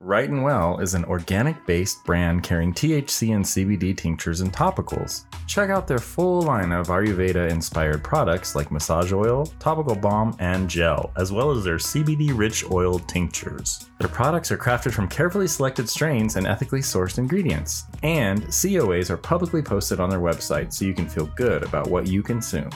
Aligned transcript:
Right 0.00 0.30
and 0.30 0.44
Well 0.44 0.78
is 0.78 0.94
an 0.94 1.04
organic 1.06 1.66
based 1.66 2.04
brand 2.04 2.44
carrying 2.44 2.72
THC 2.72 3.34
and 3.34 3.44
CBD 3.44 3.96
tinctures 3.96 4.42
and 4.42 4.52
topicals. 4.52 5.24
Check 5.48 5.70
out 5.70 5.88
their 5.88 5.98
full 5.98 6.42
line 6.42 6.70
of 6.70 6.86
Ayurveda 6.86 7.50
inspired 7.50 8.04
products 8.04 8.54
like 8.54 8.70
massage 8.70 9.12
oil, 9.12 9.46
topical 9.58 9.96
balm, 9.96 10.36
and 10.38 10.70
gel, 10.70 11.10
as 11.16 11.32
well 11.32 11.50
as 11.50 11.64
their 11.64 11.78
CBD 11.78 12.30
rich 12.32 12.64
oil 12.70 13.00
tinctures. 13.00 13.90
Their 13.98 14.08
products 14.08 14.52
are 14.52 14.56
crafted 14.56 14.92
from 14.92 15.08
carefully 15.08 15.48
selected 15.48 15.88
strains 15.88 16.36
and 16.36 16.46
ethically 16.46 16.80
sourced 16.80 17.18
ingredients. 17.18 17.86
And 18.04 18.44
COAs 18.44 19.10
are 19.10 19.16
publicly 19.16 19.62
posted 19.62 19.98
on 19.98 20.10
their 20.10 20.20
website 20.20 20.72
so 20.72 20.84
you 20.84 20.94
can 20.94 21.08
feel 21.08 21.26
good 21.34 21.64
about 21.64 21.90
what 21.90 22.06
you 22.06 22.22
consume. 22.22 22.70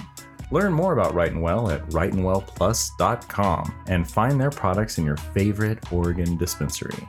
Learn 0.52 0.74
more 0.74 0.92
about 0.92 1.14
Right 1.14 1.32
and 1.32 1.40
Well 1.40 1.70
at 1.70 1.82
rightandwellplus.com 1.88 3.74
and 3.86 4.08
find 4.08 4.38
their 4.38 4.50
products 4.50 4.98
in 4.98 5.06
your 5.06 5.16
favorite 5.16 5.90
Oregon 5.90 6.36
dispensary. 6.36 7.08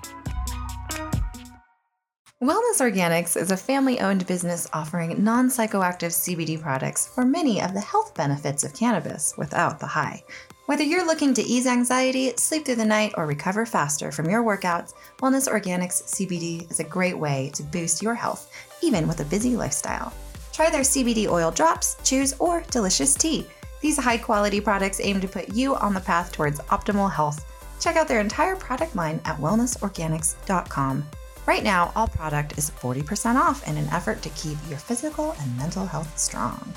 Wellness 2.41 2.79
Organics 2.79 3.35
is 3.35 3.51
a 3.51 3.57
family 3.57 3.99
owned 3.99 4.25
business 4.27 4.69
offering 4.71 5.21
non 5.21 5.49
psychoactive 5.49 6.13
CBD 6.13 6.61
products 6.61 7.05
for 7.13 7.25
many 7.25 7.61
of 7.61 7.73
the 7.73 7.81
health 7.81 8.15
benefits 8.15 8.63
of 8.63 8.73
cannabis 8.73 9.33
without 9.37 9.77
the 9.77 9.87
high. 9.87 10.23
Whether 10.67 10.83
you're 10.83 11.05
looking 11.05 11.33
to 11.33 11.41
ease 11.41 11.67
anxiety, 11.67 12.31
sleep 12.37 12.65
through 12.65 12.75
the 12.75 12.85
night, 12.85 13.13
or 13.17 13.25
recover 13.25 13.65
faster 13.65 14.09
from 14.13 14.29
your 14.29 14.41
workouts, 14.41 14.93
Wellness 15.17 15.49
Organics 15.49 16.03
CBD 16.03 16.71
is 16.71 16.79
a 16.79 16.85
great 16.85 17.17
way 17.17 17.51
to 17.55 17.63
boost 17.63 18.01
your 18.01 18.15
health, 18.15 18.49
even 18.81 19.05
with 19.05 19.19
a 19.19 19.25
busy 19.25 19.57
lifestyle. 19.57 20.13
Try 20.53 20.69
their 20.69 20.81
CBD 20.81 21.27
oil 21.27 21.49
drops, 21.51 21.97
chews, 22.03 22.33
or 22.39 22.63
delicious 22.69 23.15
tea. 23.15 23.47
These 23.81 23.97
high 23.97 24.17
quality 24.17 24.61
products 24.61 25.01
aim 25.03 25.19
to 25.19 25.27
put 25.27 25.49
you 25.49 25.75
on 25.75 25.93
the 25.93 25.99
path 25.99 26.31
towards 26.31 26.59
optimal 26.61 27.11
health. 27.11 27.43
Check 27.81 27.97
out 27.97 28.07
their 28.07 28.21
entire 28.21 28.55
product 28.55 28.95
line 28.95 29.19
at 29.25 29.37
wellnessorganics.com. 29.39 31.05
Right 31.45 31.63
now, 31.63 31.91
all 31.95 32.07
product 32.07 32.57
is 32.57 32.69
40% 32.69 33.35
off 33.35 33.67
in 33.67 33.75
an 33.75 33.89
effort 33.89 34.21
to 34.21 34.29
keep 34.29 34.57
your 34.69 34.77
physical 34.77 35.35
and 35.41 35.57
mental 35.57 35.85
health 35.85 36.17
strong. 36.17 36.71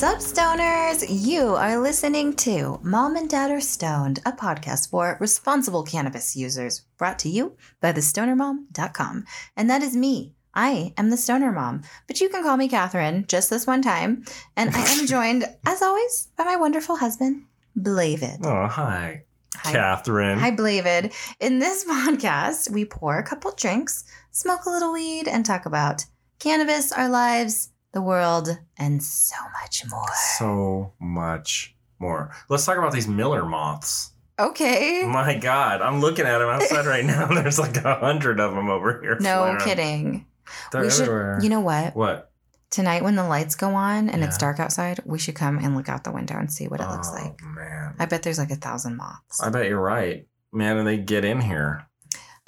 What's 0.00 0.34
up, 0.34 0.44
stoners? 0.56 1.04
You 1.10 1.56
are 1.56 1.78
listening 1.78 2.32
to 2.36 2.80
Mom 2.82 3.16
and 3.16 3.28
Dad 3.28 3.50
Are 3.50 3.60
Stoned, 3.60 4.18
a 4.24 4.32
podcast 4.32 4.88
for 4.88 5.18
responsible 5.20 5.82
cannabis 5.82 6.34
users, 6.34 6.86
brought 6.96 7.18
to 7.18 7.28
you 7.28 7.54
by 7.82 7.92
thestonermom.com. 7.92 9.26
And 9.58 9.68
that 9.68 9.82
is 9.82 9.94
me. 9.94 10.32
I 10.54 10.94
am 10.96 11.10
the 11.10 11.18
stoner 11.18 11.52
mom, 11.52 11.82
but 12.06 12.18
you 12.18 12.30
can 12.30 12.42
call 12.42 12.56
me 12.56 12.66
Catherine 12.66 13.26
just 13.28 13.50
this 13.50 13.66
one 13.66 13.82
time. 13.82 14.24
And 14.56 14.74
I 14.74 14.80
am 14.80 15.06
joined, 15.06 15.44
as 15.66 15.82
always, 15.82 16.28
by 16.34 16.44
my 16.44 16.56
wonderful 16.56 16.96
husband, 16.96 17.42
Blavid. 17.78 18.42
Oh, 18.42 18.68
hi, 18.68 19.24
Hi. 19.56 19.72
Catherine. 19.72 20.38
Hi, 20.38 20.50
Blavid. 20.50 21.12
In 21.40 21.58
this 21.58 21.84
podcast, 21.90 22.70
we 22.70 22.86
pour 22.86 23.18
a 23.18 23.22
couple 23.22 23.52
drinks, 23.52 24.04
smoke 24.30 24.64
a 24.64 24.70
little 24.70 24.94
weed, 24.94 25.28
and 25.28 25.44
talk 25.44 25.66
about 25.66 26.06
cannabis, 26.38 26.90
our 26.90 27.10
lives, 27.10 27.68
the 27.92 28.02
world, 28.02 28.58
and 28.78 29.02
so 29.02 29.36
much 29.60 29.84
more. 29.90 30.14
So 30.38 30.92
much 31.00 31.74
more. 31.98 32.32
Let's 32.48 32.64
talk 32.64 32.78
about 32.78 32.92
these 32.92 33.08
Miller 33.08 33.44
moths. 33.44 34.12
Okay. 34.38 35.04
My 35.06 35.36
God, 35.36 35.82
I'm 35.82 36.00
looking 36.00 36.24
at 36.24 36.38
them 36.38 36.48
outside 36.48 36.86
right 36.86 37.04
now. 37.04 37.26
There's 37.34 37.58
like 37.58 37.76
a 37.76 37.96
hundred 37.96 38.40
of 38.40 38.54
them 38.54 38.70
over 38.70 39.00
here. 39.00 39.18
No 39.20 39.56
kidding. 39.62 40.26
They're 40.72 40.82
we 40.82 40.90
should, 40.90 41.42
you 41.42 41.50
know 41.50 41.60
what? 41.60 41.94
what? 41.94 42.30
Tonight, 42.70 43.02
when 43.02 43.16
the 43.16 43.24
lights 43.24 43.56
go 43.56 43.70
on 43.70 44.08
and 44.08 44.22
it's 44.22 44.38
dark 44.38 44.60
outside, 44.60 45.00
we 45.04 45.18
should 45.18 45.34
come 45.34 45.58
and 45.58 45.76
look 45.76 45.88
out 45.88 46.04
the 46.04 46.12
window 46.12 46.38
and 46.38 46.52
see 46.52 46.68
what 46.68 46.80
it 46.80 46.88
looks 46.88 47.08
oh, 47.10 47.14
like. 47.14 47.42
man. 47.42 47.96
I 47.98 48.06
bet 48.06 48.22
there's 48.22 48.38
like 48.38 48.52
a 48.52 48.56
thousand 48.56 48.96
moths. 48.96 49.42
I 49.42 49.50
bet 49.50 49.66
you're 49.66 49.80
right. 49.80 50.26
Man, 50.52 50.76
and 50.76 50.86
they 50.86 50.96
get 50.96 51.24
in 51.24 51.40
here. 51.40 51.86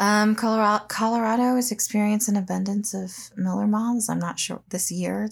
Um, 0.02 0.34
Colorado, 0.34 0.84
Colorado 0.88 1.56
is 1.56 1.70
experiencing 1.70 2.36
an 2.36 2.42
abundance 2.42 2.92
of 2.92 3.12
Miller 3.36 3.68
moths. 3.68 4.08
I'm 4.08 4.18
not 4.18 4.36
sure 4.36 4.60
this 4.70 4.90
year. 4.90 5.28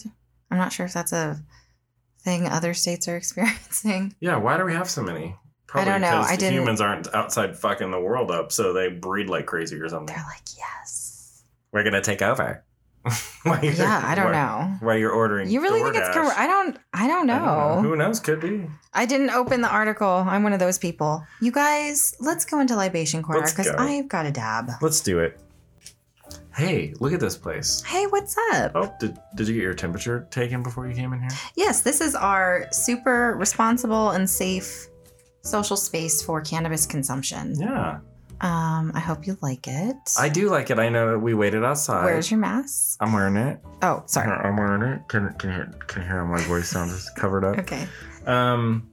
I'm 0.48 0.58
not 0.58 0.72
sure 0.72 0.86
if 0.86 0.92
that's 0.92 1.12
a 1.12 1.41
thing 2.20 2.47
other 2.47 2.72
states 2.72 3.08
are 3.08 3.16
experiencing. 3.22 4.14
Yeah, 4.20 4.36
why 4.36 4.56
do 4.56 4.64
we 4.64 4.72
have 4.75 4.88
so 4.88 5.03
many? 5.03 5.34
Probably 5.66 5.91
don't 5.91 6.00
know. 6.00 6.19
because 6.19 6.31
I 6.31 6.36
didn't- 6.36 6.54
humans 6.54 6.81
aren't 6.81 7.12
outside 7.12 7.58
fucking 7.58 7.91
the 7.91 8.00
world 8.00 8.31
up, 8.31 8.53
so 8.53 8.72
they 8.72 8.88
breed 8.88 9.28
like 9.28 9.47
crazy 9.47 9.76
or 9.81 9.88
something. 9.88 10.14
They're 10.14 10.25
like, 10.25 10.56
yes. 10.56 11.42
We're 11.72 11.82
gonna 11.84 12.00
take 12.00 12.22
over. 12.22 12.62
Yeah, 13.44 14.03
I 14.05 14.15
don't 14.15 14.27
why- 14.27 14.33
know. 14.33 14.75
Why 14.81 14.97
you're 14.97 15.11
ordering? 15.12 15.49
You 15.49 15.62
really 15.62 15.83
think 15.83 15.97
it's 15.97 16.09
DoorDash. 16.16 16.37
I 16.37 16.47
don't. 16.47 16.77
I 16.93 17.09
don't 17.09 17.31
I 17.31 17.38
know. 17.38 17.44
don't 17.47 17.83
know. 17.83 17.88
Who 17.88 17.97
knows? 17.97 18.21
Could 18.21 18.41
be. 18.41 18.66
I 18.93 19.06
didn't 19.06 19.31
open 19.31 19.62
the 19.62 19.71
article. 19.71 20.06
I'm 20.28 20.43
one 20.43 20.53
of 20.53 20.59
those 20.61 20.77
people. 20.78 21.25
You 21.41 21.50
guys, 21.50 22.15
let's 22.21 22.44
go 22.44 22.61
into 22.61 22.77
libation 22.77 23.22
corner 23.22 23.41
because 23.43 23.71
go. 23.71 23.77
I've 23.78 24.09
got 24.09 24.27
a 24.27 24.31
dab. 24.31 24.71
Let's 24.83 25.00
do 25.00 25.19
it. 25.21 25.41
Hey, 26.55 26.93
look 27.00 27.12
at 27.15 27.21
this 27.21 27.37
place. 27.38 27.83
Hey, 27.83 28.06
what's 28.09 28.37
up? 28.53 28.72
Oh, 28.75 28.93
did, 29.00 29.17
did 29.37 29.49
you 29.49 29.55
get 29.55 29.62
your 29.62 29.72
temperature 29.75 30.27
taken 30.31 30.62
before 30.62 30.87
you 30.88 30.94
came 30.94 31.12
in 31.12 31.21
here? 31.21 31.31
Yes, 31.56 31.81
this 31.82 32.00
is 32.00 32.15
our 32.15 32.67
super 32.72 33.34
responsible 33.38 34.11
and 34.11 34.28
safe 34.28 34.88
social 35.43 35.77
space 35.77 36.21
for 36.22 36.41
cannabis 36.43 36.84
consumption. 36.87 37.55
Yeah, 37.59 38.00
Um, 38.40 38.92
I 38.94 39.00
hope 39.00 39.26
you 39.26 39.36
like 39.42 39.68
it. 39.68 39.96
I 40.18 40.28
do 40.30 40.48
like 40.48 40.70
it. 40.70 40.78
I 40.78 40.88
know 40.88 41.18
we 41.18 41.34
waited 41.34 41.62
outside. 41.62 42.04
Where's 42.04 42.30
your 42.30 42.40
mask? 42.40 42.96
I'm 43.00 43.12
wearing 43.12 43.36
it. 43.36 43.60
Oh, 43.82 44.02
sorry. 44.06 44.30
I'm 44.30 44.56
wearing 44.56 44.82
it. 44.82 45.06
Can 45.08 45.32
can 45.34 45.50
hear, 45.50 45.74
can 45.86 46.02
you 46.02 46.08
hear 46.08 46.18
how 46.20 46.24
my 46.26 46.40
voice 46.42 46.68
sounds 46.70 47.10
covered 47.16 47.44
up? 47.44 47.58
Okay. 47.58 47.86
Um, 48.26 48.88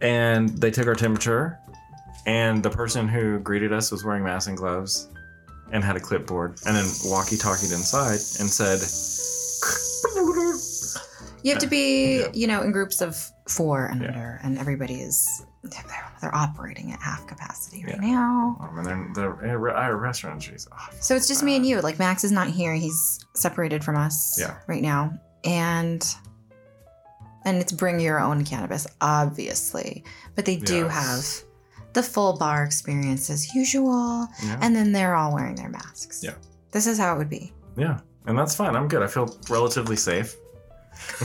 and 0.00 0.50
they 0.50 0.70
took 0.70 0.86
our 0.86 0.94
temperature, 0.94 1.58
and 2.26 2.62
the 2.62 2.70
person 2.70 3.08
who 3.08 3.38
greeted 3.40 3.72
us 3.72 3.90
was 3.90 4.04
wearing 4.04 4.22
masks 4.24 4.46
and 4.48 4.56
gloves, 4.56 5.08
and 5.72 5.82
had 5.82 5.96
a 5.96 6.00
clipboard, 6.00 6.58
and 6.66 6.76
then 6.76 6.86
walkie-talkied 7.04 7.72
inside 7.72 8.12
and 8.40 8.48
said, 8.48 8.78
You 11.44 11.50
have 11.52 11.60
to 11.60 11.66
be, 11.66 12.20
Yeah. 12.20 12.26
you 12.34 12.46
know, 12.46 12.62
in 12.62 12.70
groups 12.72 13.00
of 13.00 13.16
four 13.48 13.86
and 13.86 14.00
Yeah. 14.00 14.08
under, 14.08 14.40
and 14.44 14.58
everybody 14.58 15.00
is 15.02 15.44
they're, 15.64 16.12
they're 16.20 16.34
operating 16.34 16.90
at 16.92 17.00
half 17.00 17.26
capacity 17.26 17.84
right 17.84 17.96
Yeah. 18.02 18.10
now. 18.12 18.56
um, 18.60 18.78
and 18.78 18.86
then 18.86 19.12
the 19.14 19.28
restaurant 19.30 20.34
industry's 20.34 20.66
off. 20.72 20.96
So 21.00 21.14
it's 21.14 21.28
just 21.28 21.42
me 21.42 21.54
and 21.56 21.64
you. 21.64 21.80
Like 21.80 21.98
Max 21.98 22.24
is 22.24 22.32
not 22.32 22.48
here; 22.48 22.74
he's 22.74 23.24
separated 23.34 23.84
from 23.84 23.96
us 23.96 24.36
Yeah. 24.40 24.56
right 24.66 24.82
now, 24.82 25.12
and 25.44 26.04
and 27.44 27.58
it's 27.58 27.72
bring 27.72 27.98
your 28.00 28.20
own 28.20 28.44
cannabis, 28.44 28.86
obviously. 29.00 30.04
But 30.34 30.44
they 30.46 30.56
do 30.56 30.84
Yes. 30.86 31.40
have 31.40 31.48
the 31.94 32.02
full 32.02 32.36
bar 32.38 32.64
experience 32.64 33.30
as 33.30 33.54
usual, 33.54 34.26
Yeah. 34.42 34.58
and 34.62 34.74
then 34.74 34.92
they're 34.92 35.14
all 35.14 35.32
wearing 35.34 35.54
their 35.56 35.68
masks. 35.68 36.22
Yeah. 36.24 36.34
This 36.72 36.86
is 36.86 36.98
how 36.98 37.14
it 37.14 37.18
would 37.18 37.28
be. 37.30 37.52
Yeah, 37.76 37.98
and 38.26 38.38
that's 38.38 38.54
fine. 38.56 38.74
I'm 38.76 38.88
good. 38.88 39.02
I 39.02 39.06
feel 39.06 39.36
relatively 39.50 39.96
safe. 39.96 40.34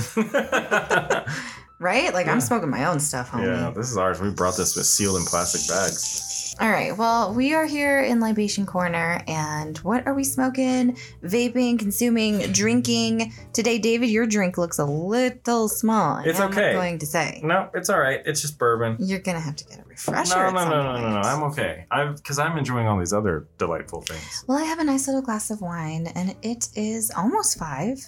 Right? 1.79 2.13
Like 2.13 2.25
Yeah. 2.25 2.33
I'm 2.33 2.41
smoking 2.41 2.69
my 2.69 2.85
own 2.85 2.99
stuff, 2.99 3.31
homie. 3.31 3.45
yeah, 3.45 3.71
this 3.75 3.91
is 3.91 3.97
ours. 3.97 4.19
We 4.19 4.31
brought 4.31 4.57
this 4.57 4.75
with 4.75 4.85
sealed 4.85 5.17
in 5.17 5.25
plastic 5.25 5.67
bags. 5.67 6.55
All 6.59 6.71
right. 6.71 6.97
Well, 6.97 7.35
we 7.35 7.53
are 7.53 7.65
here 7.67 7.99
in 7.99 8.19
Libation 8.19 8.65
Corner, 8.65 9.21
and 9.27 9.77
what 9.79 10.07
are 10.07 10.15
we 10.15 10.23
smoking? 10.23 10.97
Vaping, 11.23 11.77
consuming, 11.77 12.39
drinking. 12.51 13.31
Today, 13.53 13.77
David, 13.77 14.09
your 14.09 14.25
drink 14.25 14.57
looks 14.57 14.79
a 14.79 14.85
little 14.85 15.67
small. 15.69 16.17
It's 16.25 16.39
okay. 16.39 16.69
I'm 16.69 16.75
going 16.75 16.97
to 16.97 17.05
say 17.05 17.41
No, 17.43 17.69
it's 17.75 17.91
all 17.91 17.99
right. 17.99 18.21
It's 18.25 18.41
just 18.41 18.57
bourbon. 18.57 18.95
you're 18.99 19.19
gonna 19.19 19.39
have 19.39 19.55
to 19.57 19.65
get 19.65 19.79
a 19.79 19.83
refresher. 19.83 20.35
No, 20.35 20.49
no, 20.49 20.67
no, 20.67 20.81
no, 20.81 20.99
no, 21.01 21.09
no. 21.21 21.21
I'm 21.21 21.43
okay. 21.43 21.85
I'm 21.91 22.15
because 22.15 22.39
I'm 22.39 22.57
enjoying 22.57 22.87
all 22.87 22.97
these 22.97 23.13
other 23.13 23.45
delightful 23.59 24.01
things. 24.01 24.43
Well, 24.47 24.57
I 24.57 24.63
have 24.63 24.79
a 24.79 24.83
nice 24.83 25.05
little 25.05 25.21
glass 25.21 25.51
of 25.51 25.61
wine, 25.61 26.07
and 26.15 26.35
it 26.41 26.69
is 26.75 27.11
almost 27.15 27.59
five 27.59 27.99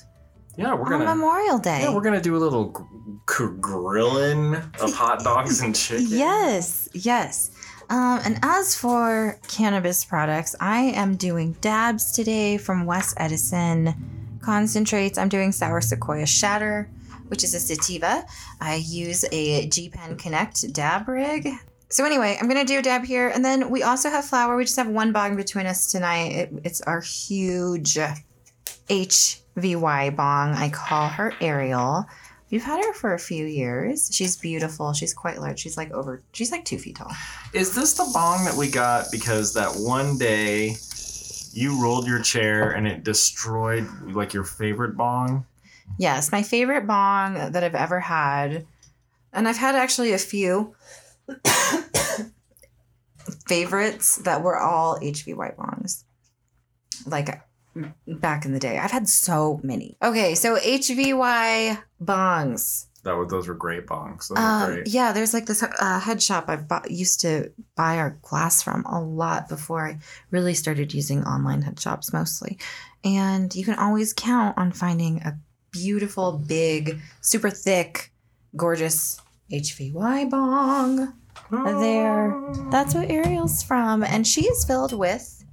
Yeah, 0.58 0.74
we're 0.74 0.86
on 0.86 0.90
gonna. 0.92 1.06
Memorial 1.06 1.58
Day. 1.58 1.82
Yeah, 1.82 1.94
we're 1.94 2.02
gonna 2.02 2.22
do 2.22 2.36
a 2.36 2.38
little 2.40 2.66
gr- 2.66 2.84
gr- 3.26 3.48
grilling 3.60 4.56
of 4.56 4.94
hot 4.94 5.20
dogs 5.24 5.62
and 5.62 5.76
chicken. 5.76 6.08
Yes, 6.10 6.90
yes. 6.94 7.52
Um, 7.90 8.20
and 8.24 8.40
as 8.44 8.76
for 8.76 9.40
cannabis 9.48 10.06
products, 10.06 10.56
I 10.60 10.80
am 10.82 11.16
doing 11.16 11.54
dabs 11.62 12.12
today 12.12 12.58
from 12.58 12.86
West 12.86 13.16
Edison. 13.18 14.38
Concentrates, 14.42 15.18
I'm 15.18 15.30
doing 15.30 15.52
Sour 15.52 15.82
Sequoia 15.82 16.26
Shatter, 16.26 16.90
which 17.28 17.44
is 17.44 17.54
a 17.54 17.60
sativa. 17.60 18.26
I 18.62 18.76
use 18.76 19.26
a 19.32 19.68
G 19.70 19.90
Pen 19.90 20.18
Connect 20.18 20.72
dab 20.74 21.08
rig. 21.08 21.50
So 21.90 22.06
anyway, 22.06 22.38
I'm 22.40 22.48
gonna 22.48 22.66
do 22.66 22.78
a 22.80 22.82
dab 22.82 23.04
here, 23.06 23.30
and 23.30 23.44
then 23.44 23.70
we 23.70 23.82
also 23.82 24.10
have 24.10 24.26
flour. 24.26 24.56
We 24.56 24.64
just 24.66 24.76
have 24.78 24.88
one 24.88 25.12
bong 25.12 25.36
between 25.36 25.66
us 25.66 25.92
tonight. 25.92 26.32
It, 26.34 26.54
it's 26.64 26.82
our 26.82 27.02
huge 27.02 27.98
HVY 29.62 30.16
bong. 30.16 30.54
I 30.54 30.70
call 30.70 31.08
her 31.08 31.34
Ariel. 31.42 32.06
We've 32.52 32.64
had 32.64 32.84
her 32.84 32.94
for 32.94 33.14
a 33.14 33.20
few 33.20 33.46
years. 33.46 34.10
She's 34.12 34.36
beautiful. 34.36 34.94
She's 34.94 35.14
quite 35.14 35.40
large. 35.40 35.60
She's 35.60 35.78
like 35.78 35.92
over. 35.92 36.24
She's 36.34 36.52
like 36.52 36.66
two 36.66 36.80
feet 36.80 36.96
tall. 36.96 37.12
Is 37.54 37.76
this 37.76 37.94
the 37.94 38.10
bong 38.12 38.46
that 38.46 38.56
we 38.56 38.70
got 38.70 39.06
because 39.12 39.54
that 39.54 39.72
one 39.76 40.18
day 40.18 40.76
you 41.52 41.82
rolled 41.82 42.08
your 42.08 42.22
chair 42.22 42.72
and 42.72 42.88
it 42.88 43.04
destroyed 43.04 43.88
like 44.04 44.34
your 44.34 44.44
favorite 44.44 44.98
bong? 44.98 45.46
Yes, 45.98 46.32
my 46.32 46.42
favorite 46.42 46.88
bong 46.88 47.52
that 47.52 47.64
I've 47.64 47.76
ever 47.76 48.00
had, 48.00 48.66
and 49.34 49.48
I've 49.48 49.58
had 49.58 49.76
actually 49.76 50.14
a 50.14 50.18
few 50.18 50.76
favorites 53.48 54.18
that 54.18 54.42
were 54.42 54.58
all 54.58 55.00
HVY 55.00 55.56
bongs. 55.56 56.04
Like 57.06 57.42
back 58.08 58.46
in 58.46 58.54
the 58.54 58.60
day, 58.60 58.78
I've 58.78 58.92
had 58.92 59.08
so 59.10 59.60
many. 59.64 59.98
Okay, 60.02 60.36
so 60.36 60.58
HVY 60.58 61.82
bongs. 62.04 62.86
That 63.04 63.14
was 63.14 63.30
those 63.30 63.48
were 63.48 63.54
great 63.54 63.88
bongs. 63.88 64.28
Those 64.28 64.38
Um, 64.38 64.74
great. 64.74 64.88
yeah, 64.88 65.14
there's 65.14 65.34
like 65.34 65.46
this 65.46 65.64
uh, 65.64 66.00
head 66.00 66.22
shop 66.22 66.46
I 66.50 66.58
bought, 66.58 66.92
used 66.92 67.22
to 67.22 67.52
buy 67.76 67.98
our 67.98 68.18
glass 68.22 68.62
from 68.62 68.86
a 68.86 69.02
lot 69.02 69.48
before 69.48 69.88
I 69.88 70.00
really 70.32 70.54
started 70.54 70.94
using 70.94 71.24
online 71.24 71.62
head 71.62 71.80
shops 71.80 72.12
mostly. 72.12 72.58
And 73.04 73.56
you 73.56 73.64
can 73.64 73.76
always 73.76 74.14
count 74.14 74.58
on 74.58 74.74
finding 74.74 75.22
a 75.22 75.38
beautiful, 75.72 76.34
big, 76.34 77.00
super 77.22 77.50
thick, 77.50 78.12
gorgeous 78.56 79.22
HVY 79.52 80.30
bong 80.30 81.14
there. 81.52 82.36
That's 82.70 82.94
what 82.94 83.10
Ariel's 83.10 83.64
from. 83.64 84.04
And 84.04 84.28
she 84.28 84.46
is 84.46 84.66
filled 84.66 84.92
with 84.92 85.46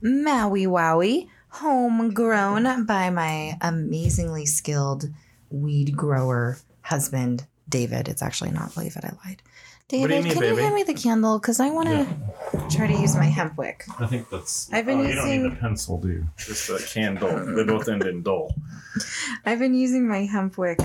Maui 0.00 0.66
Wowie, 0.66 1.28
homegrown 1.54 2.84
by 2.84 3.10
my 3.10 3.56
amazingly 3.60 4.44
skilled 4.46 5.04
weed 5.50 5.96
grower 5.96 6.58
husband, 6.82 7.46
David. 7.68 8.08
It's 8.08 8.22
actually 8.22 8.50
not 8.50 8.74
David, 8.74 9.04
I 9.04 9.12
lied. 9.24 9.42
Do 9.86 9.98
you 9.98 10.08
David, 10.08 10.32
can 10.32 10.40
baby? 10.40 10.56
you 10.56 10.62
hand 10.62 10.74
me 10.74 10.82
the 10.82 10.94
candle? 10.94 11.38
Because 11.38 11.60
I 11.60 11.70
want 11.70 11.88
to 11.90 12.76
try 12.76 12.86
to 12.86 12.92
use 13.00 13.14
my 13.14 13.26
hemp 13.26 13.56
wick. 13.56 13.84
I 14.00 14.06
think 14.06 14.28
that's. 14.30 14.72
I've 14.72 14.86
been 14.86 15.00
oh, 15.00 15.02
you 15.04 15.14
don't 15.14 15.26
need 15.26 15.34
using- 15.42 15.52
a 15.52 15.56
pencil, 15.56 15.98
do 16.00 16.08
you? 16.08 16.26
Just 16.38 16.70
a 16.70 16.78
candle. 16.84 17.54
they 17.54 17.64
both 17.64 17.88
end 17.88 18.02
in 18.04 18.22
dull. 18.22 18.54
I've 19.46 19.58
been 19.58 19.74
using 19.74 20.08
my 20.08 20.24
hemp 20.24 20.56
wick 20.58 20.78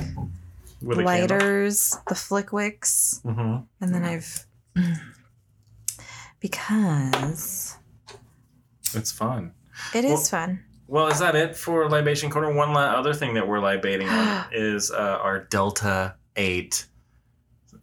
With 0.82 0.98
lighters, 1.00 1.98
the 2.10 2.16
flick 2.16 2.52
wicks, 2.54 3.22
Mm-hmm. 3.26 3.64
and 3.84 3.96
then 3.96 4.04
I've. 4.06 4.46
Because 6.42 7.76
It's 8.94 9.12
fun. 9.12 9.52
It 9.94 10.04
Well- 10.06 10.14
is 10.14 10.30
fun. 10.30 10.64
Well, 10.88 11.08
is 11.10 11.20
that 11.20 11.36
it 11.36 11.56
for 11.56 11.88
Libation 11.88 12.32
Corner? 12.32 12.52
One 12.52 12.76
other 12.76 13.14
thing 13.14 13.36
that 13.36 13.48
we're 13.48 13.60
libating 13.60 14.10
on 14.10 14.46
is 14.52 14.90
uh, 14.90 14.96
our 15.22 15.44
Delta 15.46 16.16
8 16.36 16.86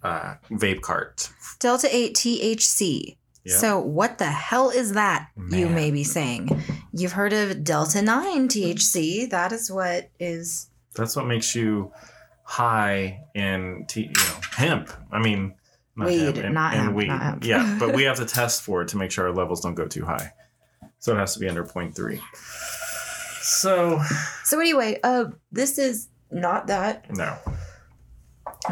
uh, 0.02 0.34
vape 0.50 0.81
cart. 0.81 1.31
Delta 1.60 1.88
8 1.94 2.14
THC. 2.16 3.16
Yeah. 3.44 3.56
So, 3.58 3.78
what 3.78 4.19
the 4.19 4.25
hell 4.26 4.70
is 4.70 4.94
that? 4.94 5.28
You 5.52 5.69
may 5.69 5.93
be 5.93 6.02
saying. 6.02 6.48
You've 6.93 7.12
heard 7.12 7.32
of 7.32 7.62
Delta 7.62 8.02
9 8.02 8.49
THC. 8.49 9.31
That 9.31 9.52
is 9.52 9.70
what 9.70 10.10
is. 10.19 10.69
That's 10.96 11.14
what 11.14 11.26
makes 11.26 11.54
you 11.54 11.92
high 12.42 13.20
in 13.37 13.84
t- 13.88 14.02
you 14.02 14.08
know 14.08 14.40
hemp. 14.56 14.90
I 15.12 15.20
mean, 15.20 15.54
Weed, 15.96 16.44
not 16.50 16.75
hemp, 16.75 16.94
weed. 16.96 17.06
not 17.06 17.22
hemp. 17.22 17.44
Yeah, 17.44 17.76
but 17.78 17.94
we 17.94 18.02
have 18.08 18.16
to 18.16 18.25
test 18.26 18.62
for 18.62 18.82
it 18.82 18.88
to 18.88 18.96
make 18.96 19.12
sure 19.12 19.28
our 19.28 19.32
levels 19.32 19.60
don't 19.60 19.75
go 19.76 19.87
too 19.87 20.04
high. 20.04 20.32
So 21.06 21.14
it 21.14 21.19
has 21.19 21.35
to 21.35 21.38
be 21.38 21.49
under 21.49 21.62
0.3. 21.62 22.20
So 23.41 24.03
So, 24.43 24.58
anyway, 24.58 24.99
uh, 25.05 25.26
this 25.53 25.79
is 25.79 26.08
not 26.32 26.67
that, 26.67 27.14
no, 27.17 27.37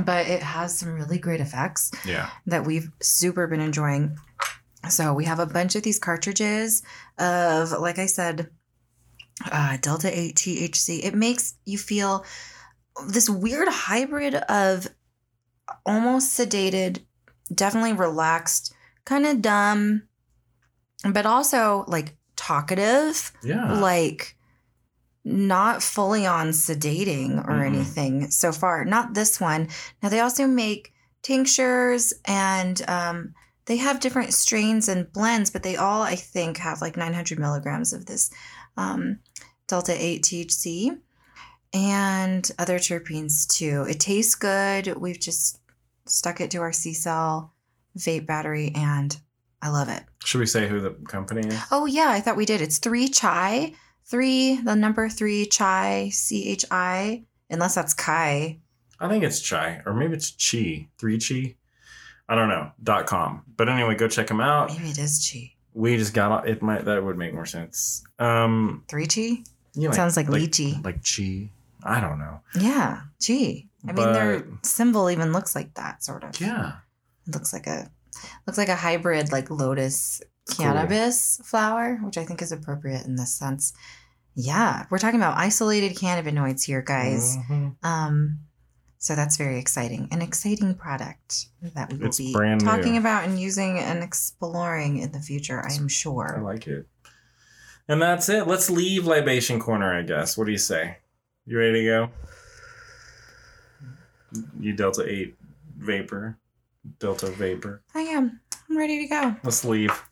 but 0.05 0.27
it 0.27 0.43
has 0.43 0.77
some 0.77 0.95
really 0.95 1.19
great 1.19 1.41
effects 1.41 1.93
yeah, 2.05 2.31
that 2.47 2.65
we've 2.65 2.91
super 3.01 3.47
been 3.47 3.61
enjoying. 3.61 4.19
So, 4.89 5.15
we 5.15 5.27
have 5.27 5.39
a 5.39 5.47
bunch 5.47 5.77
of 5.77 5.85
these 5.85 6.01
cartridges 6.01 6.83
of, 7.19 7.71
like 7.71 8.01
I 8.01 8.07
said, 8.07 8.51
uh, 9.53 9.77
Delta 9.81 10.11
8 10.13 10.35
THC. 10.35 11.05
It 11.05 11.15
makes 11.15 11.55
you 11.65 11.79
feel 11.79 12.25
this 13.07 13.31
weird 13.31 13.69
hybrid 13.69 14.35
of 14.35 14.89
almost 15.87 16.37
sedated, 16.37 17.05
definitely 17.55 17.93
relaxed, 17.93 18.75
kind 19.05 19.25
of 19.25 19.41
dumb, 19.41 20.09
but 21.13 21.27
also 21.27 21.85
like 21.87 22.17
talkative, 22.49 23.33
yeah. 23.43 23.79
like 23.81 24.37
not 25.25 25.83
fully 25.83 26.27
on 26.27 26.49
sedating 26.51 27.39
or 27.49 27.53
Mhm. 27.61 27.67
anything 27.67 28.31
so 28.31 28.53
far. 28.53 28.85
Not 28.85 29.15
this 29.15 29.41
one. 29.41 29.69
Now 30.03 30.09
they 30.11 30.21
also 30.21 30.47
make 30.47 30.93
tinctures 31.23 32.13
and 32.27 32.83
um, 32.89 33.35
they 33.65 33.79
have 33.79 34.01
different 34.01 34.35
strains 34.35 34.89
and 34.89 35.11
blends, 35.13 35.51
but 35.51 35.63
they 35.63 35.77
all 35.77 36.03
I 36.03 36.17
think 36.17 36.59
have 36.59 36.83
like 36.83 36.97
900 36.99 37.39
milligrams 37.39 37.93
of 37.95 38.05
this 38.05 38.31
um, 38.77 39.21
Delta 39.67 39.95
8 39.97 40.23
THC 40.23 40.99
and 41.73 42.51
other 42.59 42.79
terpenes 42.79 43.47
too. 43.47 43.87
It 43.89 44.01
tastes 44.01 44.35
good. 44.35 44.97
We've 44.99 45.19
just 45.19 45.59
stuck 46.07 46.41
it 46.43 46.51
to 46.51 46.59
our 46.59 46.73
CCELL 46.73 47.51
vape 47.99 48.27
battery 48.27 48.73
and 48.75 49.17
I 49.65 49.71
love 49.71 49.89
it. 49.89 50.05
Should 50.25 50.41
we 50.41 50.47
say 50.47 50.69
who 50.69 50.79
the 50.79 50.91
company 51.09 51.49
is? 51.49 51.59
Oh 51.73 51.87
yeah, 51.87 52.11
I 52.11 52.21
thought 52.21 52.37
we 52.37 52.45
did. 52.45 52.61
It's 52.61 52.77
three 52.79 53.09
chai, 53.09 53.73
three 54.05 54.61
the 54.61 54.77
number 54.77 55.09
three 55.09 55.47
chai 55.47 56.11
C 56.13 56.51
H 56.51 56.67
I, 56.71 57.25
unless 57.49 57.75
that's 57.75 57.95
Kai. 57.95 58.59
I 59.01 59.09
think 59.09 59.25
it's 59.25 59.41
Chai, 59.41 59.81
or 59.87 59.95
maybe 59.95 60.15
it's 60.15 60.31
Chi, 60.33 60.89
three 60.99 61.19
Chi. 61.19 61.57
I 62.29 62.35
don't 62.35 62.49
know. 62.49 62.73
Dot 62.83 63.07
com. 63.07 63.43
But 63.57 63.69
anyway, 63.71 63.95
go 63.95 64.07
check 64.07 64.27
them 64.27 64.41
out. 64.41 64.69
Maybe 64.71 64.91
it 64.91 64.99
is 64.99 65.29
Chi. 65.33 65.55
We 65.73 65.97
just 65.97 66.13
got 66.15 66.47
it. 66.47 66.63
Might 66.63 66.85
that 66.85 67.03
would 67.03 67.17
make 67.19 67.33
more 67.35 67.47
sense. 67.47 68.05
Um, 68.19 68.85
Three 68.89 69.07
Chi 69.07 69.43
Yeah, 69.75 69.89
know, 69.89 69.95
sounds 69.95 70.17
like, 70.17 70.29
like 70.29 70.43
lychee. 70.43 70.85
like 70.85 71.03
Chi. 71.05 71.51
I 71.83 72.01
don't 72.01 72.19
know. 72.19 72.41
Yeah, 72.61 73.01
Chi. 73.27 73.67
I 73.87 73.93
mean, 73.93 74.13
their 74.13 74.47
symbol 74.63 75.11
even 75.11 75.33
looks 75.33 75.55
like 75.55 75.75
that, 75.75 76.05
sort 76.05 76.23
of. 76.25 76.41
Yeah. 76.41 76.77
It 77.27 77.35
looks 77.35 77.53
like 77.53 77.67
a 77.67 77.91
looks 78.47 78.59
like 78.59 78.69
a 78.69 78.77
hybrid 78.77 79.33
like 79.33 79.51
lotus 79.51 80.23
Cool. 80.51 80.67
cannabis 80.67 81.41
flower, 81.43 81.97
which 82.03 82.19
I 82.19 82.25
think 82.25 82.43
is 82.43 82.53
appropriate 82.53 83.07
in 83.07 83.17
this 83.17 83.35
sense. 83.35 83.73
Yeah, 84.35 84.85
we're 84.91 84.99
talking 84.99 85.19
about 85.21 85.39
isolated 85.39 85.97
cannabinoids 85.97 86.65
here, 86.65 86.83
guys. 86.83 87.37
Mhm. 87.49 87.77
Um, 87.83 88.41
so 88.99 89.15
that's 89.15 89.37
very 89.39 89.59
exciting. 89.59 90.09
An 90.11 90.21
exciting 90.21 90.75
product 90.75 91.47
that 91.75 91.91
we 91.93 91.99
will 91.99 92.09
It's 92.09 92.19
be 92.19 92.33
brand 92.33 92.61
new. 92.63 92.67
talking 92.69 92.97
about 92.99 93.25
and 93.25 93.41
using 93.41 93.79
and 93.79 94.03
exploring 94.03 94.99
in 94.99 95.13
the 95.13 95.21
future, 95.21 95.65
I 95.67 95.73
am 95.75 95.89
sure. 95.89 96.37
I 96.39 96.41
like 96.43 96.67
it. 96.67 96.87
And 97.89 98.03
that's 98.03 98.29
it. 98.29 98.47
Let's 98.47 98.69
leave 98.71 99.07
libation 99.07 99.59
corner. 99.61 99.95
I 99.99 100.03
guess. 100.03 100.37
What 100.37 100.45
do 100.47 100.53
you 100.53 100.59
say? 100.59 100.99
You 101.47 101.59
ready 101.59 101.81
to 101.83 101.87
go? 101.87 102.11
You 104.59 104.73
Delta 104.73 105.05
Eight 105.09 105.37
vapor, 105.79 106.39
Delta 106.99 107.27
vapor. 107.31 107.83
I 107.95 108.01
am. 108.03 108.41
I'm 108.69 108.77
ready 108.79 109.03
to 109.03 109.09
go. 109.09 109.37
Let's 109.43 109.65
leave. 109.65 110.03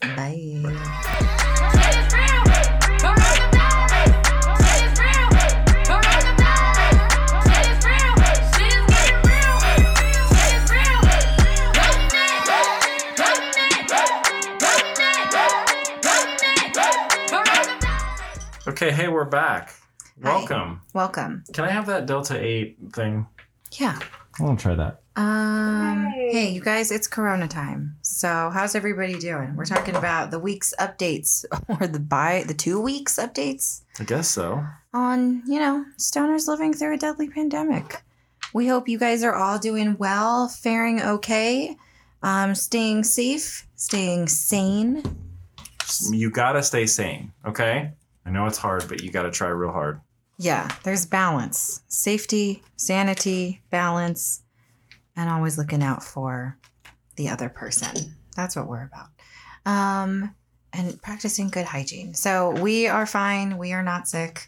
Bye. 0.00 0.76
Okay. 18.68 18.92
Hey, 18.92 19.08
we're 19.08 19.24
back. 19.24 19.74
Hi. 20.22 20.36
Welcome. 20.36 20.80
Welcome. 20.94 21.44
Can 21.52 21.64
I 21.64 21.70
have 21.70 21.86
that 21.86 22.06
Delta 22.06 22.38
Eight 22.38 22.78
thing? 22.92 23.26
Yeah. 23.72 23.98
I 24.38 24.42
want 24.42 24.58
to 24.58 24.62
try 24.62 24.74
that. 24.74 24.99
Um, 25.16 26.06
hey, 26.14 26.50
you 26.52 26.60
guys, 26.60 26.90
it's 26.92 27.08
Corona 27.08 27.48
time. 27.48 27.96
So, 28.02 28.50
how's 28.52 28.74
everybody 28.74 29.18
doing? 29.18 29.56
We're 29.56 29.64
talking 29.64 29.96
about 29.96 30.30
the 30.30 30.38
week's 30.38 30.72
updates 30.78 31.44
or 31.80 31.86
the 31.86 31.98
by 31.98 32.44
the 32.46 32.54
two 32.54 32.80
weeks 32.80 33.16
updates 33.16 33.82
I 33.98 34.04
guess 34.04 34.28
so. 34.28 34.64
on, 34.94 35.42
you 35.46 35.58
know, 35.58 35.84
stoners 35.98 36.46
living 36.46 36.72
through 36.72 36.94
a 36.94 36.98
deadly 36.98 37.28
pandemic. 37.28 38.02
We 38.54 38.68
hope 38.68 38.88
you 38.88 38.98
guys 38.98 39.22
are 39.22 39.34
all 39.34 39.58
doing 39.58 39.96
well, 39.98 40.48
faring 40.48 41.00
okay, 41.02 41.76
um, 42.22 42.54
staying 42.54 43.04
safe, 43.04 43.66
staying 43.76 44.28
sane. 44.28 45.02
You 46.10 46.30
gotta 46.30 46.62
stay 46.62 46.86
sane. 46.86 47.32
Okay. 47.44 47.92
I 48.24 48.30
know 48.30 48.46
it's 48.46 48.58
hard, 48.58 48.86
but 48.88 49.02
you 49.02 49.10
gotta 49.10 49.30
try 49.30 49.48
real 49.48 49.72
hard. 49.72 50.00
Yeah, 50.38 50.70
there's 50.84 51.04
balance, 51.04 51.82
safety, 51.88 52.62
sanity, 52.76 53.60
balance, 53.70 54.42
and 55.20 55.28
always 55.30 55.58
looking 55.58 55.82
out 55.82 56.02
for 56.02 56.56
the 57.16 57.28
other 57.28 57.48
person. 57.50 58.16
That's 58.36 58.56
what 58.56 58.66
we're 58.68 58.84
about. 58.90 59.08
Um, 59.66 60.34
and 60.72 61.00
practicing 61.02 61.48
good 61.48 61.66
hygiene. 61.66 62.14
So 62.14 62.50
we 62.52 62.86
are 62.88 63.04
fine. 63.04 63.58
We 63.58 63.72
are 63.72 63.82
not 63.82 64.08
sick. 64.08 64.46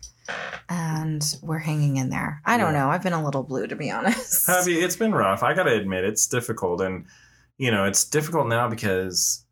And 0.71 1.23
we're 1.43 1.59
hanging 1.59 1.97
in 1.99 2.09
there. 2.09 2.41
I 2.47 2.57
don't 2.57 2.73
Yeah. 2.73 2.85
know. 2.85 2.89
I've 2.91 3.03
been 3.03 3.13
a 3.13 3.23
little 3.23 3.43
blue 3.43 3.67
to 3.67 3.77
be 3.77 3.91
honest. 3.97 4.47
Have 4.47 4.67
you? 4.69 4.83
It's 4.83 4.97
been 4.97 5.13
rough. 5.13 5.43
I 5.43 5.53
gotta 5.53 5.75
admit, 5.75 6.05
it's 6.05 6.27
difficult, 6.27 6.81
and 6.81 7.07
you 7.59 7.71
know, 7.71 7.85
it's 7.85 8.05
difficult 8.05 8.47
now 8.49 8.69
because 8.69 9.45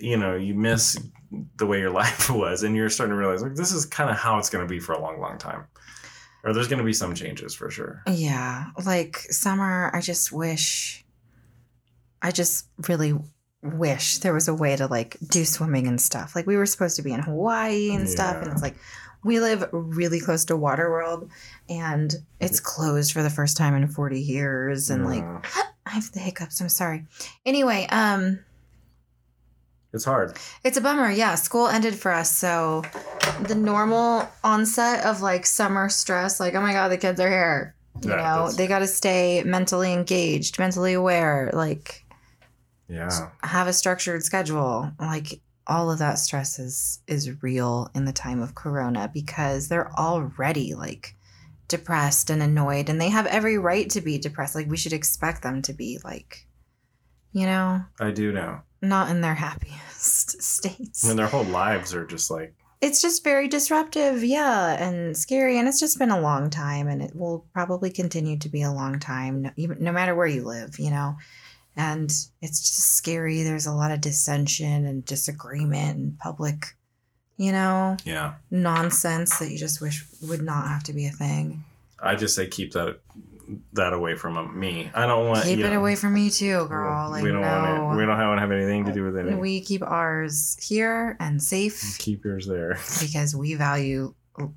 you 0.00 0.16
know 0.16 0.36
you 0.36 0.54
miss 0.54 0.96
the 1.56 1.66
way 1.66 1.80
your 1.80 1.90
life 2.02 2.30
was, 2.30 2.62
and 2.62 2.76
you're 2.76 2.90
starting 2.90 3.12
to 3.14 3.18
realize 3.18 3.42
like 3.42 3.56
this 3.56 3.72
is 3.72 3.86
kind 3.86 4.10
of 4.10 4.16
how 4.16 4.38
it's 4.38 4.50
going 4.50 4.64
to 4.64 4.68
be 4.68 4.78
for 4.78 4.92
a 4.92 5.00
long, 5.00 5.18
long 5.18 5.38
time, 5.38 5.64
or 6.44 6.52
there's 6.52 6.68
going 6.68 6.78
to 6.78 6.84
be 6.84 6.92
some 6.92 7.14
changes 7.14 7.54
for 7.54 7.70
sure. 7.70 8.02
Yeah, 8.10 8.66
like 8.84 9.18
summer, 9.18 9.90
I 9.94 10.00
just 10.00 10.32
wish, 10.32 11.04
I 12.22 12.30
just 12.30 12.66
really 12.88 13.14
wish 13.62 14.18
there 14.18 14.32
was 14.32 14.48
a 14.48 14.54
way 14.54 14.74
to 14.76 14.86
like 14.86 15.16
do 15.28 15.44
swimming 15.44 15.86
and 15.86 16.00
stuff. 16.00 16.34
Like 16.34 16.46
we 16.46 16.56
were 16.56 16.66
supposed 16.66 16.96
to 16.96 17.02
be 17.02 17.12
in 17.12 17.20
Hawaii 17.20 17.94
and 17.94 18.08
stuff, 18.08 18.42
and 18.42 18.50
it's 18.50 18.62
like 18.62 18.76
we 19.22 19.40
live 19.40 19.68
really 19.72 20.20
close 20.20 20.44
to 20.46 20.54
Waterworld, 20.54 21.28
and 21.68 22.14
it's 22.40 22.60
closed 22.60 23.12
for 23.12 23.22
the 23.22 23.30
first 23.30 23.56
time 23.56 23.74
in 23.74 23.86
forty 23.86 24.20
years, 24.20 24.90
and 24.90 25.04
like 25.04 25.24
I 25.86 25.90
have 25.90 26.12
the 26.12 26.20
hiccups. 26.20 26.60
I'm 26.60 26.68
sorry. 26.68 27.04
Anyway, 27.44 27.86
um, 27.90 28.40
it's 29.92 30.04
hard. 30.04 30.36
it's 30.64 30.76
a 30.76 30.80
bummer. 30.80 31.10
Yeah, 31.10 31.34
school 31.34 31.66
ended 31.66 31.94
for 31.94 32.12
us, 32.12 32.36
so 32.36 32.82
the 33.42 33.54
normal 33.54 34.28
onset 34.44 35.04
of 35.04 35.20
like 35.20 35.46
summer 35.46 35.88
stress, 35.88 36.40
like 36.40 36.54
oh 36.54 36.60
my 36.60 36.72
god, 36.72 36.88
the 36.88 36.98
kids 36.98 37.20
are 37.20 37.28
here. 37.30 37.74
You 38.02 38.10
Yeah, 38.10 38.16
know, 38.16 38.52
they 38.52 38.66
got 38.66 38.78
to 38.80 38.86
stay 38.86 39.42
mentally 39.44 39.92
engaged, 39.92 40.58
mentally 40.58 40.94
aware, 40.94 41.50
like 41.52 42.04
Yeah, 42.88 43.30
have 43.42 43.66
a 43.66 43.72
structured 43.72 44.22
schedule. 44.22 44.90
Like 44.98 45.40
all 45.66 45.90
of 45.90 45.98
that 45.98 46.14
stress 46.18 46.58
is 46.58 47.00
is 47.06 47.42
real 47.42 47.90
in 47.94 48.04
the 48.04 48.12
time 48.12 48.40
of 48.40 48.54
corona 48.54 49.10
because 49.12 49.68
they're 49.68 49.92
already 49.92 50.74
like 50.74 51.14
depressed 51.68 52.30
and 52.30 52.42
annoyed 52.42 52.88
and 52.88 53.00
they 53.00 53.10
have 53.10 53.26
every 53.26 53.56
right 53.58 53.88
to 53.90 54.00
be 54.00 54.18
depressed. 54.18 54.54
Like 54.54 54.68
we 54.68 54.76
should 54.76 54.92
expect 54.92 55.42
them 55.42 55.62
to 55.62 55.72
be 55.72 55.98
like 56.04 56.46
you 57.32 57.46
know, 57.46 57.84
I 58.00 58.10
do 58.10 58.32
know. 58.32 58.62
Not 58.82 59.10
in 59.10 59.20
their 59.20 59.34
happiest 59.34 60.42
states. 60.42 61.08
And 61.08 61.18
their 61.18 61.26
whole 61.26 61.44
lives 61.44 61.94
are 61.94 62.06
just 62.06 62.30
like 62.30 62.54
it's 62.80 63.02
just 63.02 63.22
very 63.22 63.46
disruptive, 63.46 64.24
yeah, 64.24 64.72
and 64.82 65.14
scary. 65.16 65.58
And 65.58 65.68
it's 65.68 65.80
just 65.80 65.98
been 65.98 66.10
a 66.10 66.20
long 66.20 66.48
time, 66.48 66.88
and 66.88 67.02
it 67.02 67.14
will 67.14 67.44
probably 67.52 67.90
continue 67.90 68.38
to 68.38 68.48
be 68.48 68.62
a 68.62 68.72
long 68.72 68.98
time, 68.98 69.42
no, 69.42 69.50
even, 69.56 69.82
no 69.84 69.92
matter 69.92 70.14
where 70.14 70.26
you 70.26 70.44
live, 70.44 70.78
you 70.78 70.90
know. 70.90 71.16
And 71.76 72.10
it's 72.40 72.60
just 72.60 72.96
scary. 72.96 73.42
There's 73.42 73.66
a 73.66 73.72
lot 73.72 73.90
of 73.90 74.00
dissension 74.00 74.86
and 74.86 75.04
disagreement 75.04 75.98
and 75.98 76.18
public, 76.18 76.74
you 77.36 77.52
know, 77.52 77.98
yeah. 78.04 78.34
nonsense 78.50 79.38
that 79.38 79.50
you 79.50 79.58
just 79.58 79.80
wish 79.80 80.04
would 80.22 80.42
not 80.42 80.66
have 80.66 80.82
to 80.84 80.94
be 80.94 81.06
a 81.06 81.10
thing. 81.10 81.64
I 82.02 82.14
just 82.14 82.34
say 82.34 82.46
keep 82.46 82.72
that 82.72 83.00
that 83.72 83.92
away 83.92 84.16
from 84.16 84.58
me. 84.58 84.90
I 84.94 85.06
don't 85.06 85.28
want 85.28 85.42
to 85.42 85.46
Keep 85.46 85.60
it 85.60 85.70
know, 85.70 85.78
away 85.78 85.96
from 85.96 86.14
me 86.14 86.30
too, 86.30 86.66
girl. 86.68 87.10
Like 87.10 87.22
we 87.22 87.30
don't 87.30 87.40
no, 87.40 87.48
want 87.48 87.94
it. 87.94 88.00
We 88.00 88.06
don't 88.06 88.16
have, 88.16 88.38
have 88.38 88.50
anything 88.50 88.84
to 88.86 88.92
do 88.92 89.04
with 89.04 89.16
it. 89.16 89.38
we 89.38 89.60
keep 89.60 89.82
ours 89.82 90.56
here 90.60 91.16
and 91.20 91.42
safe. 91.42 91.96
keep 91.98 92.24
yours 92.24 92.46
there. 92.46 92.78
because 93.00 93.34
we 93.34 93.54
value 93.54 94.14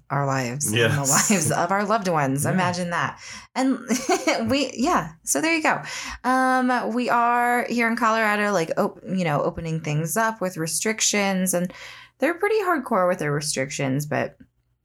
our 0.10 0.26
lives 0.26 0.68
and 0.68 0.76
the 0.76 1.00
lives 1.00 1.52
of 1.52 1.72
our 1.72 1.86
loved 1.86 2.08
ones. 2.08 2.46
Yeah. 2.46 2.52
Imagine 2.52 2.92
that. 2.92 3.20
And 3.56 3.80
we, 4.50 4.72
yeah. 4.76 5.14
So 5.24 5.42
there 5.42 5.56
you 5.56 5.64
go. 5.64 5.82
Um, 6.24 6.94
we 6.94 7.10
are 7.10 7.66
here 7.70 7.88
in 7.88 7.96
Colorado, 7.96 8.52
like, 8.52 8.72
op- 8.78 9.02
you 9.04 9.24
know, 9.24 9.42
opening 9.42 9.82
things 9.82 10.16
up 10.16 10.42
with 10.42 10.58
restrictions, 10.58 11.54
and 11.54 11.74
they're 12.20 12.36
pretty 12.36 12.60
hardcore 12.62 13.08
with 13.08 13.20
their 13.20 13.32
restrictions, 13.32 14.06
but 14.06 14.38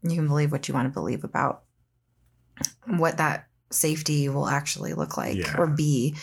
you 0.02 0.14
can 0.14 0.28
believe 0.28 0.52
what 0.52 0.68
you 0.68 0.74
want 0.74 0.86
to 0.86 0.92
believe 0.92 1.24
about 1.24 1.62
what 2.86 3.18
that 3.18 3.48
safety 3.70 4.28
will 4.28 4.46
actually 4.48 4.94
look 4.94 5.16
like 5.16 5.37
Yeah. 5.37 5.56
or 5.58 5.66
be. 5.66 6.14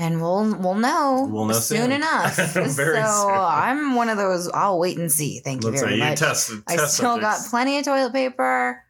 And 0.00 0.20
we'll 0.20 0.54
we'll 0.56 0.74
know, 0.76 1.26
We'll 1.28 1.46
know 1.46 1.54
soon, 1.54 1.78
soon. 1.82 1.92
enough. 1.92 2.34
So 2.52 2.66
soon. 2.68 3.02
I'm 3.02 3.96
one 3.96 4.08
of 4.08 4.16
those. 4.16 4.48
I'll 4.48 4.78
wait 4.78 4.96
and 4.96 5.10
see. 5.10 5.40
Thank 5.40 5.64
you 5.64 5.70
Let's 5.70 5.82
very 5.82 5.94
say 5.94 5.98
you 6.04 6.10
much. 6.10 6.18
test. 6.20 6.52
I 6.68 6.76
test 6.76 6.94
still 6.94 7.18
got 7.18 7.40
plenty 7.50 7.78
of 7.78 7.84
toilet 7.84 8.12
paper. 8.12 8.84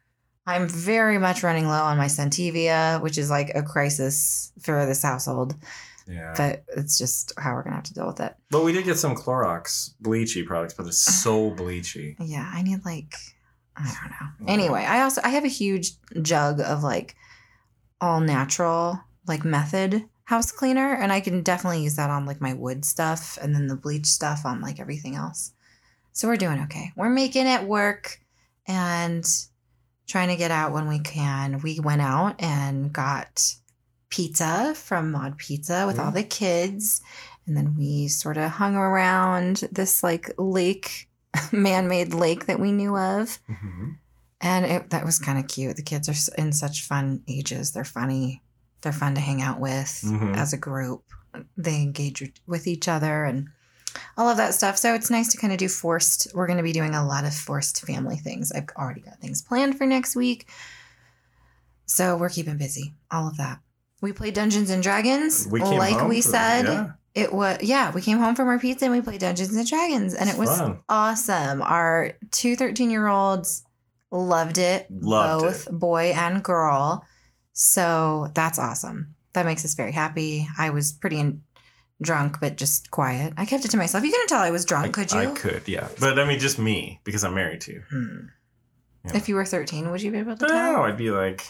I'm 0.45 0.67
very 0.67 1.17
much 1.17 1.41
running 1.43 1.65
low 1.67 1.81
on 1.83 1.97
my 1.97 2.05
Centivia, 2.05 3.01
which 3.01 3.17
is 3.17 3.29
like 3.29 3.51
a 3.55 3.63
crisis 3.63 4.51
for 4.61 4.85
this 4.85 5.01
household. 5.01 5.55
Yeah. 6.07 6.33
But 6.37 6.63
it's 6.77 6.97
just 6.97 7.33
how 7.37 7.53
we're 7.53 7.63
gonna 7.63 7.75
have 7.77 7.85
to 7.85 7.93
deal 7.93 8.07
with 8.07 8.19
it. 8.19 8.35
But 8.51 8.63
we 8.63 8.71
did 8.71 8.85
get 8.85 8.97
some 8.97 9.15
Clorox 9.15 9.91
bleachy 10.03 10.45
products, 10.45 10.73
but 10.75 10.85
it's 10.87 10.99
so 11.01 11.49
bleachy. 11.55 12.15
Yeah, 12.19 12.49
I 12.53 12.61
need 12.61 12.85
like 12.85 13.15
I 13.75 13.83
don't 13.83 14.11
know. 14.11 14.51
Anyway, 14.53 14.83
I 14.85 15.01
also 15.01 15.21
I 15.23 15.29
have 15.29 15.43
a 15.45 15.47
huge 15.49 15.91
jug 16.21 16.59
of 16.61 16.83
like 16.83 17.15
all 18.01 18.19
natural 18.21 18.99
like 19.27 19.43
method 19.45 20.05
house 20.25 20.51
cleaner, 20.51 20.93
and 20.93 21.11
I 21.11 21.21
can 21.21 21.41
definitely 21.41 21.83
use 21.83 21.95
that 21.95 22.09
on 22.11 22.25
like 22.25 22.39
my 22.39 22.53
wood 22.53 22.85
stuff, 22.85 23.37
and 23.41 23.53
then 23.55 23.67
the 23.67 23.75
bleach 23.75 24.05
stuff 24.05 24.45
on 24.45 24.61
like 24.61 24.79
everything 24.79 25.15
else. 25.15 25.53
So 26.13 26.27
we're 26.27 26.37
doing 26.37 26.61
okay. 26.63 26.91
We're 26.95 27.09
making 27.09 27.47
it 27.47 27.63
work, 27.63 28.19
and 28.67 29.25
trying 30.07 30.29
to 30.29 30.35
get 30.35 30.51
out 30.51 30.71
when 30.71 30.87
we 30.87 30.99
can. 30.99 31.59
We 31.61 31.79
went 31.79 32.01
out 32.01 32.35
and 32.41 32.91
got 32.93 33.53
pizza 34.09 34.73
from 34.75 35.11
Mod 35.11 35.37
Pizza 35.37 35.85
with 35.85 35.99
all 35.99 36.11
Mhm. 36.11 36.15
the 36.15 36.23
kids. 36.23 37.01
And 37.45 37.55
then 37.55 37.75
we 37.77 38.07
sort 38.07 38.37
of 38.37 38.49
hung 38.51 38.75
around 38.75 39.67
this 39.71 40.01
like 40.03 40.31
lake, 40.37 41.09
man 41.51 41.87
made 41.87 42.13
lake 42.13 42.45
that 42.47 42.59
we 42.59 42.71
knew 42.71 42.97
of. 42.97 43.39
Mhm. 43.49 43.97
And 44.41 44.65
it, 44.65 44.89
that 44.91 45.05
was 45.05 45.19
kind 45.19 45.37
of 45.37 45.47
cute. 45.47 45.75
The 45.75 45.81
kids 45.83 46.07
are 46.07 46.41
in 46.41 46.53
such 46.53 46.83
fun 46.83 47.23
ages. 47.27 47.71
They're 47.71 47.83
funny. 47.83 48.41
They're 48.81 48.93
fun 48.93 49.15
to 49.15 49.21
hang 49.21 49.41
out 49.41 49.59
with 49.59 50.01
Mhm. 50.05 50.37
as 50.37 50.53
a 50.53 50.57
group. 50.57 51.03
They 51.57 51.81
engage 51.81 52.23
with- 52.47 52.65
each 52.67 52.87
other 52.87 53.25
and 53.25 53.49
all 54.17 54.29
of 54.29 54.37
that 54.37 54.53
stuff. 54.53 54.77
So 54.77 54.93
it's 54.93 55.09
nice 55.09 55.27
to 55.33 55.37
kind 55.37 55.51
of 55.51 55.59
do 55.59 55.67
forced. 55.67 56.27
We're 56.33 56.47
going 56.47 56.57
to 56.57 56.63
be 56.63 56.71
doing 56.71 56.95
a 56.95 57.05
lot 57.05 57.25
of 57.25 57.33
forced 57.33 57.81
family 57.85 58.15
things. 58.17 58.51
I've 58.53 58.69
already 58.77 59.01
got 59.01 59.19
things 59.19 59.41
planned 59.41 59.77
for 59.77 59.85
next 59.85 60.15
week. 60.15 60.47
So 61.85 62.15
we're 62.15 62.29
keeping 62.29 62.57
busy. 62.57 62.93
All 63.11 63.27
of 63.27 63.37
that. 63.37 63.59
We 64.01 64.13
played 64.13 64.33
Dungeons 64.35 64.69
and 64.69 64.81
Dragons. 64.81 65.47
We 65.49 65.59
like 65.61 66.07
we 66.07 66.21
for- 66.21 66.29
said. 66.29 66.65
yeah. 66.65 66.87
It 67.15 67.33
was 67.33 67.57
yeah, 67.63 67.91
we 67.91 68.01
came 68.01 68.19
home 68.19 68.35
from 68.35 68.47
our 68.47 68.59
pizza 68.59 68.85
and 68.85 68.93
we 68.93 69.01
played 69.01 69.19
Dungeons 69.19 69.53
and 69.53 69.67
Dragons 69.67 70.13
and 70.13 70.29
it 70.29 70.37
was 70.37 70.49
Fun. 70.57 70.79
awesome. 70.87 71.61
Our 71.63 72.13
two 72.31 72.55
13 72.55 72.91
year 72.91 73.07
olds 73.07 73.63
loved 74.11 74.57
it, 74.57 74.87
Loved 74.89 75.43
both 75.43 75.71
boy 75.71 76.13
and 76.15 76.43
girl. 76.43 77.05
So 77.53 78.29
that's 78.33 78.59
awesome. 78.59 79.15
That 79.33 79.45
makes 79.45 79.63
us 79.65 79.73
very 79.75 79.91
happy. 79.91 80.47
I 80.57 80.69
was 80.71 80.91
pretty 80.93 81.19
in- 81.19 81.43
drunk, 82.01 82.37
but 82.39 82.55
just 82.57 82.89
quiet. 82.91 83.33
I 83.37 83.45
kept 83.45 83.65
it 83.65 83.71
to 83.71 83.77
myself. 83.77 84.03
You 84.03 84.11
couldn't 84.11 84.27
tell 84.27 84.39
I 84.41 84.51
was 84.51 84.65
drunk, 84.65 84.87
I, 84.87 84.91
could 84.91 85.11
you? 85.11 85.19
I 85.19 85.25
could, 85.27 85.67
yeah. 85.67 85.87
But 85.99 86.17
I 86.17 86.25
mean, 86.25 86.39
just 86.39 86.57
me 86.59 87.01
because 87.03 87.23
I'm 87.23 87.33
married 87.33 87.61
to 87.61 87.73
you. 87.73 87.83
Hmm. 87.89 88.17
Yeah. 89.05 89.17
If 89.17 89.29
you 89.29 89.35
were 89.35 89.45
13, 89.45 89.91
would 89.91 90.01
you 90.01 90.11
be 90.11 90.17
able 90.19 90.35
to 90.37 90.47
No. 90.47 90.83
I'd 90.83 90.97
be 90.97 91.11
like, 91.11 91.45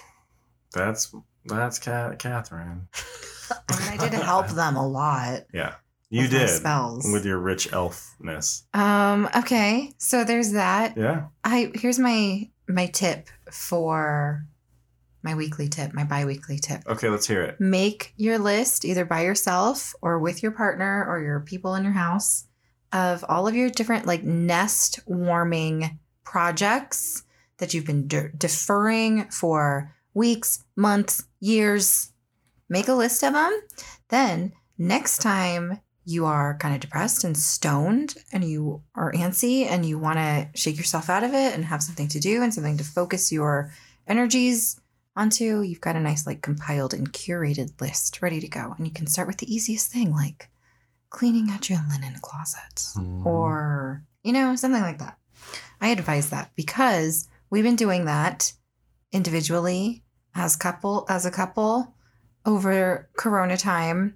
that's 0.73 1.13
that's 1.45 1.79
Cat 1.79 2.19
Catherine. 2.19 2.87
I 3.69 3.79
mean, 3.79 3.99
I 3.99 4.09
did 4.09 4.13
help 4.19 4.47
them 4.61 4.75
a 4.75 4.87
lot. 4.87 5.43
Yeah, 5.53 5.75
you 6.09 6.27
did 6.27 6.49
spells. 6.49 7.09
with 7.11 7.25
your 7.25 7.39
rich 7.39 7.69
elfness. 7.71 8.63
Um. 8.73 9.29
Okay. 9.35 9.93
So 9.97 10.23
there's 10.23 10.53
that. 10.53 10.97
Yeah. 10.97 11.27
I 11.43 11.71
here's 11.75 11.99
my 11.99 12.49
my 12.67 12.87
tip 12.87 13.27
for 13.51 14.45
my 15.21 15.35
weekly 15.35 15.67
tip, 15.67 15.93
my 15.93 16.03
bi-weekly 16.03 16.59
tip. 16.59 16.81
Okay, 16.87 17.09
let's 17.09 17.27
hear 17.27 17.41
it. 17.41 17.59
Make 17.59 18.13
your 18.15 18.39
list 18.39 18.85
either 18.85 19.03
by 19.05 19.21
yourself 19.21 19.93
or 20.01 20.17
with 20.19 20.41
your 20.41 20.53
partner 20.53 21.05
or 21.07 21.21
your 21.21 21.41
people 21.41 21.75
in 21.75 21.83
your 21.83 21.93
house 21.93 22.45
of 22.93 23.25
all 23.27 23.47
of 23.47 23.55
your 23.55 23.69
different 23.69 24.05
like 24.05 24.23
nest 24.23 24.99
warming 25.05 25.99
projects 26.23 27.23
that 27.57 27.73
you've 27.73 27.85
been 27.85 28.07
de- 28.07 28.29
deferring 28.29 29.25
for 29.29 29.93
weeks, 30.13 30.63
months, 30.75 31.25
years. 31.39 32.11
Make 32.69 32.87
a 32.87 32.93
list 32.93 33.23
of 33.23 33.33
them. 33.33 33.59
Then 34.09 34.53
next 34.77 35.17
time 35.19 35.79
you 36.09 36.25
are 36.25 36.57
kind 36.57 36.73
of 36.73 36.81
depressed 36.81 37.23
and 37.23 37.37
stoned 37.37 38.15
and 38.33 38.43
you 38.43 38.81
are 38.95 39.11
antsy 39.13 39.67
and 39.67 39.85
you 39.85 39.99
want 39.99 40.17
to 40.17 40.47
shake 40.55 40.75
yourself 40.75 41.07
out 41.07 41.23
of 41.23 41.35
it 41.35 41.53
and 41.53 41.63
have 41.65 41.83
something 41.83 42.07
to 42.07 42.19
do 42.19 42.41
and 42.41 42.51
something 42.51 42.77
to 42.77 42.83
focus 42.83 43.31
your 43.31 43.71
energies 44.07 44.81
onto, 45.15 45.61
you've 45.61 45.81
got 45.81 45.95
a 45.95 45.99
nice, 45.99 46.25
like, 46.25 46.41
compiled 46.41 46.95
and 46.95 47.13
curated 47.13 47.79
list 47.79 48.23
ready 48.23 48.39
to 48.39 48.47
go. 48.47 48.73
And 48.75 48.87
you 48.87 48.93
can 48.93 49.05
start 49.05 49.27
with 49.27 49.37
the 49.37 49.53
easiest 49.53 49.91
thing, 49.91 50.11
like 50.11 50.49
cleaning 51.11 51.51
out 51.51 51.69
your 51.69 51.79
linen 51.91 52.15
closet 52.23 52.75
Mhm. 52.95 53.25
or, 53.25 54.03
you 54.23 54.33
know, 54.33 54.55
something 54.55 54.81
like 54.81 54.97
that. 54.97 55.19
I 55.79 55.89
advise 55.89 56.31
that 56.31 56.49
because 56.55 57.27
we've 57.51 57.63
been 57.63 57.75
doing 57.75 58.05
that 58.05 58.53
individually 59.11 60.03
as 60.33 60.55
couple 60.55 61.05
as 61.07 61.25
a 61.25 61.31
couple 61.31 61.93
over 62.45 63.09
corona 63.15 63.57
time 63.57 64.15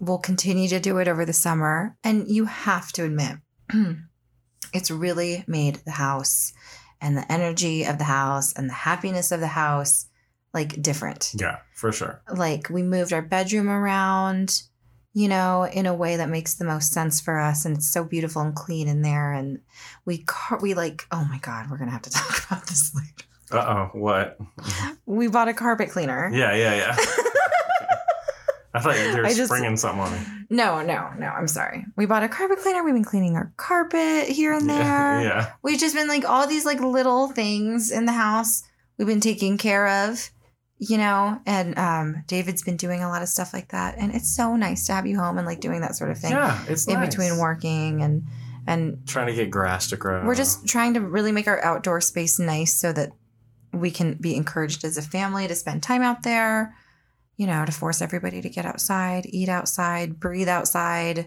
we'll 0.00 0.18
continue 0.18 0.68
to 0.68 0.80
do 0.80 0.98
it 0.98 1.06
over 1.06 1.24
the 1.24 1.32
summer 1.32 1.96
and 2.02 2.26
you 2.26 2.46
have 2.46 2.90
to 2.92 3.04
admit 3.04 3.36
it's 4.72 4.90
really 4.90 5.44
made 5.46 5.76
the 5.76 5.92
house 5.92 6.52
and 7.00 7.16
the 7.16 7.32
energy 7.32 7.84
of 7.84 7.98
the 7.98 8.04
house 8.04 8.52
and 8.54 8.68
the 8.68 8.74
happiness 8.74 9.30
of 9.30 9.40
the 9.40 9.46
house 9.46 10.06
like 10.52 10.82
different. 10.82 11.32
Yeah, 11.38 11.58
for 11.74 11.92
sure. 11.92 12.22
Like 12.34 12.68
we 12.70 12.82
moved 12.82 13.12
our 13.12 13.22
bedroom 13.22 13.68
around, 13.68 14.62
you 15.12 15.28
know, 15.28 15.64
in 15.64 15.86
a 15.86 15.94
way 15.94 16.16
that 16.16 16.28
makes 16.28 16.54
the 16.54 16.64
most 16.64 16.92
sense 16.92 17.20
for 17.20 17.38
us 17.38 17.64
and 17.64 17.76
it's 17.76 17.88
so 17.88 18.02
beautiful 18.02 18.42
and 18.42 18.54
clean 18.54 18.88
in 18.88 19.02
there 19.02 19.32
and 19.32 19.60
we 20.04 20.18
car- 20.18 20.60
we 20.60 20.74
like 20.74 21.06
oh 21.12 21.24
my 21.24 21.38
god, 21.38 21.70
we're 21.70 21.78
going 21.78 21.88
to 21.88 21.92
have 21.92 22.02
to 22.02 22.10
talk 22.10 22.46
about 22.46 22.66
this 22.66 22.94
later. 22.94 23.28
Uh 23.52 23.88
oh, 23.92 23.98
what? 23.98 24.38
We 25.06 25.26
bought 25.26 25.48
a 25.48 25.54
carpet 25.54 25.90
cleaner. 25.90 26.30
Yeah, 26.32 26.54
yeah, 26.54 26.74
yeah. 26.76 26.96
I 28.72 28.80
thought 28.80 28.96
you 28.98 29.16
were 29.16 29.26
I 29.26 29.34
just- 29.34 29.46
springing 29.46 29.76
something 29.76 30.00
on 30.00 30.12
me. 30.12 30.18
No, 30.50 30.82
no, 30.82 31.10
no, 31.18 31.26
I'm 31.26 31.46
sorry. 31.48 31.84
We 31.96 32.06
bought 32.06 32.22
a 32.24 32.28
carpet 32.28 32.58
cleaner. 32.58 32.82
We've 32.84 32.94
been 32.94 33.04
cleaning 33.04 33.36
our 33.36 33.52
carpet 33.56 34.28
here 34.28 34.52
and 34.52 34.68
there. 34.68 34.76
Yeah, 34.78 35.22
yeah. 35.22 35.52
We've 35.62 35.78
just 35.78 35.94
been 35.94 36.08
like 36.08 36.24
all 36.24 36.46
these 36.46 36.64
like 36.64 36.80
little 36.80 37.28
things 37.28 37.90
in 37.90 38.04
the 38.06 38.12
house 38.12 38.62
we've 38.98 39.06
been 39.06 39.20
taking 39.20 39.56
care 39.58 39.86
of, 40.08 40.28
you 40.78 40.98
know, 40.98 41.40
and 41.46 41.78
um 41.78 42.24
David's 42.26 42.62
been 42.62 42.76
doing 42.76 43.02
a 43.02 43.08
lot 43.08 43.22
of 43.22 43.28
stuff 43.28 43.52
like 43.54 43.68
that. 43.68 43.96
And 43.98 44.14
it's 44.14 44.34
so 44.34 44.56
nice 44.56 44.86
to 44.86 44.92
have 44.92 45.06
you 45.06 45.18
home 45.18 45.38
and 45.38 45.46
like 45.46 45.60
doing 45.60 45.80
that 45.82 45.94
sort 45.96 46.10
of 46.10 46.18
thing 46.18 46.32
Yeah, 46.32 46.60
it's 46.68 46.86
in 46.86 46.94
nice. 46.94 47.08
between 47.10 47.38
working 47.38 48.02
and 48.02 48.24
and 48.66 49.06
Trying 49.06 49.28
to 49.28 49.34
get 49.34 49.50
grass 49.50 49.88
to 49.90 49.96
grow. 49.96 50.24
we're 50.26 50.34
just 50.34 50.66
trying 50.66 50.94
to 50.94 51.00
really 51.00 51.32
make 51.32 51.46
our 51.48 51.62
outdoor 51.64 52.00
space 52.00 52.38
nice 52.38 52.72
so 52.74 52.92
that 52.92 53.10
we 53.72 53.90
can 53.90 54.14
be 54.14 54.34
encouraged 54.34 54.84
as 54.84 54.96
a 54.96 55.02
family 55.02 55.46
to 55.48 55.54
spend 55.54 55.82
time 55.82 56.02
out 56.02 56.24
there, 56.24 56.74
you 57.40 57.46
know, 57.46 57.64
to 57.64 57.72
force 57.72 58.02
everybody 58.02 58.42
to 58.42 58.50
get 58.50 58.66
outside, 58.66 59.24
eat 59.24 59.48
outside, 59.48 60.20
breathe 60.20 60.46
outside, 60.46 61.26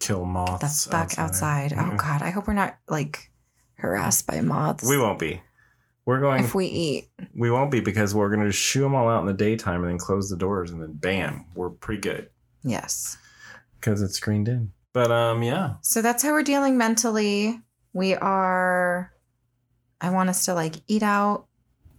kill 0.00 0.24
moths. 0.24 0.58
the 0.86 0.90
moths. 0.96 1.14
fuck 1.14 1.18
outside. 1.24 1.72
Oh 1.72 1.94
god, 1.96 2.20
I 2.20 2.30
hope 2.30 2.48
we're 2.48 2.52
not 2.54 2.76
like 2.88 3.30
harassed 3.74 4.26
by 4.26 4.40
moths. 4.40 4.88
We 4.88 4.98
won't 4.98 5.20
be. 5.20 5.40
We're 6.04 6.18
going. 6.18 6.42
if 6.42 6.52
we 6.52 6.66
eat. 6.66 7.10
we 7.32 7.48
won't 7.48 7.70
be 7.70 7.78
because 7.78 8.12
we're 8.12 8.34
going 8.34 8.44
to 8.44 8.50
shoo 8.50 8.80
them 8.80 8.96
all 8.96 9.08
out 9.08 9.20
in 9.20 9.26
the 9.26 9.32
daytime 9.32 9.82
and 9.84 9.90
then 9.92 9.98
close 9.98 10.28
the 10.28 10.36
doors 10.36 10.72
and 10.72 10.82
then 10.82 10.94
bam, 10.94 11.44
we're 11.54 11.70
pretty 11.70 12.00
good 12.00 12.28
Yes. 12.64 13.16
because 13.78 14.02
it's 14.02 14.16
screened 14.16 14.48
in. 14.48 14.72
But 14.92 15.12
um, 15.12 15.44
yeah, 15.44 15.74
So 15.82 16.02
that's 16.02 16.24
how 16.24 16.32
we're 16.32 16.42
dealing 16.42 16.76
mentally. 16.76 17.60
We 17.92 18.16
are 18.16 19.12
I 20.00 20.10
want 20.10 20.28
us 20.28 20.44
to 20.46 20.54
like 20.54 20.74
eat 20.88 21.04
out, 21.04 21.46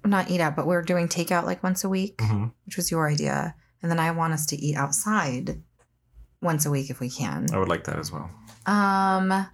not 0.05 0.29
eat 0.29 0.41
out, 0.41 0.55
but 0.55 0.67
we're 0.67 0.81
doing 0.81 1.07
takeout 1.07 1.45
like 1.45 1.63
once 1.63 1.83
a 1.83 1.89
week, 1.89 2.17
Mhm. 2.17 2.51
which 2.65 2.77
was 2.77 2.91
your 2.91 3.07
idea. 3.09 3.55
And 3.81 3.89
then 3.91 3.99
I 3.99 4.11
want 4.11 4.33
us 4.33 4.45
to 4.47 4.55
eat 4.55 4.75
outside 4.75 5.61
once 6.41 6.65
a 6.65 6.71
week 6.71 6.89
if 6.89 6.99
we 6.99 7.09
can. 7.09 7.47
I 7.53 7.57
would 7.59 7.69
like 7.69 7.83
that 7.85 7.97
as 7.99 8.11
well. 8.11 8.29
Um 8.65 9.47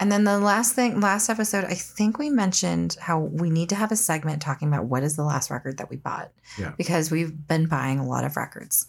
and 0.00 0.12
then 0.12 0.24
the 0.24 0.38
last 0.38 0.74
thing 0.74 1.00
last 1.00 1.28
episode 1.28 1.64
I 1.64 1.74
think 1.74 2.18
we 2.18 2.30
mentioned 2.30 2.96
how 3.00 3.18
we 3.20 3.50
need 3.50 3.68
to 3.70 3.74
have 3.74 3.90
a 3.92 3.96
segment 3.96 4.40
talking 4.40 4.68
about 4.68 4.84
what 4.86 5.02
is 5.02 5.16
the 5.16 5.24
last 5.24 5.50
record 5.50 5.78
that 5.78 5.90
we 5.90 5.96
bought. 5.96 6.30
Yeah. 6.58 6.72
Because 6.78 7.10
we've 7.10 7.46
been 7.48 7.66
buying 7.66 7.98
a 7.98 8.06
lot 8.06 8.24
of 8.24 8.36
records. 8.36 8.86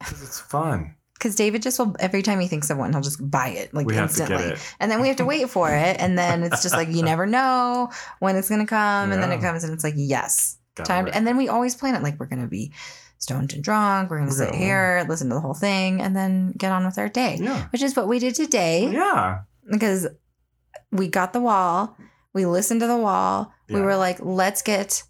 it's 0.00 0.38
fun. 0.40 0.94
Because 1.18 1.34
David 1.34 1.62
just 1.62 1.78
will 1.78 1.96
every 1.98 2.22
time 2.22 2.38
he 2.38 2.46
thinks 2.46 2.70
of 2.70 2.78
one, 2.78 2.92
he'll 2.92 3.02
just 3.02 3.28
buy 3.30 3.48
it 3.48 3.74
like 3.74 3.86
we 3.86 3.94
have 3.96 4.14
to 4.14 4.22
instantly. 4.22 4.52
it. 4.52 4.74
And 4.78 4.90
then 4.90 5.00
we 5.00 5.08
have 5.08 5.16
to 5.16 5.24
wait 5.24 5.50
for 5.50 5.68
it. 5.70 5.96
And 6.00 6.16
then 6.16 6.44
it's 6.44 6.62
just 6.62 6.74
like 6.74 6.88
you 6.88 7.02
never 7.02 7.26
know 7.38 7.90
when 8.20 8.36
it's 8.36 8.48
gonna 8.48 8.66
come. 8.66 9.10
And 9.12 9.22
then 9.22 9.32
it 9.32 9.40
comes 9.40 9.64
and 9.64 9.72
it's 9.72 9.84
like, 9.84 9.94
yes. 9.96 10.56
Got 10.76 10.86
Time 10.86 11.06
to, 11.06 11.14
and 11.14 11.26
then 11.26 11.36
we 11.36 11.48
always 11.48 11.74
plan 11.74 11.96
it 11.96 12.02
like 12.04 12.20
we're 12.20 12.26
gonna 12.26 12.46
be 12.46 12.72
stoned 13.18 13.52
and 13.52 13.64
drunk, 13.64 14.10
we're 14.10 14.20
gonna 14.20 14.30
sit 14.30 14.54
here, 14.54 15.04
listen 15.08 15.28
to 15.28 15.34
the 15.34 15.40
whole 15.40 15.54
thing, 15.54 16.00
and 16.00 16.14
then 16.14 16.52
get 16.52 16.70
on 16.70 16.84
with 16.86 16.98
our 16.98 17.08
day. 17.08 17.36
yeah, 17.40 17.66
Which 17.70 17.82
is 17.82 17.96
what 17.96 18.06
we 18.06 18.20
did 18.20 18.36
today 18.36 18.86
oh, 18.86 18.90
yeah. 18.92 19.40
because 19.68 20.06
we 20.92 21.08
got 21.08 21.32
the 21.32 21.40
wall, 21.40 21.96
we 22.32 22.46
listened 22.46 22.80
to 22.80 22.86
the 22.86 22.96
wall, 22.96 23.52
we 23.68 23.80
were 23.80 23.96
like, 23.96 24.18
let's 24.20 24.62
get 24.62 25.02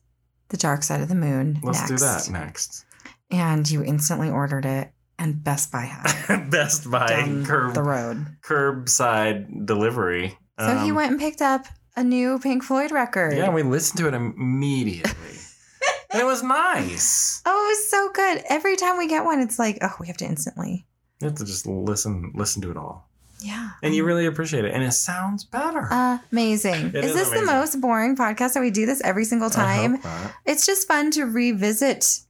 the 0.48 0.56
dark 0.56 0.82
side 0.82 1.02
of 1.02 1.08
the 1.08 1.14
moon. 1.14 1.60
Let's 1.62 1.86
do 1.86 1.96
that 1.98 2.28
next. 2.30 2.84
And 3.30 3.70
you 3.70 3.84
instantly 3.84 4.30
ordered 4.30 4.64
it, 4.64 4.90
and 5.18 5.42
Best 5.42 5.70
Buy 5.72 5.82
had 5.82 6.50
Best 6.50 6.90
Buy 6.90 7.42
curb 7.44 7.74
the 7.74 7.82
road. 7.82 8.26
curbside 8.42 9.66
delivery. 9.66 10.38
So 10.58 10.76
he 10.78 10.90
Um, 10.90 10.96
went 10.96 11.10
and 11.12 11.20
picked 11.20 11.42
up 11.42 11.66
a 11.96 12.02
new 12.04 12.38
Pink 12.38 12.62
Floyd 12.62 12.90
record. 12.90 13.36
Yeah, 13.36 13.50
we 13.50 13.62
listened 13.62 13.98
to 13.98 14.08
it 14.08 14.14
immediately, 14.14 15.36
and 16.12 16.20
it 16.20 16.24
was 16.24 16.42
nice. 16.42 17.42
Oh, 17.46 17.64
it 17.66 17.68
was 17.68 17.90
so 17.90 18.10
good. 18.12 18.42
Every 18.48 18.76
time 18.76 18.98
we 18.98 19.06
get 19.08 19.24
one, 19.24 19.40
it's 19.40 19.58
like, 19.58 19.78
oh, 19.82 19.94
we 20.00 20.06
have 20.08 20.16
to 20.18 20.24
instantly. 20.24 20.86
You 21.20 21.28
have 21.28 21.36
to 21.38 21.44
just 21.44 21.66
listen, 21.66 22.32
listen 22.34 22.62
to 22.62 22.70
it 22.70 22.76
all, 22.76 23.08
Yeah. 23.40 23.70
and 23.82 23.94
you 23.94 24.04
really 24.04 24.26
appreciate 24.26 24.64
it, 24.64 24.72
and 24.72 24.82
it 24.84 24.92
sounds 24.92 25.44
better. 25.44 25.88
Amazing. 26.30 26.88
It 26.88 26.96
is 27.04 27.10
is 27.10 27.14
this 27.16 27.28
amazing. 27.28 27.46
the 27.46 27.52
most 27.52 27.80
boring 27.80 28.16
podcast 28.16 28.54
that 28.54 28.60
we 28.60 28.70
do 28.70 28.86
this 28.86 29.00
every 29.02 29.24
single 29.24 29.50
time? 29.50 29.98
It's 30.46 30.64
just 30.66 30.86
fun 30.86 31.10
to 31.12 31.24
revisit 31.24 32.20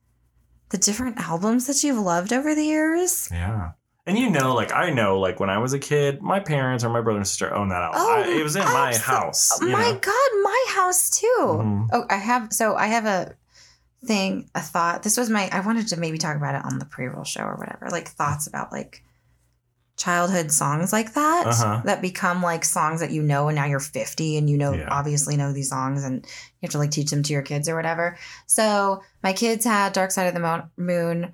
the 0.71 0.79
different 0.79 1.19
albums 1.19 1.67
that 1.67 1.83
you've 1.83 1.99
loved 1.99 2.33
over 2.33 2.55
the 2.55 2.65
years. 2.65 3.29
Yeah. 3.31 3.73
And 4.07 4.19
you 4.19 4.31
know, 4.31 4.55
like 4.55 4.73
I 4.73 4.91
know, 4.91 5.19
like 5.21 5.39
when 5.39 5.51
I 5.51 5.59
was 5.59 5.75
a 5.75 5.79
kid, 5.79 6.23
my 6.23 6.41
parents 6.41 6.83
or 6.83 6.89
my 6.89 7.01
brother 7.03 7.19
and 7.19 7.27
sister 7.27 7.55
owned 7.55 7.71
that 7.73 7.83
album. 7.83 8.01
I- 8.01 8.39
it 8.39 8.43
was 8.43 8.57
in 8.57 8.65
my 8.65 8.93
abso- 8.93 9.01
house. 9.03 9.61
you 9.61 9.69
my 9.69 9.91
know? 9.93 9.99
God, 9.99 10.31
my 10.43 10.65
house 10.71 11.11
too. 11.11 11.37
Mhm. 11.41 11.89
Oh, 11.93 12.05
I 12.09 12.17
have. 12.17 12.53
So 12.53 12.75
I 12.75 12.87
have 12.87 13.05
a 13.05 13.35
thing, 14.05 14.49
a 14.55 14.61
thought. 14.63 15.03
This 15.03 15.17
was 15.19 15.29
my. 15.29 15.49
I 15.53 15.61
wanted 15.61 15.89
to 15.89 15.99
maybe 15.99 16.17
talk 16.17 16.37
about 16.37 16.55
it 16.55 16.65
on 16.65 16.79
the 16.79 16.87
pre-roll 16.87 17.25
show 17.25 17.43
or 17.43 17.57
whatever. 17.57 17.89
Like 17.91 18.09
thoughts 18.09 18.47
about 18.47 18.73
like 18.73 19.03
childhood 19.99 20.51
songs 20.51 20.93
like 20.93 21.13
that 21.15 21.47
Uh-huh. 21.47 21.83
that 21.85 22.01
become 22.01 22.43
like 22.43 22.65
songs 22.65 23.01
that 23.01 23.11
you 23.11 23.23
know, 23.23 23.49
and 23.49 23.57
now 23.57 23.67
you're 23.67 23.81
50 23.81 24.39
and 24.39 24.49
you 24.49 24.57
know 24.57 24.73
Yeah. 24.73 24.89
obviously 24.91 25.37
know 25.37 25.53
these 25.53 25.69
songs 25.69 26.05
and 26.05 26.25
you 26.25 26.63
have 26.63 26.71
to 26.71 26.79
like 26.79 26.91
teach 26.93 27.11
them 27.11 27.23
to 27.25 27.33
your 27.33 27.43
kids 27.43 27.69
or 27.69 27.77
whatever. 27.77 28.17
So 28.47 29.03
my 29.23 29.33
kids 29.33 29.65
had 29.65 29.93
Dark 29.93 30.11
Side 30.13 30.29
of 30.29 30.35
the 30.35 30.69
Moon 30.77 31.33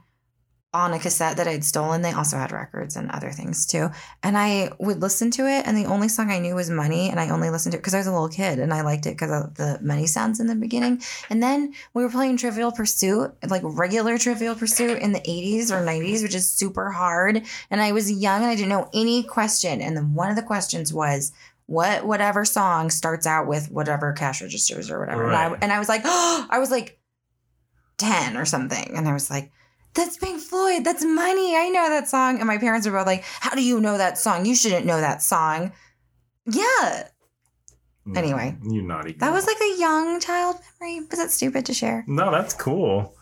on 0.74 0.92
a 0.92 0.98
cassette 0.98 1.37
that 1.37 1.46
I'd 1.46 1.64
stolen. 1.64 2.02
They 2.02 2.12
also 2.12 2.37
had 2.37 2.50
records 2.50 2.96
and 2.96 3.10
other 3.12 3.30
things 3.30 3.64
too. 3.64 3.88
And 4.24 4.37
I 4.37 4.72
would 4.80 5.00
listen 5.00 5.30
to 5.32 5.46
it, 5.46 5.66
and 5.66 5.76
the 5.76 5.87
only 5.87 6.08
song 6.08 6.30
I 6.30 6.40
knew 6.40 6.56
was 6.56 6.68
Money, 6.68 7.08
and 7.08 7.20
I 7.20 7.30
only 7.30 7.48
listened 7.48 7.72
to 7.72 7.78
it 7.78 7.80
because 7.80 7.94
I 7.94 7.98
was 7.98 8.08
a 8.08 8.12
little 8.12 8.28
kid 8.28 8.58
and 8.58 8.74
I 8.74 8.80
liked 8.80 9.06
it 9.06 9.10
because 9.10 9.30
of 9.30 9.54
the 9.54 9.78
money 9.80 10.06
sounds 10.08 10.40
in 10.40 10.48
the 10.48 10.56
beginning. 10.56 11.00
And 11.30 11.40
then 11.40 11.72
we 11.94 12.02
were 12.02 12.10
playing 12.10 12.37
Trivial 12.37 12.72
Pursuit, 12.72 13.32
like 13.48 13.62
regular 13.64 14.18
Trivial 14.18 14.56
Pursuit 14.56 15.00
in 15.00 15.12
the 15.12 15.20
80s 15.20 15.70
or 15.70 15.87
90s, 15.87 16.22
which 16.22 16.34
is 16.34 16.50
super 16.50 16.90
hard. 16.90 17.42
And 17.70 17.80
I 17.80 17.92
was 17.92 18.10
young 18.10 18.42
and 18.42 18.50
I 18.50 18.56
didn't 18.56 18.70
know 18.70 18.90
any 18.92 19.22
question. 19.22 19.80
And 19.80 19.96
then 19.96 20.14
one 20.14 20.30
of 20.30 20.37
the 20.37 20.42
questions 20.42 20.92
was, 20.92 21.32
what 21.66 22.04
whatever 22.04 22.44
song 22.44 22.90
starts 22.90 23.26
out 23.26 23.46
with 23.46 23.70
whatever 23.70 24.12
cash 24.12 24.42
registers 24.42 24.90
or 24.90 25.00
whatever. 25.00 25.24
And, 25.24 25.34
I, 25.34 25.58
and 25.62 25.72
I 25.72 25.78
was 25.78 25.88
like, 25.88 26.02
oh, 26.04 26.46
I 26.50 26.58
was 26.58 26.70
like 26.70 26.98
10 27.98 28.37
or 28.37 28.44
something. 28.44 28.96
And 28.96 29.08
I 29.08 29.12
was 29.12 29.30
like, 29.30 29.50
that's 29.94 30.16
Pink 30.16 30.40
Floyd. 30.40 30.85
That's 30.85 31.04
money. 31.04 31.57
I 31.57 31.68
know 31.70 31.88
that 31.88 32.09
song. 32.09 32.38
And 32.38 32.46
my 32.46 32.59
parents 32.59 32.87
were 32.87 32.92
both 32.96 33.07
like, 33.07 33.24
How 33.24 33.54
do 33.54 33.62
you 33.62 33.80
know 33.80 33.96
that 33.98 34.18
song? 34.18 34.44
You 34.46 34.54
shouldn't 34.54 34.87
know 34.87 35.00
that 35.00 35.22
song. 35.22 35.72
Yeah. 36.46 37.09
Mm, 38.07 38.16
Anyway. 38.18 38.57
you 38.62 38.83
naughty. 38.83 39.12
That 39.14 39.33
was 39.33 39.46
like 39.46 39.57
a 39.61 39.78
young 39.78 40.20
child 40.20 40.57
memory. 40.80 41.00
Was 41.11 41.18
that 41.18 41.30
stupid 41.30 41.64
to 41.66 41.74
share? 41.74 42.04
no, 42.07 42.30
that's 42.30 42.52
cool. 42.54 43.14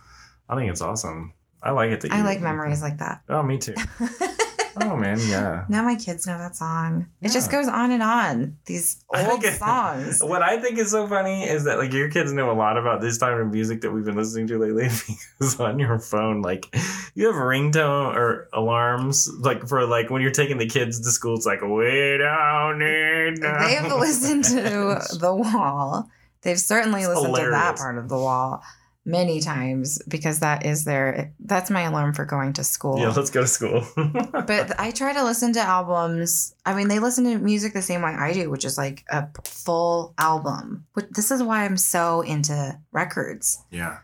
I 0.49 0.57
think 0.57 0.71
it's 0.71 0.81
awesome. 0.81 1.35
I 1.63 1.71
like 1.71 1.91
it. 1.93 2.01
That 2.01 2.11
I 2.13 2.19
you- 2.19 2.25
like 2.25 2.41
memories 2.41 2.83
like 2.83 2.99
that. 2.99 3.23
Oh, 3.29 3.43
me 3.43 3.59
too. 3.59 3.75
Oh 4.81 4.97
man, 4.97 5.19
yeah. 5.29 5.65
now 5.69 5.83
my 5.83 5.95
kids 5.97 6.27
know 6.27 6.39
that 6.39 6.57
song. 6.57 7.07
It 7.21 7.31
just 7.33 7.51
goes 7.51 7.69
on 7.69 7.91
and 7.91 8.03
on. 8.03 8.57
These 8.67 9.05
old 9.15 9.45
it- 9.45 9.55
songs. 9.59 10.23
What 10.23 10.43
I 10.43 10.59
think 10.61 10.79
is 10.79 10.91
so 10.91 11.07
funny 11.07 11.45
is 11.45 11.65
that 11.65 11.79
like 11.79 11.93
your 11.93 12.11
kids 12.11 12.33
know 12.33 12.51
a 12.51 12.55
lot 12.55 12.77
about 12.79 13.01
this 13.01 13.19
type 13.19 13.39
of 13.39 13.51
music 13.51 13.83
that 13.83 13.91
we've 13.91 14.05
been 14.05 14.17
listening 14.17 14.47
to 14.49 14.59
lately 14.59 14.85
because 15.39 15.61
on 15.61 15.79
your 15.79 15.99
phone, 15.99 16.43
like 16.43 16.67
you 17.15 17.27
have 17.27 17.37
ringtone 17.37 18.15
or 18.17 18.49
alarms 18.53 19.29
like 19.41 19.67
for 19.69 19.85
like 19.87 20.11
when 20.11 20.23
you're 20.23 20.31
taking 20.31 20.59
the 20.59 20.67
kids 20.67 21.01
to 21.01 21.11
school, 21.11 21.35
it's 21.37 21.47
like 21.47 21.61
we 21.63 22.19
don't 22.19 22.79
need. 22.79 23.41
no-" 23.41 23.59
They 23.61 23.75
have 23.75 23.93
listened 23.93 24.45
to 24.45 25.01
The 25.19 25.35
Wall. 25.35 26.09
They've 26.43 26.59
certainly 26.59 27.03
It's 27.03 27.09
listened 27.11 27.37
to 27.37 27.51
that 27.51 27.77
part 27.77 27.99
of 27.99 28.09
The 28.09 28.17
Wall 28.17 28.63
many 29.05 29.41
times 29.41 30.01
because 30.07 30.41
that 30.41 30.65
is 30.65 30.85
their 30.85 31.33
that's 31.41 31.71
my 31.71 31.83
alarm 31.83 32.15
for 32.15 32.25
going 32.25 32.53
to 32.55 32.65
school. 32.65 32.99
Yeah, 32.99 33.09
let's 33.09 33.31
go 33.31 33.43
to 33.43 33.47
school. 33.47 33.87
but 33.97 34.79
I 34.79 34.91
try 34.91 35.13
to 35.13 35.25
listen 35.25 35.53
to 35.55 35.61
albums. 35.61 36.55
I 36.65 36.75
mean, 36.75 36.89
they 36.89 36.99
listen 36.99 37.25
to 37.25 37.39
music 37.39 37.73
the 37.73 37.83
same 37.83 38.03
way 38.03 38.13
I 38.13 38.33
do, 38.33 38.51
which 38.51 38.65
is 38.65 38.79
like 38.79 39.05
a 39.11 39.29
full 39.45 40.15
album. 40.19 40.87
Which 40.95 41.07
this 41.11 41.31
is 41.31 41.43
why 41.43 41.65
I'm 41.65 41.77
so 41.77 42.21
into 42.21 42.79
records. 42.93 43.63
Yeah. 43.71 43.99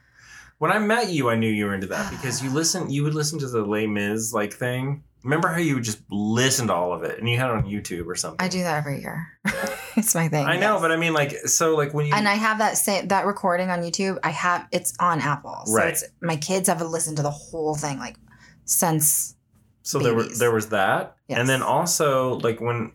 When 0.58 0.72
I 0.72 0.80
met 0.80 1.10
you, 1.10 1.30
I 1.30 1.36
knew 1.36 1.50
you 1.50 1.66
were 1.66 1.74
into 1.74 1.86
that 1.88 2.10
because 2.10 2.42
you 2.42 2.50
listen. 2.50 2.90
You 2.90 3.04
would 3.04 3.14
listen 3.14 3.38
to 3.40 3.48
the 3.48 3.62
Les 3.62 3.86
Mis 3.86 4.32
like 4.32 4.52
thing. 4.52 5.04
Remember 5.24 5.48
how 5.48 5.58
you 5.58 5.74
would 5.74 5.84
just 5.84 6.00
listen 6.10 6.68
to 6.68 6.72
all 6.74 6.92
of 6.92 7.02
it, 7.02 7.18
and 7.18 7.28
you 7.28 7.36
had 7.36 7.50
it 7.50 7.56
on 7.56 7.64
YouTube 7.64 8.06
or 8.06 8.14
something. 8.14 8.44
I 8.44 8.48
do 8.48 8.62
that 8.62 8.78
every 8.78 9.00
year. 9.00 9.26
it's 9.96 10.14
my 10.14 10.28
thing. 10.28 10.46
I 10.46 10.58
know, 10.58 10.78
but 10.80 10.92
I 10.92 10.96
mean, 10.96 11.12
like, 11.12 11.32
so 11.46 11.74
like 11.76 11.92
when 11.92 12.06
you 12.06 12.14
and 12.14 12.28
I 12.28 12.34
have 12.34 12.58
that 12.58 12.78
same 12.78 13.08
that 13.08 13.26
recording 13.26 13.68
on 13.70 13.80
YouTube. 13.80 14.18
I 14.22 14.30
have 14.30 14.68
it's 14.70 14.94
on 15.00 15.20
Apple, 15.20 15.62
so 15.66 15.74
Right. 15.74 15.88
it's 15.88 16.04
my 16.22 16.36
kids 16.36 16.68
have 16.68 16.80
listened 16.80 17.16
to 17.16 17.22
the 17.22 17.30
whole 17.30 17.74
thing 17.74 17.98
like 17.98 18.16
since 18.64 19.34
so 19.82 19.98
there 19.98 20.14
were 20.14 20.24
there 20.24 20.52
was 20.52 20.68
that, 20.68 21.16
Yes. 21.28 21.38
and 21.38 21.48
then 21.48 21.62
also 21.62 22.34
like 22.38 22.60
when 22.60 22.92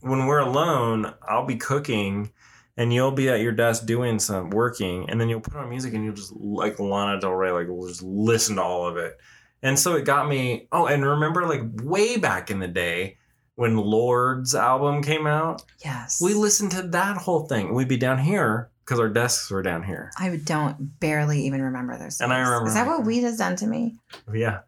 when 0.00 0.26
we're 0.26 0.40
alone, 0.40 1.14
I'll 1.26 1.46
be 1.46 1.56
cooking 1.56 2.32
and 2.76 2.92
you'll 2.92 3.12
be 3.12 3.28
at 3.28 3.40
your 3.40 3.52
desk 3.52 3.86
doing 3.86 4.18
some 4.18 4.50
working 4.50 5.08
and 5.08 5.20
then 5.20 5.28
you'll 5.28 5.40
put 5.40 5.54
on 5.54 5.68
music 5.70 5.94
and 5.94 6.04
you'll 6.04 6.14
just 6.14 6.34
like 6.34 6.78
Lana 6.80 7.20
Del 7.20 7.30
Rey, 7.32 7.52
like 7.52 7.68
we'll 7.68 7.86
just 7.88 8.02
listen 8.02 8.56
to 8.56 8.62
all 8.62 8.86
of 8.86 8.96
it. 8.96 9.16
And 9.62 9.78
so 9.78 9.94
it 9.94 10.04
got 10.04 10.28
me, 10.28 10.66
oh, 10.72 10.86
and 10.86 11.04
remember 11.06 11.46
like 11.46 11.62
way 11.82 12.16
back 12.16 12.50
in 12.50 12.58
the 12.58 12.68
day 12.68 13.16
when 13.54 13.76
Lorde's 13.76 14.54
album 14.54 15.02
came 15.02 15.26
out, 15.26 15.62
Yes. 15.84 16.20
we 16.20 16.34
listened 16.34 16.72
to 16.72 16.82
that 16.82 17.16
whole 17.16 17.46
thing. 17.46 17.74
We'd 17.74 17.88
be 17.88 17.96
down 17.96 18.18
here 18.18 18.70
because 18.84 18.98
our 18.98 19.08
desks 19.08 19.50
were 19.50 19.62
down 19.62 19.82
here. 19.84 20.10
I 20.18 20.40
don't 20.44 20.98
barely 20.98 21.46
even 21.46 21.62
remember 21.62 21.96
those. 21.96 22.20
And 22.20 22.32
I 22.32 22.40
remember 22.40 22.68
Is 22.68 22.74
that 22.74 22.86
what 22.86 23.04
weed 23.04 23.22
has 23.22 23.36
done 23.38 23.54
to 23.56 23.66
me? 23.66 23.98
Yeah. 24.32 24.60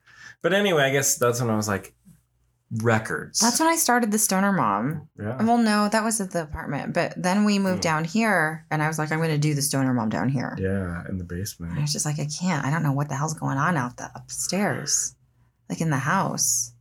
But 0.42 0.52
anyway, 0.52 0.82
I 0.84 0.90
guess 0.90 1.16
that's 1.16 1.40
when 1.40 1.50
I 1.50 1.56
was 1.56 1.66
like, 1.66 1.94
records. 2.82 3.40
That's 3.40 3.60
when 3.60 3.68
I 3.68 3.76
started 3.76 4.10
the 4.10 4.18
Stoner 4.18 4.52
Mom. 4.52 5.08
yeah. 5.18 5.42
Well, 5.42 5.58
no, 5.58 5.88
that 5.88 6.02
was 6.02 6.20
at 6.20 6.30
the 6.32 6.42
apartment. 6.42 6.92
But 6.94 7.14
then 7.16 7.44
we 7.44 7.58
moved 7.58 7.82
down 7.82 8.04
here, 8.04 8.66
and 8.70 8.82
I 8.82 8.88
was 8.88 8.98
like, 8.98 9.12
I'm 9.12 9.18
going 9.18 9.30
to 9.30 9.38
do 9.38 9.54
the 9.54 9.62
Stoner 9.62 9.92
Mom 9.94 10.08
down 10.08 10.28
here. 10.28 10.56
Yeah, 10.58 11.02
in 11.08 11.18
the 11.18 11.24
And 11.24 11.32
I 11.32 11.34
basement. 11.36 11.80
was 11.80 11.92
just 11.92 12.06
like, 12.06 12.18
I 12.18 12.26
can't. 12.26 12.64
I 12.64 12.70
don't 12.70 12.82
know 12.82 12.92
what 12.92 13.08
the 13.08 13.14
hell's 13.14 13.34
going 13.34 13.58
on 13.58 13.76
out 13.76 13.96
the 13.96 14.10
upstairs, 14.14 15.14
like 15.68 15.80
in 15.80 15.90
the 15.90 15.98
house. 15.98 16.72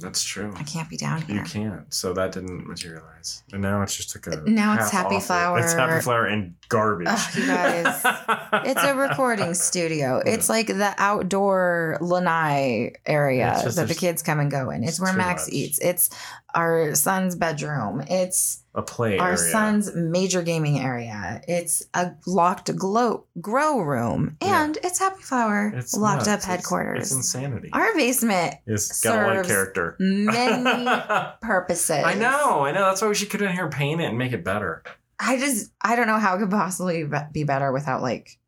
That's 0.00 0.22
true. 0.24 0.52
I 0.56 0.62
can't 0.64 0.88
be 0.88 0.96
down 0.96 1.22
here. 1.22 1.36
You 1.36 1.44
can't. 1.44 1.92
So 1.94 2.12
that 2.14 2.32
didn't 2.32 2.66
materialize. 2.66 3.11
And 3.52 3.62
now 3.62 3.82
it's 3.82 3.96
just 3.96 4.14
like 4.16 4.26
a. 4.34 4.40
Uh, 4.40 4.44
now 4.46 4.74
it's 4.74 4.90
Happy 4.90 5.16
awful- 5.16 5.20
Flower. 5.20 5.58
It's 5.58 5.72
happy 5.74 6.00
flower 6.02 6.26
and 6.26 6.54
garbage. 6.68 7.08
Ugh, 7.10 7.34
you 7.36 7.46
guys. 7.46 8.04
It's 8.64 8.82
a 8.82 8.94
recording 8.94 9.54
studio. 9.54 10.22
It's 10.24 10.48
like 10.48 10.66
the 10.66 10.94
outdoor 10.98 11.98
lanai 12.00 12.92
area 13.06 13.60
just- 13.62 13.76
that 13.76 13.88
the 13.88 13.94
kids 13.94 14.22
come 14.22 14.40
and 14.40 14.50
go 14.50 14.70
in. 14.70 14.82
It's 14.82 14.92
it's 14.92 15.00
where 15.00 15.12
Max 15.14 15.46
much. 15.46 15.54
eats. 15.54 15.78
It's 15.78 16.10
our 16.54 16.94
son's 16.94 17.34
bedroom. 17.34 18.02
It's 18.08 18.62
a 18.74 18.82
play 18.82 19.18
our 19.18 19.28
area. 19.32 19.38
son's 19.38 19.94
major 19.94 20.42
gaming 20.42 20.78
area. 20.80 21.40
It's 21.48 21.82
a 21.94 22.12
locked 22.26 22.74
glow 22.76 23.24
grow 23.40 23.80
room, 23.80 24.36
Yeah. 24.42 24.64
and 24.64 24.78
it's 24.82 24.98
Happy 24.98 25.22
Flower 25.22 25.72
It's 25.74 25.94
locked 25.94 26.26
nuts. 26.26 26.28
up 26.28 26.38
It's- 26.40 26.44
headquarters. 26.46 27.02
It's, 27.08 27.12
insanity. 27.12 27.70
our 27.72 27.94
basement 27.94 28.54
it's 28.66 29.00
got 29.02 29.18
a 29.24 29.26
lot 29.28 29.36
of 29.38 29.46
character. 29.46 29.96
many 29.98 30.88
purposes. 31.42 32.02
I 32.04 32.14
know, 32.14 32.60
I 32.60 32.72
know. 32.72 32.84
That's 32.86 33.00
why 33.02 33.08
should 33.14 33.30
get 33.30 33.42
in 33.42 33.52
here, 33.52 33.68
paint 33.68 34.00
it, 34.00 34.04
and 34.04 34.18
make 34.18 34.32
it 34.32 34.44
better. 34.44 34.82
I 35.18 35.38
just 35.38 35.72
I 35.80 35.96
don't 35.96 36.06
know 36.06 36.18
how 36.18 36.36
it 36.36 36.40
could 36.40 36.50
possibly 36.50 37.04
be- 37.04 37.16
be 37.32 37.44
better 37.44 37.70
without 37.72 38.02
like 38.02 38.38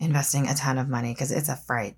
investing 0.00 0.48
a 0.48 0.54
ton 0.54 0.78
of 0.78 0.88
money 0.88 1.12
because 1.14 1.30
it's 1.32 1.48
a 1.48 1.56
fright. 1.56 1.96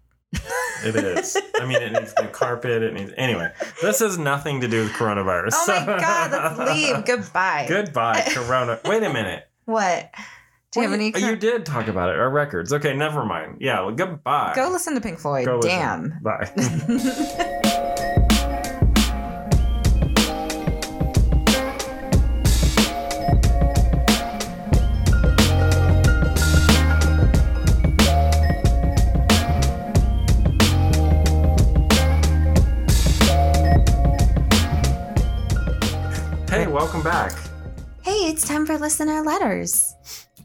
It 0.82 0.96
is. 0.96 1.36
I 1.56 1.66
mean, 1.66 1.82
it 1.82 1.92
needs 1.92 2.14
new 2.20 2.28
carpet. 2.28 2.82
It 2.82 2.94
needs. 2.94 3.12
Anyway, 3.16 3.52
this 3.82 3.98
has 3.98 4.16
nothing 4.16 4.60
to 4.62 4.68
do 4.68 4.82
with 4.84 4.92
coronavirus. 4.92 5.50
Oh 5.52 5.66
my 5.66 5.98
god, 6.00 6.56
let's 6.56 6.72
leave. 6.72 7.04
Goodbye. 7.06 7.66
Goodbye, 7.68 8.22
Corona. 8.28 8.80
Wait 8.84 9.02
a 9.02 9.12
minute. 9.12 9.48
What? 9.64 10.10
Do 10.72 10.80
you 10.80 10.88
have 10.88 10.94
any? 10.94 11.10
Well, 11.10 11.22
You 11.22 11.36
did 11.36 11.66
talk 11.66 11.88
about 11.88 12.10
it. 12.10 12.18
Our 12.18 12.30
records. 12.30 12.72
Okay, 12.72 12.94
never 12.96 13.24
mind. 13.24 13.56
Yeah. 13.60 13.80
Well, 13.80 13.94
goodbye. 13.94 14.52
Go 14.54 14.70
listen 14.70 14.94
to 14.94 15.00
Pink 15.00 15.18
Floyd. 15.18 15.44
Go 15.46 15.56
listen. 15.56 15.70
Damn. 15.70 16.20
Bye. 16.22 17.76
welcome 37.02 37.32
back. 37.32 37.40
hey, 38.02 38.28
it's 38.28 38.46
time 38.46 38.66
for 38.66 38.76
listener 38.78 39.22
letters. 39.22 39.94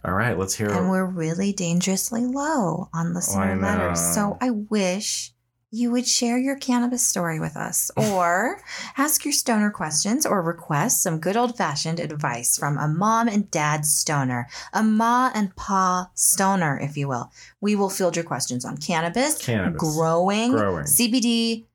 All 0.05 0.13
right, 0.13 0.37
let's 0.37 0.55
hear. 0.55 0.69
And 0.71 0.89
we're 0.89 1.05
really 1.05 1.51
dangerously 1.51 2.25
low 2.25 2.89
on 2.93 3.13
listener 3.13 3.57
letters. 3.57 3.99
So 3.99 4.37
I 4.39 4.51
wish 4.51 5.33
you 5.71 5.91
would 5.91 6.07
share 6.07 6.37
your 6.37 6.55
cannabis 6.55 7.05
story 7.05 7.39
with 7.39 7.57
us 7.57 7.91
or 7.97 8.61
ask 8.97 9.25
your 9.25 9.33
stoner 9.33 9.69
questions 9.69 10.25
or 10.25 10.41
request 10.41 11.03
some 11.03 11.19
good 11.19 11.35
old 11.35 11.57
fashioned 11.57 11.99
advice 11.99 12.57
from 12.57 12.77
a 12.77 12.87
mom 12.87 13.27
and 13.27 13.51
dad 13.51 13.85
stoner, 13.85 14.47
a 14.71 14.83
ma 14.83 15.31
and 15.35 15.53
pa 15.55 16.09
stoner, 16.13 16.79
if 16.79 16.95
you 16.95 17.07
will. 17.07 17.31
We 17.59 17.75
will 17.75 17.89
field 17.89 18.15
your 18.15 18.25
questions 18.25 18.63
on 18.63 18.77
cannabis, 18.77 19.43
Cannabis. 19.43 19.79
growing, 19.79 20.51
Growing. 20.51 20.85
CBD, 20.85 21.65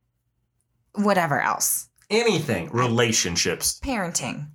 whatever 0.95 1.41
else, 1.41 1.89
anything. 2.09 2.71
Relationships. 2.71 3.79
parenting. 3.83 4.47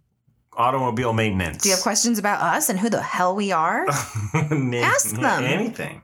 Automobile 0.58 1.14
maintenance. 1.14 1.64
Do 1.64 1.70
you 1.70 1.76
have 1.76 1.84
questions 1.84 2.18
about 2.18 2.42
us 2.42 2.70
and 2.70 2.80
who 2.80 2.90
the 2.90 3.02
hell 3.02 3.36
we 3.36 3.52
are? 3.52 3.86
Ask 4.34 5.16
them. 5.16 5.44
Anything. 5.44 6.02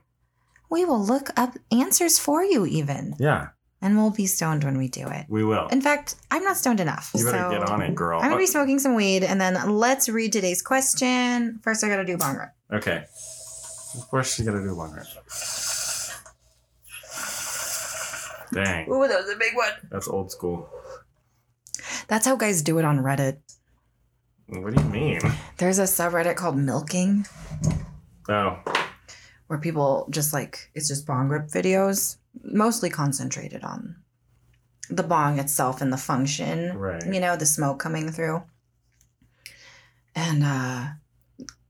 We 0.70 0.84
will 0.84 1.02
look 1.04 1.30
up 1.38 1.56
answers 1.70 2.18
for 2.18 2.42
you, 2.44 2.64
even. 2.66 3.14
Yeah, 3.18 3.48
And 3.80 3.96
we'll 3.96 4.10
be 4.10 4.26
stoned 4.26 4.64
when 4.64 4.76
we 4.78 4.88
do 4.88 5.06
it. 5.08 5.26
we 5.28 5.44
will. 5.44 5.68
In 5.68 5.80
fact, 5.80 6.16
I'm 6.30 6.44
not 6.44 6.56
stoned 6.56 6.80
enough. 6.80 7.10
You 7.14 7.24
better 7.24 7.38
so 7.38 7.50
get 7.50 7.68
on 7.68 7.82
it, 7.82 7.94
girl. 7.94 8.20
I'm 8.20 8.28
gonna 8.28 8.38
be 8.38 8.46
smoking 8.46 8.78
some 8.78 8.94
weed, 8.94 9.22
and 9.24 9.40
then 9.40 9.54
let's 9.78 10.08
read 10.08 10.32
today's 10.32 10.62
question. 10.62 11.60
First, 11.62 11.82
I 11.84 11.88
gotta 11.88 12.04
do 12.04 12.16
bong 12.16 12.36
rip. 12.36 12.50
Okay. 12.72 13.04
Of 13.98 14.08
course, 14.08 14.38
you 14.38 14.44
gotta 14.46 14.62
do 14.62 14.74
one 14.74 14.92
right. 14.92 15.06
Dang, 18.52 18.86
Ooh, 18.90 19.08
that 19.08 19.18
was 19.22 19.30
a 19.30 19.36
big 19.38 19.54
one. 19.56 19.72
that's 19.90 20.06
old 20.08 20.30
school. 20.30 20.68
That's 22.08 22.26
how 22.26 22.36
guys 22.36 22.60
do 22.62 22.78
it 22.78 22.84
on 22.84 22.98
Reddit. 22.98 23.38
What 24.60 24.74
do 24.74 24.82
you 24.82 24.88
mean? 24.90 25.20
There's 25.56 25.78
a 25.78 25.84
subreddit 25.84 26.36
called 26.36 26.58
Milking 26.58 27.26
Oh, 28.28 28.58
where 29.46 29.58
people 29.58 30.06
just 30.10 30.32
like 30.32 30.70
it's 30.74 30.88
just 30.88 31.06
bong 31.06 31.28
rip 31.28 31.48
videos, 31.48 32.18
mostly 32.44 32.90
concentrated 32.90 33.64
on 33.64 33.96
the 34.90 35.02
bong 35.02 35.38
itself 35.38 35.80
and 35.80 35.92
the 35.92 35.96
function. 35.96 36.76
right. 36.76 37.02
you 37.06 37.18
know, 37.18 37.34
the 37.36 37.46
smoke 37.46 37.78
coming 37.78 38.10
through. 38.10 38.42
And 40.14 40.44
uh 40.44 40.88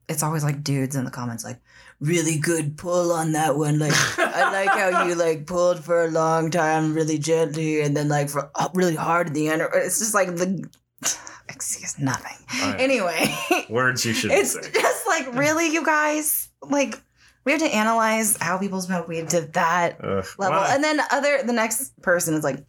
it's 0.09 0.23
always 0.23 0.45
like 0.45 0.65
dudes 0.65 0.97
in 0.97 1.05
the 1.05 1.11
comments 1.11 1.45
like, 1.45 1.61
really 2.01 2.37
good 2.37 2.77
pull 2.77 3.13
on 3.13 3.33
that 3.33 3.57
one. 3.57 3.79
Like 3.79 3.95
I 4.19 4.53
like 4.53 4.69
how 4.69 5.05
you 5.05 5.15
like 5.15 5.47
pulled 5.47 5.83
for 5.85 6.05
a 6.05 6.11
long 6.11 6.51
time, 6.51 6.95
really 6.95 7.19
gently, 7.19 7.81
and 7.81 7.97
then 7.97 8.09
like 8.09 8.29
for 8.29 8.51
uh, 8.57 8.69
really 8.75 8.97
hard 8.97 9.29
at 9.29 9.35
the 9.35 9.49
end. 9.49 9.63
It's 9.75 10.01
just 10.01 10.15
like 10.15 10.37
the 10.37 10.69
excuse 11.49 11.99
nothing. 11.99 12.37
Alright. 12.63 12.81
Anyway, 12.81 13.35
Words 13.69 14.05
you 14.07 14.13
shouldn't 14.13 14.41
it's 14.41 14.53
say. 14.53 14.71
just 14.73 15.07
like 15.07 15.35
really, 15.35 15.69
you 15.73 15.85
guys 15.85 16.49
like. 16.63 17.01
We 17.45 17.51
have 17.51 17.61
to 17.61 17.67
analyze 17.75 18.37
how 18.41 18.57
people 18.59 18.81
smoke 18.81 19.09
weed 19.09 19.29
to 19.31 19.41
that 19.41 19.97
Ugh, 20.01 20.25
level. 20.39 20.59
why? 20.61 20.75
And 20.77 20.85
then 20.85 21.01
other 21.11 21.43
the 21.43 21.53
next 21.53 22.01
person 22.01 22.35
is 22.35 22.45
like, 22.45 22.65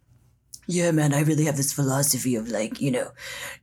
Yeah, 0.66 0.90
man, 0.90 1.14
I 1.14 1.20
really 1.20 1.44
have 1.44 1.56
this 1.56 1.72
philosophy 1.72 2.34
of 2.34 2.48
like, 2.48 2.80
you 2.80 2.90
know, 2.90 3.12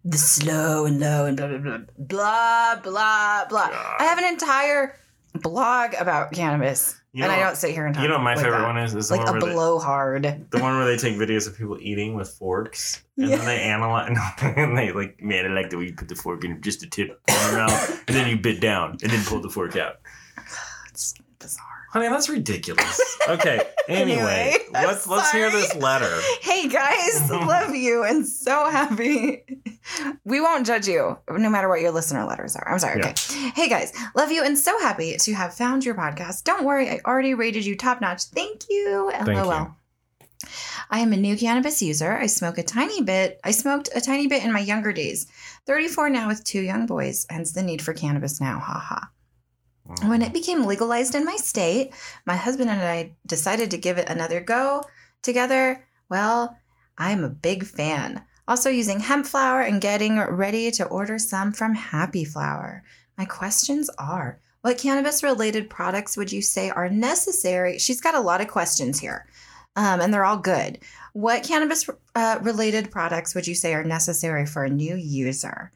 the 0.05 0.17
slow 0.17 0.85
and 0.85 1.01
low 1.01 1.25
and 1.25 1.35
blah 1.35 1.47
blah 1.47 1.57
blah 1.57 1.77
blah 1.97 2.75
blah 2.81 3.45
blah. 3.49 3.69
God. 3.71 3.95
I 3.99 4.03
have 4.05 4.19
an 4.19 4.23
entire 4.23 4.95
blog 5.35 5.95
about 5.99 6.31
cannabis. 6.31 7.00
You 7.13 7.23
and 7.23 7.31
I 7.31 7.39
don't 7.39 7.57
sit 7.57 7.71
here 7.71 7.85
and 7.85 7.93
talk 7.93 8.03
you 8.03 8.07
know, 8.07 8.15
what 8.15 8.23
my 8.23 8.35
like 8.35 8.43
favorite 8.45 8.59
that. 8.59 8.67
one 8.67 8.77
is 8.77 8.95
is 8.95 9.09
the 9.09 9.17
like 9.17 9.25
one 9.25 9.37
a 9.37 9.39
they, 9.45 9.51
blowhard. 9.53 10.23
the 10.49 10.59
one 10.59 10.77
where 10.77 10.85
they 10.85 10.95
take 10.97 11.15
videos 11.17 11.45
of 11.47 11.57
people 11.57 11.77
eating 11.81 12.13
with 12.15 12.29
forks 12.29 13.03
and 13.17 13.29
Yeah. 13.29 13.35
then 13.37 13.45
they 13.45 13.61
analyze 13.63 14.17
and 14.41 14.77
they 14.77 14.91
like, 14.93 15.21
man, 15.21 15.45
I 15.45 15.49
like 15.53 15.69
the 15.71 15.77
way 15.77 15.85
you 15.87 15.93
put 15.93 16.07
the 16.07 16.15
fork 16.15 16.45
in 16.45 16.61
just 16.61 16.83
a 16.83 16.89
tip 16.89 17.19
on 17.29 17.35
your 17.49 17.57
mouth 17.67 18.03
and 18.07 18.15
then 18.15 18.29
you 18.29 18.37
bit 18.37 18.61
down 18.61 18.91
and 19.03 19.11
then 19.11 19.23
pull 19.25 19.41
the 19.41 19.49
fork 19.49 19.75
out. 19.75 20.00
Honey, 21.91 22.07
that's 22.07 22.29
ridiculous. 22.29 22.99
Okay. 23.29 23.61
Anyway, 23.87 24.17
Anyway, 24.19 24.57
let's 24.73 25.07
let's 25.07 25.31
hear 25.31 25.51
this 25.51 25.75
letter. 25.75 26.11
Hey 26.41 26.67
guys, 26.67 27.29
love 27.29 27.75
you 27.75 28.03
and 28.03 28.25
so 28.27 28.67
happy. 28.67 29.43
We 30.25 30.41
won't 30.41 30.65
judge 30.65 30.87
you 30.87 31.19
no 31.29 31.49
matter 31.49 31.69
what 31.69 31.81
your 31.81 31.91
listener 31.91 32.25
letters 32.25 32.55
are. 32.55 32.67
I'm 32.67 32.79
sorry. 32.79 32.99
Okay. 32.99 33.13
Hey 33.53 33.69
guys, 33.69 33.93
love 34.15 34.31
you 34.31 34.43
and 34.43 34.57
so 34.57 34.77
happy 34.79 35.17
to 35.17 35.33
have 35.35 35.53
found 35.53 35.85
your 35.85 35.93
podcast. 35.93 36.45
Don't 36.45 36.63
worry, 36.65 36.89
I 36.89 36.99
already 37.05 37.35
rated 37.35 37.63
you 37.63 37.77
top 37.77 38.01
notch. 38.01 38.23
Thank 38.23 38.63
you. 38.69 39.11
Thank 39.13 39.27
LOL. 39.27 39.59
you. 39.59 39.75
I 40.89 40.99
am 40.99 41.13
a 41.13 41.17
new 41.17 41.37
cannabis 41.37 41.81
user. 41.83 42.11
I 42.17 42.25
smoke 42.25 42.57
a 42.57 42.63
tiny 42.63 43.03
bit. 43.03 43.39
I 43.43 43.51
smoked 43.51 43.89
a 43.95 44.01
tiny 44.01 44.25
bit 44.25 44.43
in 44.43 44.51
my 44.51 44.59
younger 44.59 44.91
days. 44.91 45.27
34 45.67 46.09
now 46.09 46.27
with 46.27 46.43
two 46.43 46.61
young 46.61 46.87
boys, 46.87 47.27
hence 47.29 47.51
the 47.51 47.61
need 47.61 47.83
for 47.83 47.93
cannabis 47.93 48.41
now. 48.41 48.57
Haha. 48.59 49.05
When 50.03 50.21
it 50.21 50.33
became 50.33 50.65
legalized 50.65 51.15
in 51.15 51.25
my 51.25 51.35
state, 51.35 51.93
my 52.25 52.35
husband 52.35 52.69
and 52.69 52.81
I 52.81 53.15
decided 53.25 53.71
to 53.71 53.77
give 53.77 53.97
it 53.97 54.09
another 54.09 54.41
go 54.41 54.83
together. 55.21 55.85
Well, 56.09 56.57
I'm 56.97 57.23
a 57.23 57.29
big 57.29 57.65
fan. 57.65 58.23
Also, 58.47 58.69
using 58.69 58.99
hemp 58.99 59.25
flower 59.25 59.61
and 59.61 59.79
getting 59.79 60.17
ready 60.19 60.71
to 60.71 60.85
order 60.85 61.17
some 61.19 61.53
from 61.53 61.75
Happy 61.75 62.25
Flower. 62.25 62.83
My 63.17 63.25
questions 63.25 63.89
are 63.97 64.39
what 64.61 64.77
cannabis 64.77 65.23
related 65.23 65.69
products 65.69 66.17
would 66.17 66.31
you 66.31 66.41
say 66.41 66.69
are 66.69 66.89
necessary? 66.89 67.79
She's 67.79 68.01
got 68.01 68.15
a 68.15 68.19
lot 68.19 68.41
of 68.41 68.47
questions 68.47 68.99
here, 68.99 69.25
um, 69.75 70.01
and 70.01 70.13
they're 70.13 70.25
all 70.25 70.37
good. 70.37 70.79
What 71.13 71.43
cannabis 71.43 71.89
uh, 72.15 72.39
related 72.41 72.91
products 72.91 73.33
would 73.33 73.47
you 73.47 73.55
say 73.55 73.73
are 73.73 73.83
necessary 73.83 74.45
for 74.45 74.63
a 74.63 74.69
new 74.69 74.95
user? 74.95 75.71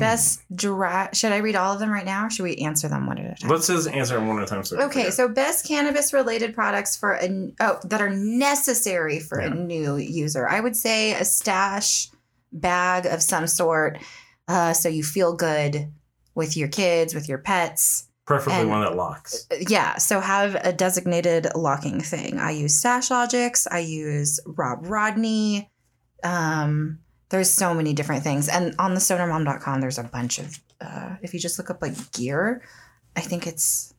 Best 0.00 0.42
dry. 0.54 1.08
Should 1.12 1.32
I 1.32 1.36
read 1.38 1.54
all 1.56 1.72
of 1.72 1.78
them 1.78 1.90
right 1.90 2.04
now, 2.04 2.26
or 2.26 2.30
should 2.30 2.42
we 2.42 2.56
answer 2.56 2.88
them 2.88 3.06
one 3.06 3.18
at 3.18 3.38
a 3.38 3.40
time? 3.40 3.50
Let's 3.50 3.66
just 3.68 3.88
answer 3.88 4.14
them 4.16 4.26
one 4.28 4.38
at 4.38 4.44
a 4.44 4.46
time. 4.46 4.64
So 4.64 4.76
Okay, 4.80 5.02
forget. 5.02 5.14
so 5.14 5.28
best 5.28 5.66
cannabis 5.68 6.12
related 6.12 6.54
products 6.54 6.96
for 6.96 7.12
a 7.14 7.52
oh 7.60 7.78
that 7.84 8.00
are 8.00 8.10
necessary 8.10 9.20
for 9.20 9.38
a 9.38 9.50
new 9.50 9.96
user. 9.96 10.48
I 10.48 10.60
would 10.60 10.74
say 10.76 11.12
a 11.12 11.24
stash 11.24 12.08
bag 12.52 13.06
of 13.06 13.22
some 13.22 13.46
sort, 13.46 13.98
uh, 14.48 14.72
so 14.72 14.88
you 14.88 15.04
feel 15.04 15.34
good 15.36 15.92
with 16.34 16.56
your 16.56 16.68
kids, 16.68 17.14
with 17.14 17.28
your 17.28 17.38
pets. 17.38 18.06
preferably 18.26 18.60
and- 18.60 18.70
one 18.70 18.80
that 18.82 18.94
locks. 18.96 19.46
Yeah, 19.68 19.96
so 19.98 20.20
have 20.20 20.54
a 20.54 20.72
designated 20.72 21.48
locking 21.56 22.00
thing. 22.00 22.38
I 22.38 22.52
use 22.52 22.80
Stashlogix. 22.80 23.66
I 23.70 23.80
use 23.80 24.38
Rob 24.46 24.86
Rodney. 24.86 25.68
Um, 26.22 27.00
there's 27.30 27.50
so 27.50 27.72
many 27.72 27.94
different 27.94 28.22
things, 28.22 28.48
and 28.48 28.74
on 28.78 28.94
the 28.94 29.00
stonermom.com, 29.00 29.80
there's 29.80 29.98
a 29.98 30.04
bunch 30.04 30.38
of. 30.38 30.58
Uh, 30.80 31.16
if 31.22 31.34
you 31.34 31.40
just 31.40 31.58
look 31.58 31.70
up 31.70 31.82
like 31.82 32.12
gear, 32.12 32.62
I 33.16 33.20
think 33.20 33.46
it's 33.46 33.94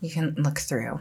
you 0.00 0.10
can 0.10 0.34
look 0.36 0.58
through. 0.58 1.00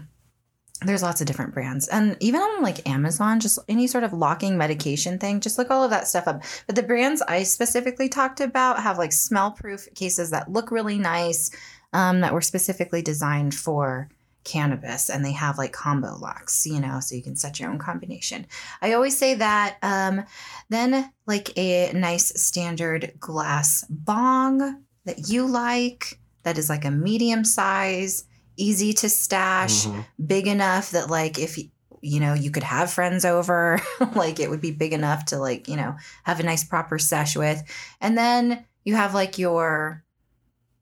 There's 0.85 1.01
lots 1.01 1.21
of 1.21 1.27
different 1.27 1.55
brands, 1.55 1.87
and 1.87 2.15
even 2.19 2.41
on 2.41 2.61
like 2.61 2.87
Amazon, 2.87 3.39
just 3.39 3.57
any 3.67 3.87
sort 3.87 4.03
of 4.03 4.13
locking 4.13 4.57
medication 4.57 5.17
thing, 5.17 5.39
just 5.39 5.57
look 5.57 5.71
all 5.71 5.83
of 5.83 5.89
that 5.89 6.07
stuff 6.07 6.27
up. 6.27 6.43
But 6.67 6.75
the 6.75 6.83
brands 6.83 7.23
I 7.23 7.43
specifically 7.43 8.09
talked 8.09 8.39
about 8.39 8.83
have 8.83 8.99
like 8.99 9.11
smell-proof 9.11 9.87
cases 9.95 10.29
that 10.29 10.51
look 10.51 10.69
really 10.69 10.99
nice 10.99 11.49
um, 11.93 12.21
that 12.21 12.33
were 12.33 12.41
specifically 12.41 13.01
designed 13.01 13.55
for 13.55 14.09
cannabis 14.47 15.09
and 15.09 15.23
they 15.23 15.33
have 15.33 15.57
like 15.57 15.73
combo 15.73 16.15
locks 16.17 16.65
you 16.65 16.79
know 16.79 16.99
so 17.01 17.13
you 17.15 17.21
can 17.21 17.35
set 17.35 17.59
your 17.59 17.69
own 17.69 17.77
combination 17.77 18.45
i 18.81 18.93
always 18.93 19.17
say 19.17 19.35
that 19.35 19.77
um, 19.81 20.23
then 20.69 21.11
like 21.27 21.55
a 21.57 21.91
nice 21.93 22.27
standard 22.41 23.11
glass 23.19 23.85
bong 23.89 24.83
that 25.05 25.29
you 25.29 25.45
like 25.45 26.19
that 26.43 26.57
is 26.57 26.69
like 26.69 26.85
a 26.85 26.91
medium 26.91 27.43
size 27.43 28.23
easy 28.55 28.93
to 28.93 29.09
stash 29.09 29.85
Mhm. 29.85 30.05
big 30.25 30.47
enough 30.47 30.91
that 30.91 31.09
like 31.09 31.37
if 31.37 31.57
you 32.01 32.19
know 32.19 32.33
you 32.33 32.49
could 32.51 32.63
have 32.63 32.91
friends 32.91 33.25
over 33.25 33.81
like 34.15 34.39
it 34.39 34.49
would 34.49 34.61
be 34.61 34.71
big 34.71 34.93
enough 34.93 35.25
to 35.25 35.37
like 35.37 35.67
you 35.67 35.75
know 35.75 35.95
have 36.23 36.39
a 36.39 36.43
nice 36.43 36.63
proper 36.63 36.97
sesh 36.97 37.35
with 37.35 37.61
and 38.01 38.17
then 38.17 38.65
you 38.85 38.95
have 38.95 39.13
like 39.13 39.37
your 39.37 40.03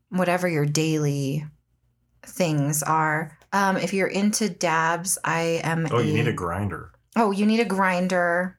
whatever 0.09 0.47
your 0.47 0.65
daily 0.65 1.45
things 2.25 2.83
are 2.83 3.37
um 3.55 3.75
if 3.77 3.91
you're 3.93 4.07
into 4.21 4.49
dabs 4.49 5.17
i 5.23 5.41
am 5.63 5.87
Oh, 5.91 5.99
you 5.99 6.13
need 6.13 6.27
a 6.27 6.33
grinder. 6.33 6.91
oh 7.15 7.31
you 7.31 7.45
need 7.45 7.59
a 7.61 7.65
grinder 7.77 8.57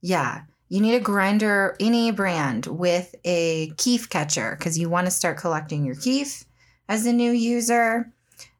yeah 0.00 0.42
you 0.68 0.80
need 0.80 0.94
a 0.96 1.00
grinder 1.00 1.76
any 1.80 2.10
brand 2.10 2.66
with 2.66 3.14
a 3.24 3.70
keef 3.76 4.08
catcher 4.08 4.56
because 4.58 4.78
you 4.78 4.88
want 4.88 5.06
to 5.06 5.10
start 5.20 5.36
collecting 5.38 5.84
your 5.84 5.94
keef 5.96 6.44
as 6.88 7.06
a 7.06 7.12
new 7.12 7.32
user 7.32 8.12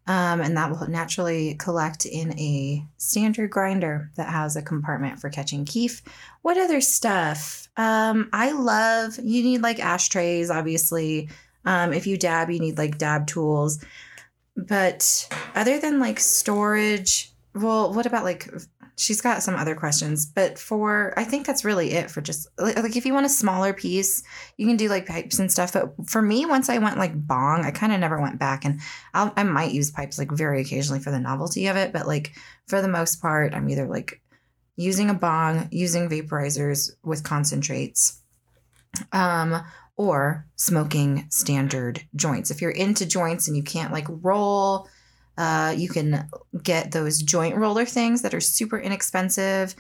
um, 0.09 0.41
and 0.41 0.57
that 0.57 0.71
will 0.71 0.87
naturally 0.89 1.55
collect 1.55 2.07
in 2.07 2.39
a 2.39 2.87
standard 2.97 3.51
grinder 3.51 4.09
that 4.15 4.29
has 4.29 4.55
a 4.55 4.63
compartment 4.63 5.19
for 5.19 5.29
catching 5.31 5.65
keef. 5.65 6.01
What 6.43 6.57
other 6.57 6.81
stuff? 6.81 7.69
Um, 7.77 8.29
I 8.33 8.53
love, 8.53 9.19
you 9.21 9.43
need 9.43 9.63
like 9.63 9.81
ashtrays, 9.81 10.49
obviously. 10.49 11.29
Um, 11.65 11.93
if 11.93 12.07
you 12.07 12.17
dab, 12.17 12.51
you 12.51 12.61
need 12.61 12.79
like 12.79 12.99
dab 12.99 13.27
tools. 13.27 13.85
But 14.57 15.29
other 15.55 15.79
than 15.79 16.01
like 16.01 16.19
storage, 16.19 17.33
well, 17.55 17.93
what 17.93 18.07
about 18.07 18.25
like, 18.25 18.51
she's 18.97 19.21
got 19.21 19.43
some 19.43 19.55
other 19.55 19.75
questions, 19.75 20.25
but 20.25 20.59
for, 20.59 21.13
I 21.19 21.25
think 21.25 21.47
that's 21.47 21.65
really 21.65 21.93
it 21.93 22.11
for 22.11 22.23
just 22.23 22.49
like, 22.59 22.77
like 22.77 22.97
if 22.97 23.05
you 23.05 23.13
want 23.13 23.27
a 23.27 23.31
smaller 23.31 23.75
piece, 23.75 24.23
you 24.57 24.67
can 24.67 24.79
do 24.79 24.89
like 24.89 25.07
pipes 25.07 25.39
and 25.39 25.53
stuff. 25.53 25.75
But 25.75 25.93
for 26.07 26.23
me, 26.23 26.47
once 26.47 26.71
I 26.71 26.79
went 26.79 26.97
like 26.97 27.27
bong, 27.27 27.65
I 27.65 27.71
kind 27.71 27.93
of 27.93 28.01
never 28.01 28.21
went 28.21 28.39
back 28.39 28.65
and 28.65 28.81
I'll, 29.13 29.33
I 29.37 29.43
might 29.43 29.73
use 29.73 29.91
pipes 29.91 30.19
like 30.19 30.33
very 30.33 30.63
occasionally 30.63 31.01
for 31.01 31.11
the 31.11 31.21
novelty 31.21 31.67
of 31.67 31.77
it, 31.77 31.93
but 31.93 32.07
like 32.07 32.33
for 32.67 32.81
the 32.81 32.89
most 32.89 33.21
part, 33.21 33.53
I'm 33.55 33.69
either 33.69 33.87
like 33.87 34.23
using 34.77 35.11
a 35.11 35.15
bong, 35.15 35.69
using 35.71 36.09
vaporizers 36.09 36.91
with 37.03 37.23
concentrates, 37.23 38.21
um, 39.13 39.63
or 39.97 40.47
smoking 40.57 41.27
standard 41.31 42.03
joints. 42.15 42.51
If 42.51 42.61
you're 42.61 42.71
into 42.71 43.07
joints 43.07 43.49
and 43.49 43.57
you 43.57 43.63
can't 43.63 43.93
like 43.93 44.07
roll, 44.09 44.89
uh, 45.39 45.75
you 45.77 45.89
can 45.89 46.29
get 46.63 46.93
those 46.93 47.23
joint 47.23 47.57
roller 47.57 47.85
things 47.85 48.23
that 48.23 48.35
are 48.35 48.41
super 48.41 48.79
inexpensive. 48.79 49.75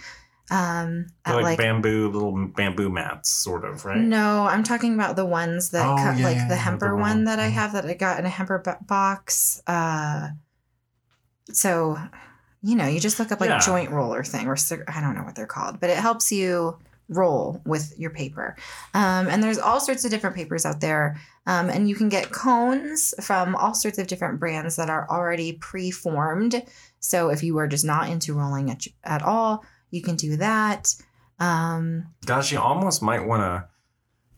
Um, 0.48 1.06
like, 1.26 1.42
like 1.42 1.58
bamboo, 1.58 2.08
little 2.08 2.46
bamboo 2.48 2.88
mats, 2.88 3.30
sort 3.30 3.64
of, 3.64 3.84
right? 3.84 3.98
no, 3.98 4.46
I'm 4.46 4.62
talking 4.62 4.94
about 4.94 5.16
the 5.16 5.26
ones 5.26 5.70
that 5.70 5.84
Oh, 5.84 5.96
cut 5.96 6.18
yeah, 6.18 6.24
like 6.24 6.36
yeah, 6.36 6.48
the 6.48 6.54
yeah, 6.54 6.60
hemper 6.60 6.90
the 6.90 6.96
one 6.96 7.24
that 7.24 7.40
I 7.40 7.48
have 7.48 7.72
that 7.72 7.84
I 7.84 7.94
got 7.94 8.20
in 8.20 8.26
a 8.26 8.28
hemper 8.28 8.62
box. 8.86 9.60
Uh, 9.66 10.28
so, 11.52 11.98
you 12.62 12.76
know, 12.76 12.86
you 12.86 13.00
just 13.00 13.18
look 13.18 13.32
up 13.32 13.40
like 13.40 13.60
joint 13.62 13.90
roller 13.90 14.22
thing 14.22 14.46
or 14.46 14.56
I 14.88 15.00
don't 15.00 15.14
know 15.16 15.24
what 15.24 15.34
they're 15.34 15.46
called, 15.46 15.80
but 15.80 15.90
it 15.90 15.96
helps 15.96 16.30
you 16.30 16.78
roll 17.08 17.60
with 17.64 17.94
your 17.98 18.10
paper. 18.10 18.56
Um, 18.94 19.28
and 19.28 19.42
there's 19.42 19.58
all 19.58 19.80
sorts 19.80 20.04
of 20.04 20.10
different 20.10 20.36
papers 20.36 20.66
out 20.66 20.80
there. 20.80 21.20
Um, 21.46 21.70
and 21.70 21.88
you 21.88 21.94
can 21.94 22.08
get 22.08 22.30
cones 22.30 23.14
from 23.20 23.54
all 23.54 23.74
sorts 23.74 23.98
of 23.98 24.06
different 24.06 24.40
brands 24.40 24.76
that 24.76 24.90
are 24.90 25.08
already 25.08 25.52
pre-formed. 25.52 26.62
So 27.00 27.30
if 27.30 27.42
you 27.42 27.56
are 27.58 27.68
just 27.68 27.84
not 27.84 28.08
into 28.08 28.34
rolling 28.34 28.70
at, 28.70 28.86
at 29.04 29.22
all, 29.22 29.64
you 29.90 30.02
can 30.02 30.16
do 30.16 30.36
that. 30.36 30.94
Um, 31.38 32.08
Gosh, 32.24 32.50
you 32.50 32.58
almost 32.58 33.02
might 33.02 33.26
want 33.26 33.42
to 33.42 33.68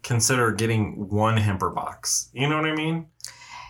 consider 0.03 0.53
getting 0.53 1.09
one 1.09 1.37
hemper 1.37 1.71
box. 1.71 2.31
You 2.33 2.49
know 2.49 2.57
what 2.57 2.67
I 2.67 2.75
mean? 2.75 3.07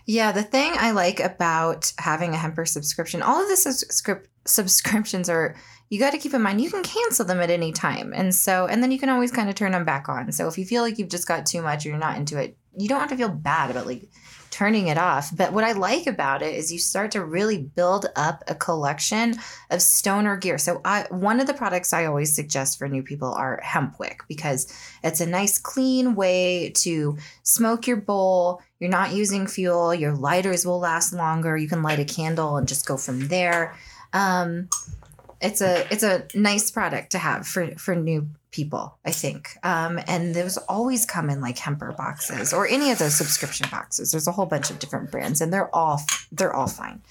Yeah, 0.09 0.33
the 0.33 0.43
thing 0.43 0.73
I 0.75 0.93
like 0.93 1.21
about 1.21 1.93
having 1.99 2.33
a 2.33 2.39
Hemper 2.39 2.65
subscription, 2.65 3.21
all 3.21 3.43
of 3.43 3.49
the 3.49 3.57
subscrip- 3.57 4.27
subscriptions 4.47 5.29
are, 5.29 5.55
you 5.91 5.99
got 5.99 6.11
to 6.11 6.19
keep 6.19 6.35
in 6.35 6.43
mind, 6.43 6.61
you 6.61 6.71
can 6.71 6.83
cancel 6.83 7.25
them 7.25 7.41
at 7.41 7.51
any 7.51 7.73
time. 7.73 8.13
And 8.15 8.35
so, 8.35 8.67
and 8.67 8.83
then 8.83 8.91
you 8.91 8.99
can 8.99 9.09
always 9.09 9.31
kind 9.31 9.49
of 9.49 9.55
turn 9.55 9.73
them 9.73 9.85
back 9.85 10.09
on. 10.09 10.31
So 10.33 10.47
if 10.49 10.59
you 10.59 10.65
feel 10.65 10.83
like 10.83 10.99
you've 10.99 11.09
just 11.09 11.29
got 11.29 11.47
too 11.47 11.63
much 11.63 11.85
or 11.85 11.91
you're 11.91 11.99
not 11.99 12.17
into 12.17 12.39
it, 12.39 12.57
you 12.77 12.89
don't 12.89 13.01
have 13.01 13.09
to 13.11 13.17
feel 13.17 13.29
bad 13.29 13.71
about 13.71 13.87
like 13.87 14.09
turning 14.51 14.89
it 14.89 14.99
off. 14.99 15.35
But 15.35 15.53
what 15.53 15.65
I 15.65 15.73
like 15.73 16.07
about 16.07 16.43
it 16.43 16.55
is 16.55 16.73
you 16.73 16.79
start 16.79 17.13
to 17.13 17.25
really 17.25 17.59
build 17.59 18.07
up 18.17 18.43
a 18.49 18.55
collection 18.55 19.35
of 19.71 19.83
stoner 19.83 20.37
gear. 20.37 20.59
So 20.59 20.81
I 20.85 21.07
one 21.11 21.41
of 21.41 21.47
the 21.47 21.55
products 21.55 21.93
I 21.93 22.07
always 22.07 22.35
suggest 22.35 22.79
for 22.79 22.89
new 22.89 23.03
people 23.03 23.33
are 23.33 23.61
hemp 23.63 23.99
wick 23.99 24.23
because 24.29 24.73
it's 25.03 25.21
a 25.21 25.27
nice 25.27 25.59
clean 25.59 26.15
way 26.15 26.71
to 26.77 27.19
smoke 27.43 27.87
your 27.87 27.99
bowl. 27.99 28.63
You're 28.81 28.91
not 28.91 29.13
using 29.13 29.47
fuel. 29.47 29.95
Your 29.95 30.15
lighters 30.15 30.65
will 30.65 30.81
last 30.81 31.13
longer. 31.13 31.57
You 31.57 31.69
can 31.69 31.83
light 31.83 31.99
a 31.99 32.05
candle 32.05 32.57
and 32.57 32.69
just 32.69 32.87
go 32.87 32.97
from 32.97 33.29
there. 33.29 33.77
Um, 34.13 34.69
it's 35.41 35.61
a 35.61 35.87
it's 35.93 36.03
a 36.03 36.27
nice 36.35 36.71
product 36.71 37.13
to 37.13 37.19
have 37.19 37.47
for 37.47 37.71
for 37.77 37.95
new 37.95 38.29
people, 38.51 38.99
I 39.05 39.11
think. 39.11 39.51
Um, 39.63 40.01
and 40.07 40.35
those 40.35 40.57
always 40.57 41.05
come 41.05 41.31
in 41.31 41.41
like 41.41 41.59
Hemper 41.59 41.93
boxes 41.93 42.53
or 42.53 42.67
any 42.67 42.91
of 42.91 42.99
those 42.99 43.15
subscription 43.15 43.69
boxes. 43.71 44.11
There's 44.11 44.27
a 44.27 44.33
whole 44.33 44.47
bunch 44.47 44.71
of 44.71 44.79
different 44.79 45.11
brands, 45.11 45.41
and 45.41 45.53
they're 45.53 45.75
all 45.75 46.01
they're 46.33 46.55
all 46.55 46.67
fine. 46.67 47.03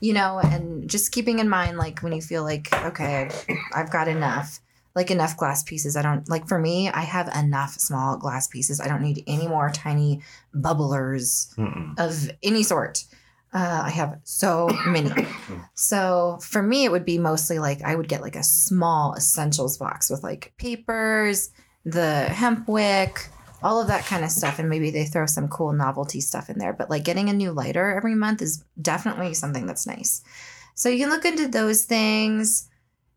You 0.00 0.12
know, 0.14 0.38
and 0.38 0.88
just 0.88 1.10
keeping 1.12 1.40
in 1.40 1.48
mind, 1.48 1.76
like 1.76 2.00
when 2.00 2.12
you 2.12 2.22
feel 2.22 2.44
like, 2.44 2.72
okay, 2.84 3.30
I've 3.74 3.90
got 3.90 4.06
enough, 4.06 4.60
like 4.94 5.10
enough 5.10 5.36
glass 5.36 5.64
pieces. 5.64 5.96
I 5.96 6.02
don't 6.02 6.28
like 6.28 6.46
for 6.46 6.58
me, 6.58 6.88
I 6.88 7.02
have 7.02 7.28
enough 7.36 7.72
small 7.74 8.16
glass 8.16 8.46
pieces. 8.46 8.80
I 8.80 8.86
don't 8.86 9.02
need 9.02 9.24
any 9.26 9.48
more 9.48 9.70
tiny 9.70 10.20
bubblers 10.54 11.54
Mm-mm. 11.56 11.98
of 11.98 12.30
any 12.42 12.62
sort. 12.62 13.04
Uh, 13.52 13.82
I 13.86 13.90
have 13.90 14.18
so 14.24 14.68
many. 14.86 15.26
so 15.74 16.38
for 16.42 16.62
me, 16.62 16.84
it 16.84 16.92
would 16.92 17.04
be 17.04 17.18
mostly 17.18 17.58
like 17.58 17.82
I 17.82 17.94
would 17.94 18.08
get 18.08 18.22
like 18.22 18.36
a 18.36 18.42
small 18.42 19.14
essentials 19.14 19.78
box 19.78 20.10
with 20.10 20.22
like 20.22 20.52
papers, 20.58 21.50
the 21.84 22.24
hemp 22.24 22.68
wick, 22.68 23.28
all 23.62 23.80
of 23.80 23.88
that 23.88 24.04
kind 24.04 24.24
of 24.24 24.30
stuff. 24.30 24.58
And 24.58 24.68
maybe 24.68 24.90
they 24.90 25.04
throw 25.04 25.26
some 25.26 25.48
cool 25.48 25.72
novelty 25.72 26.20
stuff 26.20 26.50
in 26.50 26.58
there. 26.58 26.72
But 26.72 26.90
like 26.90 27.04
getting 27.04 27.28
a 27.28 27.32
new 27.32 27.52
lighter 27.52 27.96
every 27.96 28.14
month 28.14 28.42
is 28.42 28.64
definitely 28.80 29.34
something 29.34 29.66
that's 29.66 29.86
nice. 29.86 30.22
So 30.74 30.88
you 30.88 30.98
can 30.98 31.10
look 31.10 31.24
into 31.24 31.48
those 31.48 31.84
things. 31.84 32.68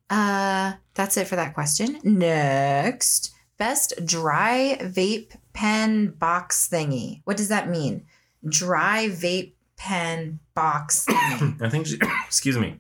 Uh, 0.10 0.74
that's 0.94 1.16
it 1.18 1.28
for 1.28 1.36
that 1.36 1.54
question. 1.54 2.00
Next, 2.04 3.34
best 3.58 3.94
dry 4.06 4.78
vape 4.82 5.36
pen 5.54 6.08
box 6.12 6.68
thingy. 6.72 7.22
What 7.26 7.38
does 7.38 7.50
that 7.50 7.70
mean? 7.70 8.06
Dry 8.48 9.08
vape 9.10 9.54
pen 9.82 10.40
box 10.54 11.06
thingy. 11.10 11.62
I 11.62 11.70
think 11.70 11.88
she, 11.88 11.98
excuse 12.28 12.58
me. 12.58 12.80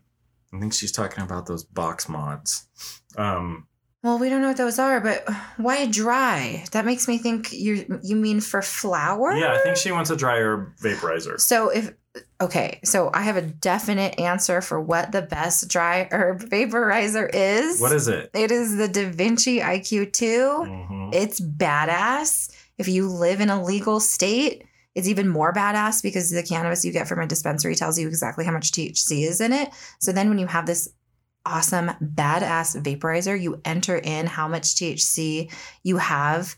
I 0.53 0.59
think 0.59 0.73
she's 0.73 0.91
talking 0.91 1.23
about 1.23 1.45
those 1.47 1.63
box 1.63 2.07
mods. 2.09 2.67
Um, 3.17 3.67
well, 4.03 4.17
we 4.19 4.29
don't 4.29 4.41
know 4.41 4.49
what 4.49 4.57
those 4.57 4.79
are, 4.79 4.99
but 4.99 5.27
why 5.57 5.85
dry? 5.85 6.65
That 6.71 6.85
makes 6.85 7.07
me 7.07 7.17
think 7.17 7.53
you 7.53 7.99
you 8.03 8.15
mean 8.15 8.41
for 8.41 8.61
flour? 8.61 9.31
yeah, 9.33 9.53
I 9.53 9.59
think 9.59 9.77
she 9.77 9.91
wants 9.91 10.09
a 10.09 10.15
dryer 10.15 10.73
vaporizer. 10.81 11.39
So 11.39 11.69
if 11.69 11.93
okay, 12.41 12.79
so 12.83 13.09
I 13.13 13.21
have 13.21 13.37
a 13.37 13.41
definite 13.41 14.19
answer 14.19 14.61
for 14.61 14.81
what 14.81 15.11
the 15.11 15.21
best 15.21 15.67
dry 15.69 16.07
herb 16.11 16.41
vaporizer 16.41 17.29
is. 17.33 17.79
What 17.79 17.91
is 17.93 18.07
it? 18.07 18.31
It 18.33 18.51
is 18.51 18.75
the 18.75 18.87
Da 18.87 19.09
Vinci 19.09 19.59
IQ2. 19.59 20.11
Mhm. 20.67 21.13
It's 21.13 21.39
badass. 21.39 22.51
If 22.77 22.87
you 22.87 23.07
live 23.07 23.39
in 23.39 23.49
a 23.49 23.63
legal 23.63 23.99
state, 23.99 24.63
it's 24.95 25.07
even 25.07 25.27
more 25.27 25.53
badass 25.53 26.03
because 26.03 26.29
the 26.29 26.43
cannabis 26.43 26.83
you 26.83 26.91
get 26.91 27.07
from 27.07 27.19
a 27.19 27.27
dispensary 27.27 27.75
tells 27.75 27.97
you 27.97 28.07
exactly 28.07 28.45
how 28.45 28.51
much 28.51 28.71
THC 28.71 29.27
is 29.27 29.39
in 29.39 29.53
it. 29.53 29.69
So 29.99 30.11
then 30.11 30.29
when 30.29 30.39
you 30.39 30.47
have 30.47 30.65
this 30.65 30.89
awesome 31.45 31.91
badass 32.01 32.81
vaporizer, 32.81 33.39
you 33.39 33.61
enter 33.63 33.97
in 33.97 34.27
how 34.27 34.47
much 34.47 34.75
THC 34.75 35.51
you 35.83 35.97
have 35.97 36.55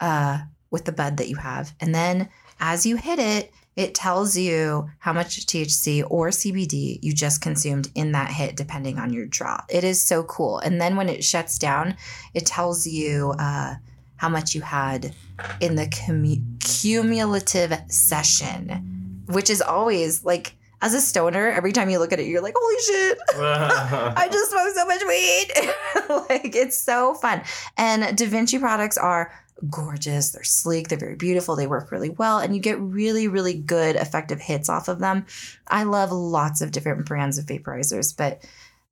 uh, 0.00 0.40
with 0.70 0.84
the 0.84 0.92
bud 0.92 1.16
that 1.16 1.28
you 1.28 1.36
have. 1.36 1.74
And 1.80 1.94
then 1.94 2.28
as 2.60 2.84
you 2.84 2.96
hit 2.96 3.18
it, 3.18 3.52
it 3.74 3.94
tells 3.94 4.36
you 4.36 4.90
how 4.98 5.14
much 5.14 5.46
THC 5.46 6.04
or 6.10 6.28
CBD 6.28 6.98
you 7.00 7.14
just 7.14 7.40
consumed 7.40 7.90
in 7.94 8.12
that 8.12 8.30
hit, 8.30 8.54
depending 8.54 8.98
on 8.98 9.14
your 9.14 9.24
draw. 9.24 9.62
It 9.70 9.82
is 9.82 10.00
so 10.00 10.24
cool. 10.24 10.58
And 10.58 10.78
then 10.78 10.94
when 10.96 11.08
it 11.08 11.24
shuts 11.24 11.58
down, 11.58 11.96
it 12.34 12.44
tells 12.44 12.86
you 12.86 13.34
uh, 13.38 13.76
how 14.22 14.28
much 14.28 14.54
you 14.54 14.60
had 14.60 15.12
in 15.60 15.74
the 15.74 15.86
commu- 15.86 16.40
cumulative 16.60 17.72
session, 17.88 19.24
which 19.26 19.50
is 19.50 19.60
always 19.60 20.24
like, 20.24 20.54
as 20.80 20.94
a 20.94 21.00
stoner, 21.00 21.48
every 21.48 21.72
time 21.72 21.90
you 21.90 21.98
look 21.98 22.12
at 22.12 22.20
it, 22.20 22.28
you're 22.28 22.40
like, 22.40 22.54
holy 22.56 22.82
shit. 22.82 23.18
I 23.34 24.28
just 24.30 24.52
smoked 24.52 24.76
so 24.76 24.86
much 24.86 25.02
weed. 25.08 26.26
like 26.30 26.54
it's 26.54 26.78
so 26.78 27.14
fun. 27.14 27.42
And 27.76 28.16
Da 28.16 28.26
Vinci 28.26 28.60
products 28.60 28.96
are 28.96 29.32
gorgeous. 29.68 30.30
They're 30.30 30.44
sleek. 30.44 30.86
They're 30.86 30.98
very 30.98 31.16
beautiful. 31.16 31.56
They 31.56 31.66
work 31.66 31.90
really 31.90 32.10
well, 32.10 32.38
and 32.38 32.54
you 32.54 32.60
get 32.60 32.78
really, 32.78 33.26
really 33.26 33.54
good, 33.54 33.96
effective 33.96 34.40
hits 34.40 34.68
off 34.68 34.86
of 34.86 35.00
them. 35.00 35.26
I 35.66 35.82
love 35.82 36.12
lots 36.12 36.60
of 36.60 36.70
different 36.70 37.06
brands 37.06 37.38
of 37.38 37.46
vaporizers, 37.46 38.16
but 38.16 38.44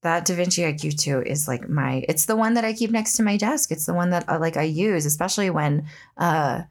that 0.03 0.25
Da 0.25 0.35
Vinci 0.35 0.63
IQ2 0.63 1.27
is 1.27 1.47
like 1.47 1.69
my. 1.69 2.05
It's 2.09 2.27
the 2.27 2.37
one 2.37 2.55
that 2.55 2.65
I 2.65 2.73
keep 2.73 2.91
next 2.91 3.15
to 3.15 3.23
my 3.23 3.37
desk. 3.37 3.71
It's 3.71 3.87
the 3.87 3.95
one 3.95 4.11
that 4.11 4.29
uh, 4.29 4.39
like 4.39 4.57
I 4.57 4.63
use, 4.63 5.05
especially 5.07 5.51
when 5.51 5.87
uh, 6.17 6.63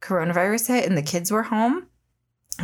coronavirus 0.00 0.68
hit 0.68 0.86
and 0.86 0.96
the 0.96 1.02
kids 1.02 1.30
were 1.30 1.44
home 1.44 1.88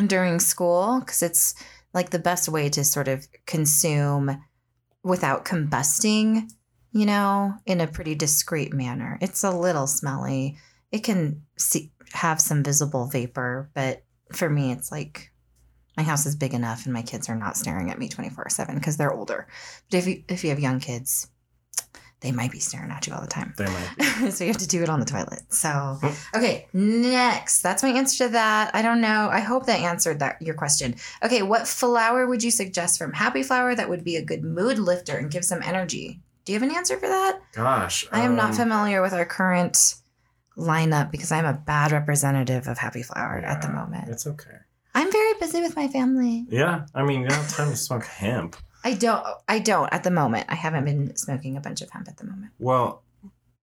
during 0.07 0.41
school, 0.41 1.01
because 1.01 1.23
it's 1.23 1.55
like 1.93 2.11
the 2.11 2.19
best 2.19 2.49
way 2.49 2.69
to 2.69 2.85
sort 2.85 3.09
of 3.09 3.27
consume 3.47 4.43
without 5.03 5.45
combusting 5.45 6.49
you 6.95 7.05
know, 7.05 7.53
in 7.67 7.81
a 7.81 7.89
pretty 7.89 8.15
discreet 8.15 8.73
manner. 8.73 9.19
It's 9.21 9.43
a 9.43 9.51
little 9.51 9.89
smelly. 9.89 10.57
It 10.93 11.01
can 11.01 11.43
see, 11.59 11.91
have 12.13 12.41
some 12.41 12.63
visible 12.63 13.09
vapor, 13.09 13.69
but 13.75 14.05
for 14.33 14.49
me, 14.49 14.71
it's 14.71 14.93
like 14.93 15.33
my 15.97 16.03
house 16.03 16.27
is 16.27 16.37
big 16.37 16.55
enough 16.55 16.85
and 16.85 16.93
my 16.93 17.03
kids 17.03 17.29
are 17.29 17.37
not 17.37 17.57
staring 17.57 17.91
at 17.91 17.99
me 17.99 18.09
24 18.09 18.49
7 18.49 18.75
because 18.75 18.97
they're 18.97 19.13
older. 19.13 19.47
But 19.91 19.99
if 19.99 20.07
you, 20.07 20.25
if 20.29 20.45
you 20.45 20.51
have 20.51 20.61
young 20.61 20.81
kids, 20.81 21.29
they 22.21 22.33
might 22.33 22.51
be 22.51 22.59
staring 22.59 22.91
at 22.91 23.07
you 23.07 23.13
all 23.13 23.21
the 23.21 23.27
time. 23.27 23.53
They 23.59 23.67
might. 23.67 24.31
so 24.33 24.45
you 24.45 24.49
have 24.51 24.61
to 24.61 24.67
do 24.67 24.83
it 24.83 24.89
on 24.89 24.99
the 24.99 25.05
toilet. 25.05 25.43
So, 25.51 25.99
okay, 26.35 26.67
next. 26.73 27.61
That's 27.61 27.83
my 27.83 27.91
answer 27.91 28.25
to 28.25 28.33
that. 28.33 28.75
I 28.75 28.81
don't 28.81 29.03
know. 29.03 29.29
I 29.31 29.41
hope 29.41 29.67
that 29.67 29.81
answered 29.81 30.21
that 30.21 30.41
your 30.41 30.55
question. 30.55 30.95
Okay, 31.23 31.43
what 31.43 31.69
flower 31.69 32.27
would 32.27 32.43
you 32.43 32.51
suggest 32.51 32.99
from 32.99 33.13
Happy 33.13 33.43
Flower 33.43 33.75
that 33.75 33.91
would 33.91 34.05
be 34.05 34.17
a 34.17 34.25
good 34.25 34.43
mood 34.43 34.79
lifter 34.79 35.19
and 35.19 35.31
give 35.31 35.45
some 35.45 35.63
energy? 35.63 36.23
Do 36.47 36.53
you 36.53 36.59
have 36.59 36.69
an 36.69 36.75
answer 36.75 36.99
for 36.99 37.09
that? 37.09 37.41
Gosh. 37.53 38.07
I 38.11 38.21
am 38.21 38.37
not 38.37 38.51
um, 38.51 38.57
familiar 38.57 39.03
with 39.03 39.13
our 39.13 39.27
current 39.27 39.95
lineup 40.57 41.11
because 41.11 41.31
I'm 41.31 41.45
a 41.45 41.53
bad 41.53 41.93
representative 41.93 42.69
of 42.69 42.79
Happy 42.79 43.03
Flower 43.03 43.39
at 43.39 43.61
the 43.61 43.69
moment. 43.69 44.09
It's 44.09 44.27
okay. 44.27 44.61
I'm 44.95 45.11
very 45.11 45.35
busy 45.41 45.61
with 45.61 45.77
my 45.77 45.89
family. 45.89 46.47
Yeah. 46.49 46.87
I 46.95 47.03
mean, 47.05 47.23
you 47.23 47.29
don't 47.29 47.39
have 47.39 47.51
time 47.51 47.71
to 47.71 47.77
smoke 47.77 48.05
hemp. 48.05 48.57
I 48.85 48.93
don't 48.95 49.25
I 49.49 49.61
don't 49.61 49.93
at 49.93 50.05
the 50.05 50.11
moment. 50.11 50.47
I 50.49 50.55
haven't 50.55 50.85
been 50.85 51.17
smoking 51.17 51.57
a 51.57 51.61
bunch 51.61 51.81
of 51.81 51.91
hemp 51.91 52.09
at 52.09 52.19
the 52.19 52.27
moment. 52.27 52.53
Well, 52.59 53.03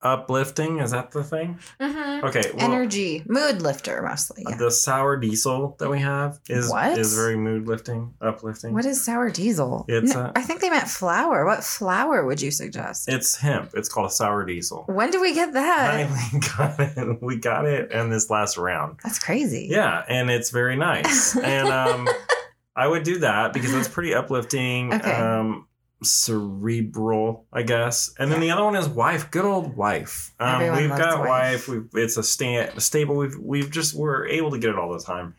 uplifting, 0.03 0.79
is 0.79 0.91
that 0.91 1.11
the 1.11 1.23
thing? 1.23 1.59
Mm-hmm. 1.79 2.25
Okay. 2.25 2.51
Well, 2.55 2.65
Energy, 2.71 3.23
mood 3.27 3.61
lifter 3.61 4.01
mostly. 4.01 4.43
Yeah. 4.47 4.55
the 4.57 4.71
sour 4.71 5.17
diesel 5.17 5.75
that 5.79 5.89
we 5.89 5.99
have 5.99 6.39
is 6.49 6.69
What? 6.69 6.97
is 6.97 7.15
very 7.15 7.35
mood 7.37 7.67
lifting, 7.67 8.13
uplifting. 8.21 8.73
What 8.73 8.85
is 8.85 9.03
sour 9.03 9.29
diesel? 9.29 9.85
It's 9.87 10.13
No, 10.13 10.21
a- 10.21 10.31
I 10.35 10.41
think 10.41 10.61
they 10.61 10.69
meant 10.69 10.87
flour. 10.87 11.45
What 11.45 11.63
flour 11.63 12.25
would 12.25 12.41
you 12.41 12.51
suggest? 12.51 13.07
It's 13.09 13.35
hemp. 13.37 13.71
It's 13.75 13.89
called 13.89 14.07
a 14.07 14.13
sour 14.13 14.45
diesel. 14.45 14.83
when 14.87 15.11
do 15.11 15.21
we 15.21 15.33
get 15.33 15.53
that? 15.53 16.09
I 16.09 16.39
got 16.57 16.79
it. 16.79 17.21
We 17.21 17.37
got 17.37 17.65
it 17.65 17.91
in 17.91 18.09
this 18.09 18.29
last 18.29 18.57
round. 18.57 18.97
That's 19.03 19.19
crazy. 19.19 19.67
Yeah, 19.69 20.03
and 20.07 20.29
it's 20.29 20.49
very 20.49 20.75
nice. 20.75 21.35
and 21.37 21.67
um, 21.69 22.07
I 22.75 22.87
would 22.87 23.03
do 23.03 23.19
that 23.19 23.53
because 23.53 23.73
it's 23.73 23.87
pretty 23.89 24.13
uplifting. 24.13 24.93
Okay. 24.93 25.11
Um, 25.11 25.67
cerebral, 26.03 27.45
I 27.53 27.63
guess. 27.63 28.13
And 28.17 28.31
then 28.31 28.39
the 28.39 28.51
other 28.51 28.63
one 28.63 28.75
is 28.75 28.87
wife. 28.87 29.31
Good 29.31 29.45
old 29.45 29.75
wife. 29.75 30.33
Um, 30.39 30.61
we've 30.77 30.89
got 30.89 31.19
Wife. 31.19 31.27
wife. 31.27 31.67
We've, 31.67 31.89
it's 31.93 32.17
a 32.17 32.23
sta- 32.23 32.77
stable. 32.79 33.15
We've 33.15 33.37
we've 33.37 33.71
just 33.71 33.93
we're 33.95 34.27
able 34.27 34.51
to 34.51 34.59
get 34.59 34.71
it 34.71 34.77
all 34.77 34.91
the 34.93 34.99
time. 35.03 35.35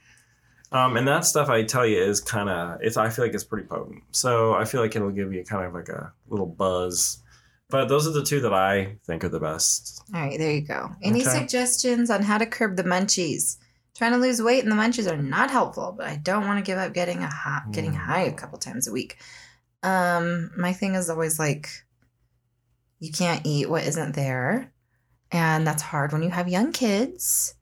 Um, 0.70 0.96
and 0.96 1.06
that 1.06 1.26
stuff 1.26 1.48
I 1.50 1.64
tell 1.64 1.86
you 1.86 2.00
is 2.02 2.20
kind 2.20 2.48
of 2.48 2.78
it's. 2.80 2.96
I 2.96 3.10
feel 3.10 3.24
like 3.24 3.34
it's 3.34 3.44
pretty 3.44 3.66
potent. 3.66 4.02
So 4.12 4.54
I 4.54 4.64
feel 4.64 4.80
like 4.80 4.96
it'll 4.96 5.10
give 5.10 5.32
you 5.32 5.44
kind 5.44 5.66
of 5.66 5.74
like 5.74 5.88
a 5.88 6.12
little 6.28 6.46
buzz. 6.46 7.18
But 7.68 7.88
those 7.88 8.06
are 8.06 8.10
the 8.12 8.22
two 8.22 8.40
that 8.42 8.52
I 8.52 8.96
think 9.06 9.24
are 9.24 9.30
the 9.30 9.40
best. 9.40 10.02
All 10.14 10.20
right, 10.20 10.38
there 10.38 10.52
you 10.52 10.60
go. 10.60 10.90
Any 11.02 11.22
Okay. 11.22 11.30
suggestions 11.30 12.10
on 12.10 12.22
how 12.22 12.36
to 12.38 12.44
curb 12.44 12.76
the 12.76 12.84
munchies? 12.84 13.56
Trying 13.96 14.12
to 14.12 14.18
lose 14.18 14.42
weight 14.42 14.62
and 14.62 14.70
the 14.72 14.76
munchies 14.76 15.10
are 15.10 15.16
not 15.16 15.50
helpful, 15.50 15.94
but 15.96 16.06
I 16.06 16.16
don't 16.16 16.46
want 16.46 16.58
to 16.62 16.68
give 16.68 16.78
up 16.78 16.92
getting 16.92 17.22
a 17.22 17.30
high, 17.30 17.62
getting 17.70 17.92
Mm. 17.92 17.96
high 17.96 18.22
a 18.22 18.32
couple 18.32 18.58
times 18.58 18.88
a 18.88 18.92
week. 18.92 19.18
Um, 19.82 20.50
my 20.56 20.72
thing 20.72 20.94
is 20.94 21.10
always 21.10 21.38
like, 21.38 21.68
you 22.98 23.10
can't 23.10 23.44
eat 23.44 23.68
what 23.68 23.84
isn't 23.84 24.14
there, 24.14 24.72
and 25.32 25.66
that's 25.66 25.82
hard 25.82 26.12
when 26.12 26.22
you 26.22 26.30
have 26.30 26.48
young 26.48 26.72
kids. 26.72 27.54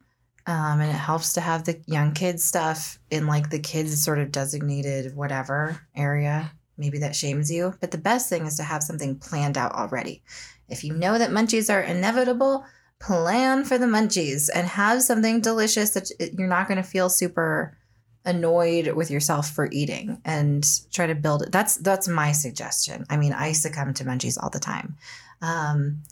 Um, 0.47 0.81
and 0.81 0.91
it 0.91 0.95
helps 0.95 1.35
to 1.35 1.41
have 1.41 1.65
the 1.65 1.81
young 1.87 2.13
kids 2.13 2.43
stuff 2.43 2.99
in 3.11 3.27
like 3.27 3.51
the 3.51 3.59
kids 3.59 4.03
sort 4.03 4.19
of 4.19 4.33
designated 4.33 5.15
whatever 5.15 5.81
area. 5.95 6.51
Maybe 6.77 6.99
that 6.99 7.15
shames 7.15 7.51
you, 7.51 7.75
but 7.81 7.91
the 7.91 7.99
best 7.99 8.29
thing 8.29 8.47
is 8.47 8.57
to 8.57 8.63
have 8.63 8.83
something 8.83 9.19
planned 9.19 9.59
out 9.59 9.73
already. 9.73 10.23
If 10.69 10.83
you 10.83 10.95
know 10.95 11.19
that 11.19 11.31
munchies 11.31 11.73
are 11.73 11.83
inevitable, 11.83 12.65
plan 13.01 13.65
for 13.65 13.77
the 13.77 13.87
munchies 13.87 14.49
and 14.55 14.67
have 14.67 15.03
something 15.03 15.41
delicious 15.41 15.91
that 15.91 16.11
you're 16.39 16.49
not 16.49 16.69
going 16.69 16.77
to 16.77 16.83
feel 16.83 17.11
super 17.11 17.77
annoyed 18.25 18.89
with 18.95 19.11
yourself 19.11 19.51
for 19.51 19.69
eating 19.73 20.21
and 20.25 20.67
try 20.93 21.07
to 21.07 21.15
build 21.15 21.43
it. 21.43 21.53
That's 21.53 21.77
that's 21.77 22.09
my 22.09 22.33
suggestion. 22.33 23.07
I 23.09 23.17
mean, 23.17 23.33
I 23.33 23.53
succumb 23.53 23.95
to 23.95 24.05
munchies 24.05 24.39
all 24.41 24.51
the 24.51 24.59
time. 24.59 24.97
Um 25.41 26.03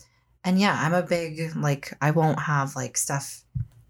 and 0.45 0.59
yeah, 0.59 0.79
I'm 0.81 0.95
a 0.95 1.03
big 1.03 1.55
like 1.57 1.93
I 2.01 2.13
won't 2.13 2.41
have 2.41 2.77
like 2.77 2.97
stuff 2.97 3.43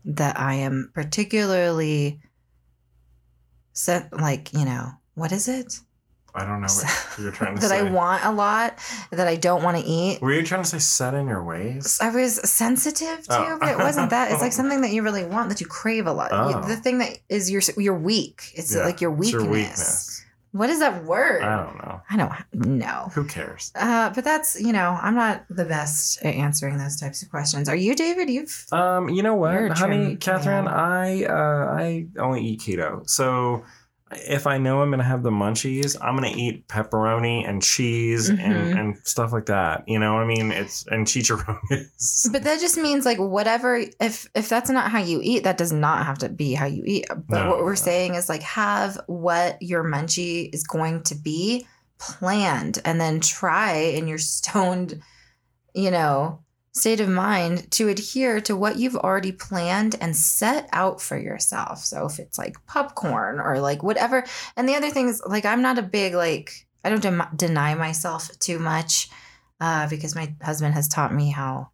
that 0.05 0.39
I 0.39 0.55
am 0.55 0.91
particularly 0.95 2.21
set 3.73 4.13
like, 4.13 4.53
you 4.53 4.65
know, 4.65 4.93
what 5.15 5.33
is 5.33 5.47
it? 5.49 5.81
I 6.35 6.45
don't 6.45 6.61
know 6.61 6.67
what 6.69 7.19
you're 7.19 7.33
trying 7.33 7.55
to 7.57 7.61
that 7.63 7.69
say. 7.71 7.79
I 7.81 7.83
want 7.91 8.25
a 8.25 8.31
lot 8.33 8.79
that 9.11 9.27
I 9.27 9.37
don't 9.37 9.63
want 9.63 9.77
to 9.79 9.83
eat. 9.83 10.21
Were 10.21 10.33
you 10.33 10.43
trying 10.43 10.63
to 10.63 10.69
say 10.69 10.79
set 10.79 11.15
in 11.15 11.27
your 11.27 11.43
ways? 11.43 11.99
I 12.01 12.11
was 12.11 12.37
sensitive 12.49 13.25
to, 13.29 13.35
Oh. 13.39 13.57
but 13.59 13.69
it 13.71 13.79
wasn't 13.79 14.11
that. 14.11 14.31
It's 14.31 14.41
like 14.43 14.53
something 14.61 14.83
that 14.83 14.91
you 14.93 15.03
really 15.03 15.25
want 15.25 15.49
that 15.49 15.61
you 15.61 15.67
crave 15.67 16.07
a 16.07 16.13
lot. 16.13 16.31
You- 16.31 16.59
Oh. 16.59 16.69
The 16.69 16.77
thing 16.77 16.99
that 16.99 17.19
is 17.29 17.51
your 17.51 17.63
you're 17.77 17.95
weak. 17.99 18.53
It's 18.55 18.75
Yeah, 18.75 18.85
like 18.85 19.01
your 19.01 19.11
weakness. 19.11 19.43
your 19.43 19.51
weakness. 19.51 20.25
What 20.53 20.71
is 20.71 20.79
that 20.81 21.05
word? 21.05 21.43
I 21.43 21.57
don't 21.63 21.77
know. 21.77 22.01
I 22.09 22.17
don't 22.17 22.79
know. 22.79 23.11
Who 23.13 23.25
cares? 23.25 23.71
Uh, 23.75 24.09
but 24.11 24.25
that's 24.25 24.59
you 24.61 24.73
know 24.73 24.99
I'm 25.01 25.15
not 25.15 25.45
the 25.51 25.67
best 25.67 26.23
at 26.25 26.35
answering 26.35 26.79
those 26.79 26.97
types 26.99 27.23
of 27.23 27.29
questions. 27.31 27.69
Are 27.69 27.77
you, 27.77 27.95
David? 27.95 28.31
You've 28.31 28.67
Um, 28.73 29.11
you 29.11 29.23
know 29.23 29.35
what, 29.35 29.77
honey, 29.77 30.17
Catherine? 30.17 30.65
man. 30.65 30.75
I 30.75 31.25
uh, 31.25 31.77
I 31.79 32.07
only 32.19 32.43
eat 32.47 32.61
keto, 32.61 33.09
so 33.09 33.63
if 34.13 34.47
I 34.47 34.59
know 34.59 34.81
I'm 34.83 34.91
gonna 34.91 35.03
have 35.05 35.23
the 35.23 35.31
munchies, 35.31 35.97
I'm 36.01 36.15
gonna 36.15 36.33
eat 36.35 36.67
pepperoni 36.69 37.49
and 37.49 37.63
cheese 37.63 38.29
and, 38.29 38.39
Mhm. 38.41 38.79
and 38.81 38.99
stuff 39.05 39.33
like 39.33 39.47
that. 39.47 39.85
You 39.87 39.99
know, 39.99 40.15
what 40.15 40.23
I 40.23 40.27
mean, 40.27 40.51
it's 40.53 40.87
and 40.87 41.07
chicharrones. 41.07 42.29
But 42.33 42.45
that 42.45 42.61
just 42.61 42.77
means 42.79 43.05
like 43.05 43.19
whatever. 43.19 43.77
If 44.01 44.29
if 44.35 44.49
that's 44.49 44.71
not 44.71 44.91
how 44.91 45.01
you 45.01 45.21
eat, 45.23 45.45
that 45.45 45.59
does 45.59 45.73
not 45.73 46.07
have 46.07 46.19
to 46.19 46.29
be 46.29 46.55
how 46.55 46.67
you 46.67 46.83
eat. 46.87 47.07
But 47.09 47.45
No, 47.45 47.51
what 47.51 47.59
we're 47.61 47.71
no. 47.71 47.75
saying 47.75 48.15
is 48.15 48.29
like 48.29 48.43
have 48.43 48.99
what 49.07 49.61
your 49.61 49.85
munchie 49.85 50.49
is 50.55 50.65
going 50.65 51.03
to 51.05 51.15
be 51.15 51.67
planned, 51.99 52.79
and 52.85 53.01
then 53.01 53.21
try 53.21 53.73
in 53.75 54.07
your 54.09 54.19
stoned, 54.19 55.03
you 55.75 55.91
know, 55.91 56.41
state 56.73 57.01
of 57.01 57.09
mind 57.09 57.71
to 57.73 57.89
adhere 57.89 58.41
to 58.43 58.57
what 58.57 58.77
you've 58.77 58.97
already 58.97 59.33
planned 59.33 59.97
and 60.01 60.17
set 60.17 60.69
out 60.73 61.01
for 61.01 61.19
yourself. 61.19 61.85
So 61.85 62.07
if 62.07 62.19
it's 62.19 62.39
like 62.39 62.65
popcorn 62.67 63.41
or 63.41 63.61
like 63.61 63.83
whatever, 63.83 64.25
and 64.57 64.69
the 64.69 64.77
other 64.77 64.91
thing 64.91 65.09
is 65.09 65.23
like 65.27 65.45
I'm 65.45 65.63
not 65.63 65.79
a 65.79 65.83
big 65.83 66.15
like 66.15 66.67
I 66.85 66.91
don't 66.91 67.03
dem- 67.03 67.29
deny 67.37 67.75
myself 67.75 68.31
too 68.39 68.59
much 68.59 69.09
uh, 69.61 69.89
because 69.89 70.15
my 70.15 70.35
husband 70.43 70.75
has 70.75 70.89
taught 70.89 71.15
me 71.15 71.31
how 71.31 71.71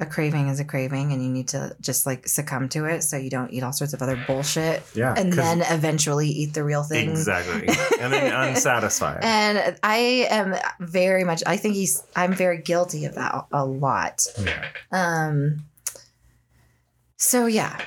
a 0.00 0.06
craving 0.06 0.48
is 0.48 0.60
a 0.60 0.64
craving 0.64 1.12
and 1.12 1.22
you 1.22 1.28
need 1.28 1.48
to 1.48 1.74
just 1.80 2.06
like 2.06 2.28
succumb 2.28 2.68
to 2.68 2.84
it 2.84 3.02
so 3.02 3.16
you 3.16 3.30
don't 3.30 3.52
eat 3.52 3.62
all 3.64 3.72
sorts 3.72 3.92
of 3.92 4.00
other 4.00 4.16
bullshit 4.26 4.82
yeah, 4.94 5.12
and 5.16 5.32
then 5.32 5.62
eventually 5.70 6.28
eat 6.28 6.54
the 6.54 6.62
real 6.62 6.84
thing. 6.84 7.10
exactly, 7.10 7.66
and 8.00 8.12
then 8.12 8.32
unsatisfied. 8.32 9.18
And 9.22 9.76
I 9.82 10.26
am 10.30 10.54
very 10.78 11.24
much 11.24 11.42
I 11.46 11.56
think 11.56 11.74
he's 11.74 12.02
I'm 12.14 12.32
very 12.32 12.58
guilty 12.62 13.04
of 13.06 13.14
that 13.16 13.46
a 13.52 13.64
lot. 13.64 14.26
yeah. 14.40 14.64
Um 14.92 15.64
So 17.16 17.46
yeah. 17.46 17.80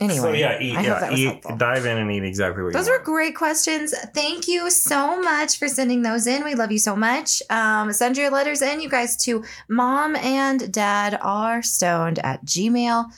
Anyway, 0.00 0.18
so 0.18 0.32
yeah, 0.32 0.58
eat, 0.60 0.72
yeah, 0.72 1.14
eat, 1.14 1.42
dive 1.56 1.86
in 1.86 1.98
and 1.98 2.10
eat 2.10 2.24
exactly 2.24 2.64
what 2.64 2.72
Those 2.72 2.88
you 2.88 2.94
were 2.94 3.04
great 3.04 3.36
questions. 3.36 3.94
Thank 4.12 4.48
you 4.48 4.68
so 4.68 5.20
much 5.20 5.56
for 5.58 5.68
sending 5.68 6.02
those 6.02 6.26
in. 6.26 6.42
We 6.42 6.56
love 6.56 6.72
you 6.72 6.78
so 6.78 6.96
much. 6.96 7.40
Um, 7.48 7.92
send 7.92 8.16
your 8.16 8.30
letters 8.30 8.60
in, 8.60 8.80
you 8.80 8.88
guys, 8.88 9.16
to 9.18 9.44
mom 9.68 10.16
and 10.16 10.72
dad 10.72 11.16
are 11.22 11.62
stoned 11.62 12.18
at 12.20 12.44
gmail.com. 12.44 13.10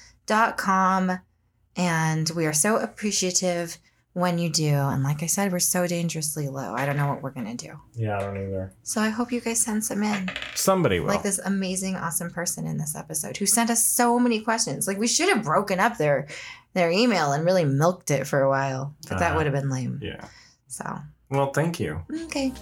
And 1.78 2.30
we 2.30 2.46
are 2.46 2.52
so 2.52 2.76
appreciative 2.76 3.78
when 4.16 4.38
you 4.38 4.48
do. 4.48 4.72
And 4.72 5.02
like 5.02 5.22
I 5.22 5.26
said, 5.26 5.52
we're 5.52 5.58
so 5.58 5.86
dangerously 5.86 6.48
low. 6.48 6.72
I 6.74 6.86
don't 6.86 6.96
know 6.96 7.06
what 7.06 7.22
we're 7.22 7.32
going 7.32 7.54
to 7.54 7.66
do. 7.66 7.74
Yeah, 7.94 8.16
I 8.16 8.20
don't 8.22 8.38
either. 8.38 8.72
So 8.82 9.02
I 9.02 9.10
hope 9.10 9.30
you 9.30 9.42
guys 9.42 9.60
send 9.60 9.84
some 9.84 10.02
in. 10.02 10.30
Somebody 10.54 11.00
will. 11.00 11.08
Like 11.08 11.22
this 11.22 11.38
amazing, 11.38 11.96
awesome 11.96 12.30
person 12.30 12.66
in 12.66 12.78
this 12.78 12.96
episode 12.96 13.36
who 13.36 13.44
sent 13.44 13.68
us 13.68 13.84
so 13.86 14.18
many 14.18 14.40
questions. 14.40 14.88
Like 14.88 14.96
we 14.96 15.06
should 15.06 15.28
have 15.28 15.44
broken 15.44 15.78
up 15.80 15.98
their 15.98 16.28
their 16.72 16.90
email 16.90 17.32
and 17.32 17.44
really 17.44 17.66
milked 17.66 18.10
it 18.10 18.26
for 18.26 18.40
a 18.40 18.48
while. 18.48 18.94
But 19.06 19.18
that 19.18 19.32
Uh, 19.32 19.36
would 19.36 19.44
have 19.46 19.54
been 19.54 19.68
lame. 19.68 20.00
yeah. 20.02 20.24
So 20.68 20.98
Well, 21.30 21.52
thank 21.52 21.78
you. 21.78 22.00
Okay. 22.24 22.52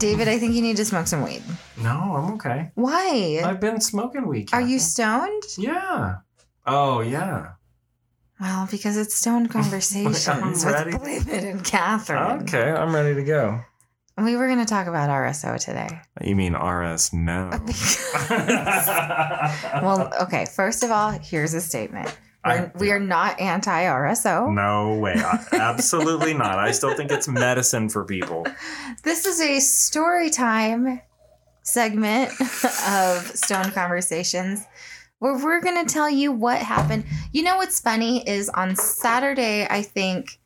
David, 0.00 0.28
I 0.28 0.38
think 0.38 0.54
you 0.54 0.62
need 0.62 0.78
to 0.78 0.84
smoke 0.86 1.06
some 1.06 1.22
weed. 1.22 1.42
No, 1.76 1.90
I'm 1.90 2.32
okay. 2.34 2.70
Why? 2.74 3.42
I've 3.44 3.60
been 3.60 3.82
smoking 3.82 4.26
weed. 4.26 4.48
Are 4.50 4.62
you 4.62 4.78
stoned? 4.78 5.42
Yeah. 5.58 6.16
Oh, 6.66 7.02
yeah. 7.02 7.50
Well, 8.40 8.66
because 8.70 8.96
it's 8.96 9.14
stoned 9.14 9.50
conversations 9.58 10.64
with 10.64 10.74
ready? 10.74 10.92
David 10.92 11.44
and 11.44 11.62
Catherine. 11.62 12.42
Okay, 12.44 12.70
I'm 12.70 12.94
ready 12.94 13.14
to 13.14 13.22
go. 13.22 13.60
We 14.16 14.36
were 14.36 14.46
going 14.46 14.60
to 14.60 14.64
talk 14.64 14.86
about 14.86 15.10
RSO 15.10 15.62
today. 15.62 16.00
You 16.22 16.34
mean 16.34 16.54
RS? 16.54 17.12
No. 17.12 17.50
well, 19.82 20.10
okay. 20.22 20.46
First 20.46 20.82
of 20.82 20.90
all, 20.90 21.10
here's 21.10 21.52
a 21.52 21.60
statement. 21.60 22.16
I- 22.44 22.70
we 22.78 22.90
are 22.90 22.98
not 23.00 23.38
anti 23.40 23.84
RSO. 23.84 24.52
no 24.54 24.94
way. 24.98 25.14
I- 25.16 25.44
Absolutely 25.52 26.32
not. 26.34 26.58
I 26.58 26.70
still 26.72 26.94
think 26.94 27.10
it's 27.12 27.28
medicine 27.28 27.88
for 27.88 28.04
people. 28.04 28.46
This 29.02 29.24
is 29.24 29.40
a 29.40 29.60
story 29.60 30.28
time 30.30 31.00
segment 31.62 32.30
of 32.88 33.26
Stone 33.34 33.70
Conversations 33.72 34.62
where 35.20 35.36
we're 35.38 35.60
going 35.60 35.86
to 35.86 35.92
tell 35.92 36.08
you 36.10 36.32
what 36.32 36.58
happened. 36.58 37.04
You 37.32 37.42
know 37.42 37.56
what's 37.56 37.80
funny 37.80 38.26
is 38.28 38.48
on 38.50 38.76
Saturday, 38.76 39.66
I 39.70 39.82
think 39.82 40.38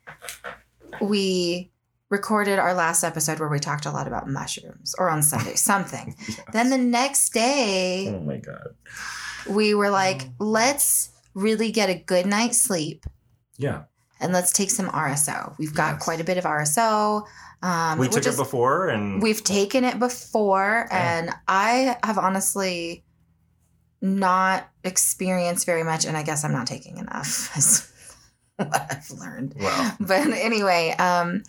we 1.01 1.71
recorded 2.09 2.59
our 2.59 2.73
last 2.73 3.03
episode 3.03 3.39
where 3.39 3.49
we 3.49 3.59
talked 3.59 3.85
a 3.85 3.91
lot 3.91 4.07
about 4.07 4.27
mushrooms 4.29 4.95
or 4.97 5.09
on 5.09 5.21
Sunday, 5.23 5.55
something. 5.55 6.15
Then 6.51 6.69
the 6.69 6.77
next 6.77 7.29
day, 7.33 8.13
Oh 8.15 8.19
my 8.19 8.37
god. 8.37 8.75
we 9.49 9.73
were 9.73 9.89
like, 9.89 10.29
let's 10.39 11.09
really 11.35 11.71
get 11.71 11.89
a 11.89 11.95
good 11.95 12.25
night's 12.25 12.59
sleep 12.61 13.05
Yeah. 13.57 13.83
and 14.19 14.33
let's 14.33 14.51
take 14.51 14.71
some 14.71 14.87
RSO. 14.89 15.53
We've 15.59 15.73
got 15.75 15.95
Yes. 15.95 16.03
quite 16.03 16.19
a 16.21 16.23
bit 16.23 16.37
of 16.39 16.45
RSO. 16.45 17.25
Um, 17.61 17.99
we 17.99 18.07
took 18.07 18.25
is- 18.25 18.33
it 18.35 18.37
before 18.37 18.87
and 18.89 19.21
We've 19.21 19.43
taken 19.43 19.83
it 19.83 19.99
before, 19.99 20.85
Okay. 20.85 20.95
and 20.97 21.29
I 21.47 21.97
have 22.03 22.17
honestly 22.17 23.03
not 24.01 24.67
experienced 24.83 25.65
very 25.65 25.83
much, 25.83 26.05
and 26.05 26.15
I 26.17 26.23
guess 26.23 26.43
I'm 26.43 26.51
not 26.51 26.67
taking 26.67 26.97
enough. 26.97 27.55
Is 27.57 27.87
what 28.57 28.87
I've 28.91 29.09
learned. 29.11 29.55
well, 29.59 29.95
But 29.99 30.27
anyway, 30.27 30.91
um, 30.99 31.43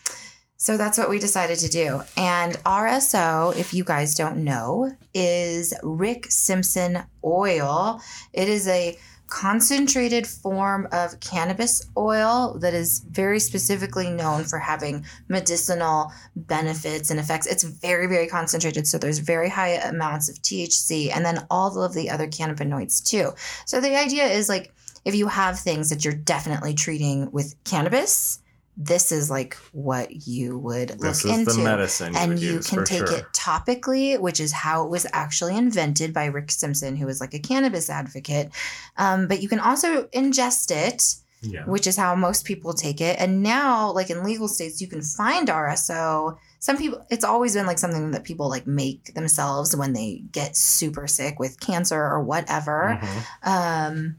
so 0.57 0.77
that's 0.79 0.97
what 0.97 1.11
we 1.11 1.19
decided 1.19 1.59
to 1.61 1.69
do. 1.69 2.03
And 2.17 2.55
RSO, 2.65 3.55
if 3.57 3.75
you 3.75 3.85
guys 3.85 4.15
don't 4.15 4.39
know, 4.43 4.91
is 5.13 5.75
Rick 5.83 6.31
Simpson 6.31 7.05
oil. 7.25 8.01
It 8.33 8.49
is 8.49 8.67
a 8.69 8.99
concentrated 9.29 10.27
form 10.27 10.87
of 10.93 11.19
cannabis 11.21 11.85
oil 11.97 12.57
that 12.61 12.75
is 12.75 13.01
very 13.11 13.41
specifically 13.41 14.09
known 14.11 14.45
for 14.45 14.59
having 14.59 15.05
medicinal 15.29 16.13
benefits 16.37 17.11
and 17.11 17.19
effects. 17.19 17.47
It's 17.47 17.65
very, 17.65 18.07
very 18.07 18.29
concentrated. 18.29 18.87
So 18.87 18.99
there's 18.99 19.19
very 19.19 19.49
high 19.49 19.75
amounts 19.75 20.29
of 20.29 20.37
THC 20.37 21.15
and 21.15 21.25
then 21.25 21.47
all 21.51 21.83
of 21.83 21.95
the 21.95 22.09
other 22.11 22.29
cannabinoids 22.29 23.05
too. 23.05 23.33
So 23.65 23.81
the 23.81 23.97
idea 23.97 24.27
is 24.27 24.49
like 24.49 24.73
if 25.05 25.15
you 25.15 25.29
have 25.29 25.59
things 25.59 25.91
that 25.91 26.05
you're 26.05 26.15
definitely 26.15 26.75
treating 26.75 27.31
with 27.31 27.55
cannabis, 27.65 28.41
this 28.77 29.11
is 29.11 29.31
like 29.31 29.55
what 29.73 30.27
you 30.27 30.59
would 30.59 30.91
this 30.91 31.25
look 31.25 31.33
is 31.33 31.39
into 31.41 31.53
the 31.55 31.65
medicine 31.65 32.13
you 32.13 32.19
and 32.19 32.39
you 32.39 32.61
can 32.61 32.85
take 32.85 33.07
sure. 33.07 33.17
it 33.17 33.25
topically, 33.33 34.21
which 34.21 34.39
is 34.39 34.53
how 34.53 34.85
it 34.85 34.91
was 34.91 35.07
actually 35.13 35.57
invented 35.57 36.13
by 36.13 36.27
Rick 36.27 36.51
Simpson, 36.51 36.95
who 36.97 37.07
was 37.07 37.21
like 37.21 37.33
a 37.33 37.39
cannabis 37.39 37.89
advocate. 37.89 38.51
Um, 38.99 39.29
but 39.29 39.41
you 39.41 39.49
can 39.49 39.61
also 39.61 40.05
ingest 40.09 40.71
it, 40.71 41.03
Yeah. 41.41 41.65
which 41.65 41.87
is 41.87 41.97
how 41.97 42.15
most 42.17 42.45
people 42.45 42.75
take 42.75 43.01
it. 43.01 43.19
And 43.19 43.43
now, 43.43 43.93
like 43.93 44.11
in 44.11 44.23
legal 44.23 44.47
states, 44.49 44.81
you 44.83 44.89
can 44.89 45.01
find 45.01 45.49
RSO. 45.49 46.37
Some 46.59 46.77
people, 46.77 47.03
it's 47.11 47.25
always 47.25 47.55
been 47.55 47.67
like 47.67 47.79
something 47.79 48.11
that 48.11 48.25
people 48.25 48.51
like 48.51 48.67
make 48.67 49.15
themselves 49.15 49.75
when 49.75 49.95
they 49.95 50.23
get 50.33 50.55
super 50.55 51.07
sick 51.07 51.39
with 51.39 51.61
cancer 51.61 52.03
or 52.03 52.23
whatever. 52.23 52.99
Mhm. 53.01 53.25
Um, 53.43 54.17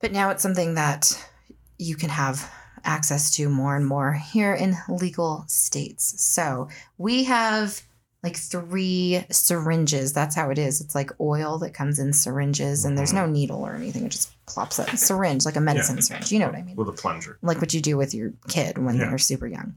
but 0.00 0.12
now 0.12 0.30
it's 0.30 0.42
something 0.42 0.74
that 0.74 1.12
you 1.78 1.94
can 1.94 2.08
have 2.08 2.50
access 2.84 3.30
to 3.32 3.48
more 3.48 3.76
and 3.76 3.86
more 3.86 4.12
here 4.12 4.54
in 4.54 4.76
legal 4.88 5.44
states. 5.48 6.14
So 6.22 6.68
we 6.96 7.24
have 7.24 7.80
like 8.22 8.36
three 8.36 9.24
syringes. 9.30 10.12
That's 10.12 10.34
how 10.34 10.50
it 10.50 10.58
is. 10.58 10.80
It's 10.80 10.94
like 10.94 11.10
oil 11.20 11.58
that 11.58 11.72
comes 11.74 11.98
in 12.00 12.12
syringes, 12.12 12.84
and 12.84 12.98
there's 12.98 13.12
no 13.12 13.22
mm-hmm. 13.22 13.32
needle 13.32 13.62
or 13.64 13.74
anything. 13.74 14.04
It 14.06 14.10
just 14.12 14.32
plops 14.46 14.80
out 14.80 14.88
syringe, 14.98 15.44
like 15.44 15.56
a 15.56 15.60
medicine 15.60 16.02
syringe. 16.02 16.32
You 16.32 16.40
know 16.40 16.46
what 16.46 16.56
I 16.56 16.62
mean? 16.62 16.74
With 16.76 16.88
a 16.88 16.92
plunger. 16.92 17.38
like 17.42 17.60
what 17.60 17.72
you 17.74 17.80
do 17.80 17.96
with 17.96 18.14
your 18.14 18.32
kid 18.48 18.76
when 18.78 18.96
Yeah. 18.96 19.08
they're 19.08 19.18
super 19.18 19.46
young. 19.46 19.76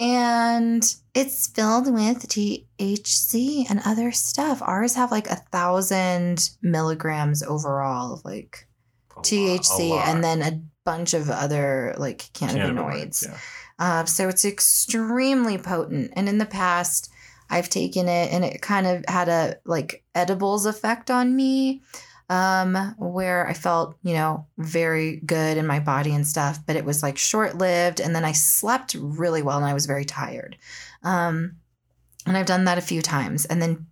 And 0.00 0.82
it's 1.14 1.46
filled 1.46 1.92
with 1.92 2.26
THC 2.28 3.66
and 3.70 3.80
other 3.84 4.10
stuff. 4.10 4.60
Ours 4.62 4.96
have 4.96 5.12
like 5.12 5.28
a 5.30 5.36
thousand 5.36 6.50
milligrams 6.62 7.42
overall 7.44 8.14
of 8.14 8.24
like 8.24 8.66
A 9.12 9.18
lot- 9.20 9.24
THC 9.24 9.90
lot. 9.90 10.08
and 10.08 10.24
then 10.24 10.42
a 10.42 10.60
bunch 10.84 11.14
of 11.14 11.30
other 11.30 11.94
like 11.98 12.30
cannabinoids. 12.34 13.26
Yeah. 13.26 13.38
Uh, 13.78 14.04
so 14.04 14.28
it's 14.28 14.44
extremely 14.44 15.58
potent. 15.58 16.12
And 16.14 16.28
in 16.28 16.38
the 16.38 16.46
past, 16.46 17.10
I've 17.50 17.68
taken 17.68 18.08
it 18.08 18.32
and 18.32 18.44
it 18.44 18.62
kind 18.62 18.86
of 18.86 19.04
had 19.08 19.28
a 19.28 19.56
like 19.64 20.04
edibles 20.14 20.66
effect 20.66 21.10
on 21.10 21.34
me 21.34 21.82
um, 22.28 22.94
where 22.96 23.46
I 23.46 23.52
felt, 23.52 23.96
you 24.02 24.14
know, 24.14 24.46
very 24.56 25.16
good 25.16 25.58
in 25.58 25.66
my 25.66 25.80
body 25.80 26.14
and 26.14 26.26
stuff, 26.26 26.60
but 26.66 26.76
it 26.76 26.84
was 26.84 27.02
like 27.02 27.18
short 27.18 27.58
lived. 27.58 28.00
And 28.00 28.14
then 28.14 28.24
I 28.24 28.32
slept 28.32 28.94
really 28.94 29.42
well 29.42 29.58
and 29.58 29.66
I 29.66 29.74
was 29.74 29.86
very 29.86 30.04
tired. 30.04 30.56
Um, 31.02 31.56
and 32.24 32.36
I've 32.36 32.46
done 32.46 32.64
that 32.64 32.78
a 32.78 32.82
few 32.82 33.02
times. 33.02 33.44
And 33.44 33.60
then 33.60 33.86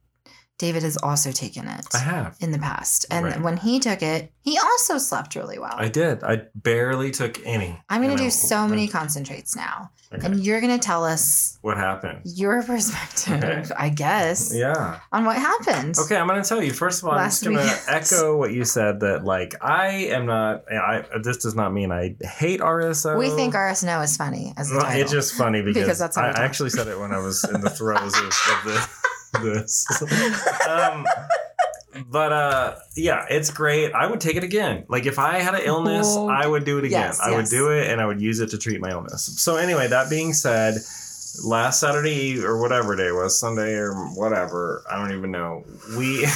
David 0.60 0.82
has 0.84 0.96
also 0.98 1.32
taken 1.32 1.66
it 1.66 1.86
I 1.94 1.98
have. 1.98 2.36
in 2.40 2.52
the 2.52 2.58
past. 2.58 3.06
And 3.10 3.24
Right. 3.24 3.40
when 3.40 3.56
he 3.56 3.80
took 3.80 4.02
it, 4.02 4.30
he 4.42 4.58
also 4.58 4.98
slept 4.98 5.34
really 5.34 5.58
well. 5.58 5.74
I 5.76 5.88
did. 5.88 6.22
I 6.22 6.42
barely 6.54 7.10
took 7.10 7.40
any. 7.46 7.82
I'm 7.88 8.02
going 8.02 8.14
to 8.16 8.22
I- 8.22 8.26
do 8.26 8.30
so 8.30 8.68
many 8.68 8.86
concentrates 8.86 9.56
now. 9.56 9.90
Okay. 10.12 10.26
And 10.26 10.40
you're 10.44 10.60
going 10.60 10.76
to 10.78 10.84
tell 10.84 11.04
us 11.04 11.56
What 11.62 11.76
happened? 11.76 12.20
your 12.24 12.62
perspective, 12.72 13.42
Okay. 13.42 13.74
I 13.78 13.88
guess, 13.88 14.52
Yeah. 14.52 14.98
on 15.12 15.24
what 15.24 15.36
happened. 15.36 15.96
Okay, 15.98 16.16
I'm 16.16 16.26
gonna 16.26 16.42
tell 16.44 16.60
you. 16.62 16.72
First 16.72 17.00
of 17.02 17.08
all, 17.08 17.14
Last 17.14 17.46
I'm 17.46 17.54
just 17.54 17.86
gonna 17.86 17.98
echo 17.98 18.36
what 18.36 18.52
you 18.52 18.64
said. 18.64 19.00
That 19.00 19.24
like 19.24 19.54
I 19.62 19.86
am 20.16 20.26
not. 20.26 20.64
I 20.72 21.04
this 21.22 21.36
does 21.38 21.54
not 21.54 21.72
mean 21.72 21.92
I 21.92 22.16
hate 22.20 22.60
RSO. 22.60 23.16
We 23.16 23.30
think 23.30 23.54
RS 23.54 23.84
No 23.84 24.00
is 24.00 24.16
funny 24.16 24.52
as 24.56 24.70
a 24.72 24.74
Well, 24.74 24.84
title. 24.84 25.00
it's 25.02 25.12
just 25.12 25.34
funny 25.34 25.62
because, 25.68 25.82
Because 25.82 25.98
that's 26.00 26.16
how 26.16 26.24
I 26.24 26.30
actually 26.44 26.70
said 26.70 26.88
it 26.88 26.98
when 26.98 27.12
I 27.12 27.18
was 27.18 27.44
in 27.44 27.60
the 27.60 27.70
throes 27.70 28.14
of, 28.18 28.24
of 28.24 28.64
the, 28.64 28.88
this. 29.34 29.86
um, 30.68 31.06
but 32.08 32.32
uh, 32.32 32.76
yeah, 32.96 33.26
it's 33.28 33.50
great. 33.50 33.92
I 33.92 34.06
would 34.06 34.20
take 34.20 34.36
it 34.36 34.44
again. 34.44 34.84
Like 34.88 35.06
if 35.06 35.18
I 35.18 35.38
had 35.38 35.54
an 35.54 35.62
illness, 35.64 36.06
Oh, 36.08 36.28
I 36.28 36.46
would 36.46 36.64
do 36.64 36.78
it 36.78 36.84
again. 36.84 37.00
yes, 37.00 37.20
I 37.20 37.34
would 37.34 37.46
do 37.46 37.70
it, 37.70 37.88
and 37.90 38.00
I 38.00 38.06
would 38.06 38.20
use 38.20 38.40
it 38.40 38.50
to 38.50 38.58
treat 38.58 38.80
my 38.80 38.90
illness. 38.90 39.24
So 39.40 39.56
anyway, 39.56 39.88
that 39.88 40.08
being 40.10 40.32
said, 40.32 40.74
last 41.44 41.80
Saturday 41.80 42.42
or 42.42 42.60
whatever 42.60 42.96
day 42.96 43.08
it 43.08 43.14
was, 43.14 43.38
Sunday 43.38 43.74
or 43.74 43.94
whatever, 44.14 44.84
I 44.90 44.98
don't 44.98 45.16
even 45.16 45.30
know. 45.30 45.64
We 45.96 46.26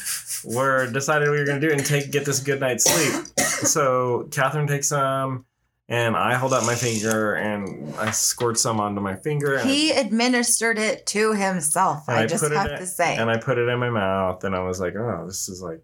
were 0.44 0.90
decided 0.90 1.28
we 1.30 1.38
were 1.38 1.44
going 1.44 1.60
to 1.60 1.66
do 1.66 1.72
it 1.72 1.78
and 1.78 1.86
take 1.86 2.10
get 2.10 2.24
this 2.24 2.40
good 2.40 2.60
night's 2.60 2.84
sleep. 2.90 3.24
So 3.38 4.28
Catherine 4.30 4.66
takes 4.66 4.88
some. 4.88 5.44
And 5.92 6.16
I 6.16 6.36
hold 6.36 6.54
out 6.54 6.64
my 6.64 6.76
finger 6.76 7.34
and 7.34 7.92
I 7.96 8.12
squirt 8.12 8.58
some 8.58 8.78
onto 8.80 9.00
my 9.00 9.16
finger. 9.16 9.56
And 9.56 9.68
he 9.68 9.90
administered 9.90 10.78
it 10.78 11.04
to 11.06 11.32
himself. 11.34 12.04
I, 12.08 12.22
I 12.22 12.26
just 12.26 12.44
have 12.50 12.70
in- 12.70 12.78
to 12.78 12.86
say. 12.86 13.16
and 13.16 13.28
I 13.28 13.38
put 13.38 13.58
it 13.58 13.68
in 13.68 13.78
my 13.80 13.90
mouth 13.90 14.44
and 14.44 14.54
I 14.54 14.60
was 14.60 14.78
like, 14.80 14.94
oh, 14.94 15.24
this 15.26 15.48
is 15.48 15.60
like 15.60 15.82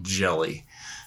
jelly. 0.00 0.64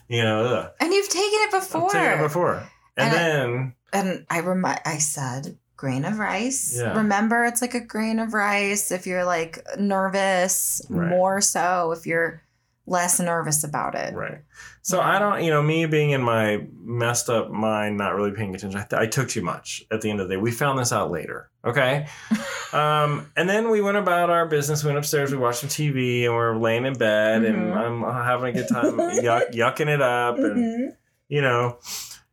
You 0.09 0.23
know, 0.23 0.43
ugh. 0.43 0.71
And 0.81 0.91
you've 0.93 1.07
taken 1.07 1.39
it 1.43 1.51
before. 1.51 1.85
I've 1.85 1.91
taken 1.93 2.19
it 2.19 2.23
before. 2.23 2.55
And, 2.97 3.09
And 3.09 3.15
I- 3.15 3.17
then 3.17 3.75
And 3.93 4.25
I 4.29 4.39
rem- 4.41 4.65
I 4.65 4.97
said 4.97 5.57
grain 5.77 6.03
of 6.03 6.19
rice. 6.19 6.75
Yeah. 6.77 6.97
Remember, 6.97 7.45
it's 7.45 7.61
like 7.61 7.73
a 7.73 7.79
grain 7.79 8.19
of 8.19 8.33
rice 8.33 8.91
if 8.91 9.07
you're 9.07 9.23
like 9.23 9.65
nervous, 9.79 10.81
Right. 10.89 11.07
more 11.09 11.39
so 11.41 11.93
if 11.93 12.05
you're 12.05 12.41
less 12.87 13.19
nervous 13.19 13.63
about 13.63 13.95
it. 13.95 14.13
Right. 14.13 14.39
So 14.81 14.99
I 14.99 15.19
don't, 15.19 15.43
you 15.43 15.51
know, 15.51 15.61
me 15.61 15.85
being 15.85 16.09
in 16.09 16.21
my 16.21 16.65
messed 16.83 17.29
up 17.29 17.51
mind, 17.51 17.97
not 17.97 18.15
really 18.15 18.31
paying 18.31 18.53
attention. 18.55 18.79
I, 18.79 18.83
th- 18.83 18.99
I 19.01 19.05
took 19.05 19.29
too 19.29 19.41
much 19.43 19.83
at 19.91 20.01
the 20.01 20.09
end 20.09 20.19
of 20.19 20.27
the 20.27 20.35
day. 20.35 20.41
We 20.41 20.51
found 20.51 20.79
this 20.79 20.91
out 20.91 21.11
later. 21.11 21.49
Okay. 21.63 22.07
um, 22.73 23.31
and 23.37 23.47
then 23.47 23.69
we 23.69 23.81
went 23.81 23.97
about 23.97 24.29
our 24.29 24.47
business. 24.47 24.83
We 24.83 24.87
went 24.87 24.97
upstairs. 24.97 25.31
We 25.31 25.37
watched 25.37 25.59
some 25.59 25.69
TV, 25.69 26.25
and 26.25 26.33
we're 26.33 26.57
laying 26.57 26.85
in 26.85 26.93
bed, 26.97 27.43
and 27.43 27.67
Mhm. 27.71 27.77
I'm 27.77 28.23
having 28.25 28.55
a 28.55 28.59
good 28.59 28.67
time, 28.67 28.97
yuck, 28.97 29.51
yucking 29.53 29.87
it 29.87 30.01
up, 30.01 30.37
and 30.39 30.55
Mhm. 30.57 30.95
you 31.29 31.41
know. 31.41 31.77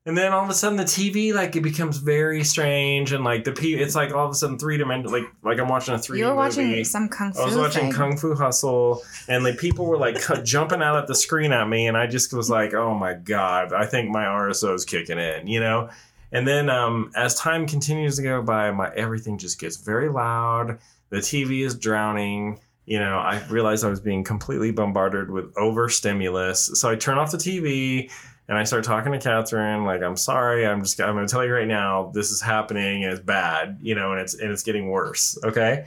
And 0.09 0.17
then 0.17 0.33
all 0.33 0.43
of 0.43 0.49
a 0.49 0.55
sudden, 0.55 0.79
the 0.79 0.85
TV 0.85 1.35
like 1.35 1.55
it 1.55 1.61
becomes 1.61 1.99
very 1.99 2.43
strange, 2.43 3.13
and 3.13 3.25
like 3.25 3.45
the 3.45 3.53
P, 3.53 3.75
it's 3.75 3.95
like 3.95 4.11
all 4.11 4.25
of 4.25 4.31
a 4.31 4.35
sudden 4.35 4.59
three 4.59 4.79
dimensional, 4.79 5.13
like 5.13 5.31
like 5.43 5.59
I'm 5.59 5.69
watching 5.69 5.93
a 5.93 5.99
three. 5.99 6.21
You 6.21 6.29
were 6.29 6.35
watching 6.35 6.69
movie. 6.69 6.85
some 6.85 7.11
kung 7.11 7.35
fu. 7.35 7.43
I 7.43 7.45
was 7.45 7.59
watching 7.59 7.83
thing. 7.83 7.93
Kung 7.93 8.17
Fu 8.17 8.35
Hustle, 8.35 9.03
and 9.29 9.45
like 9.45 9.59
people 9.59 9.85
were 9.85 9.99
like 9.99 10.17
jumping 10.45 10.81
out 10.81 10.97
at 10.97 11.09
the 11.09 11.15
screen 11.15 11.53
at 11.53 11.69
me, 11.69 11.89
and 11.89 11.95
I 11.95 12.07
just 12.07 12.33
was 12.33 12.49
like, 12.49 12.73
"Oh 12.73 12.95
my 12.95 13.13
god, 13.13 13.75
I 13.75 13.85
think 13.85 14.09
my 14.09 14.25
RSO 14.25 14.75
is 14.75 14.87
kicking 14.87 15.19
in," 15.19 15.47
you 15.47 15.61
know. 15.61 15.91
And 16.33 16.49
then 16.49 16.71
um, 16.71 17.13
as 17.15 17.35
time 17.35 17.67
continues 17.67 18.17
to 18.17 18.23
go 18.23 18.41
by, 18.41 18.71
my 18.71 18.91
everything 18.95 19.37
just 19.37 19.61
gets 19.61 19.77
very 19.77 20.09
loud. 20.09 20.79
The 21.11 21.19
TV 21.19 21.67
is 21.67 21.75
drowning. 21.75 22.61
You 22.87 22.99
know, 22.99 23.19
I 23.19 23.47
realized 23.51 23.85
I 23.85 23.91
was 23.91 24.01
being 24.01 24.25
completely 24.25 24.71
bombarded 24.71 25.31
with 25.31 25.55
overstimulus, 25.59 26.81
so 26.81 26.91
I 26.91 26.97
turn 26.97 27.19
off 27.19 27.31
the 27.31 27.37
TV. 27.37 28.11
And 28.49 28.57
I 28.57 28.65
start 28.65 28.85
talking 28.85 29.13
to 29.13 29.19
Catherine, 29.19 29.85
like, 29.85 30.03
I'm 30.03 30.17
sorry, 30.17 30.67
I'm 30.67 30.83
just, 30.83 30.99
I'm 31.01 31.15
gonna 31.15 31.29
tell 31.29 31.45
you 31.45 31.53
right 31.53 31.69
now, 31.69 32.11
this 32.15 32.31
is 32.31 32.41
happening 32.41 33.05
and 33.05 33.13
it's 33.13 33.23
bad, 33.23 33.79
you 33.83 33.95
know, 33.95 34.13
and 34.13 34.21
it's, 34.21 34.35
and 34.35 34.51
it's 34.51 34.63
getting 34.63 34.89
worse. 34.89 35.39
Okay. 35.45 35.87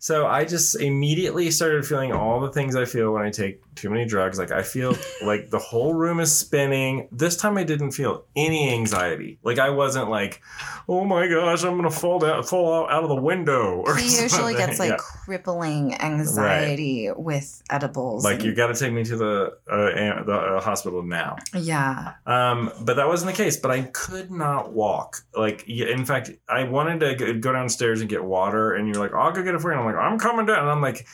So 0.00 0.26
I 0.26 0.44
just 0.44 0.78
immediately 0.78 1.50
started 1.50 1.86
feeling 1.86 2.12
all 2.12 2.40
the 2.40 2.50
things 2.50 2.76
I 2.76 2.84
feel 2.84 3.12
when 3.12 3.22
I 3.22 3.30
take 3.30 3.62
too 3.74 3.90
many 3.90 4.04
drugs. 4.04 4.38
Like 4.38 4.50
I 4.50 4.62
feel 4.62 4.96
like 5.24 5.50
the 5.50 5.58
whole 5.58 5.94
room 5.94 6.20
is 6.20 6.32
spinning. 6.32 7.08
This 7.12 7.36
time 7.36 7.56
I 7.58 7.64
didn't 7.64 7.92
feel 7.92 8.24
any 8.36 8.72
anxiety. 8.72 9.38
Like 9.42 9.58
I 9.58 9.70
wasn't 9.70 10.10
like, 10.10 10.40
oh 10.88 11.04
my 11.04 11.26
gosh, 11.28 11.64
I'm 11.64 11.76
gonna 11.76 11.90
fall 11.90 12.18
down, 12.18 12.42
fall 12.44 12.84
out, 12.84 12.90
out 12.90 13.02
of 13.02 13.08
the 13.08 13.14
window. 13.20 13.82
Or 13.86 13.96
He 13.96 14.04
usually 14.04 14.28
something. 14.28 14.56
gets 14.66 14.78
like 14.78 14.90
Yeah. 14.90 14.96
crippling 14.98 15.94
anxiety 16.00 17.10
with 17.16 17.62
edibles. 17.70 18.24
like 18.24 18.36
and- 18.36 18.44
you 18.44 18.54
got 18.54 18.68
to 18.68 18.74
take 18.74 18.92
me 18.92 19.04
to 19.04 19.16
the 19.16 19.56
uh, 19.70 20.22
the 20.24 20.32
uh, 20.56 20.60
hospital 20.60 21.02
now. 21.02 21.36
Yeah. 21.56 22.14
Um, 22.26 22.70
but 22.82 22.96
that 22.96 23.06
wasn't 23.08 23.30
the 23.36 23.36
case. 23.42 23.56
But 23.56 23.70
I 23.70 23.82
could 23.82 24.30
not 24.30 24.72
walk. 24.72 25.18
Like, 25.36 25.68
in 25.68 26.04
fact, 26.04 26.30
I 26.48 26.64
wanted 26.64 27.00
to 27.00 27.14
go- 27.14 27.38
go 27.38 27.52
downstairs 27.52 28.00
and 28.00 28.08
get 28.10 28.24
water, 28.24 28.74
and 28.74 28.86
you're 28.88 29.02
like, 29.02 29.14
"I'll 29.14 29.32
go 29.32 29.42
get 29.42 29.54
it 29.54 29.60
for 29.60 29.72
you." 29.72 29.78
And 29.78 29.88
I'm 29.88 29.94
like, 29.94 30.02
"I'm 30.02 30.18
coming 30.18 30.46
down," 30.46 30.58
and 30.60 30.70
I'm 30.70 30.80
like. 30.82 31.06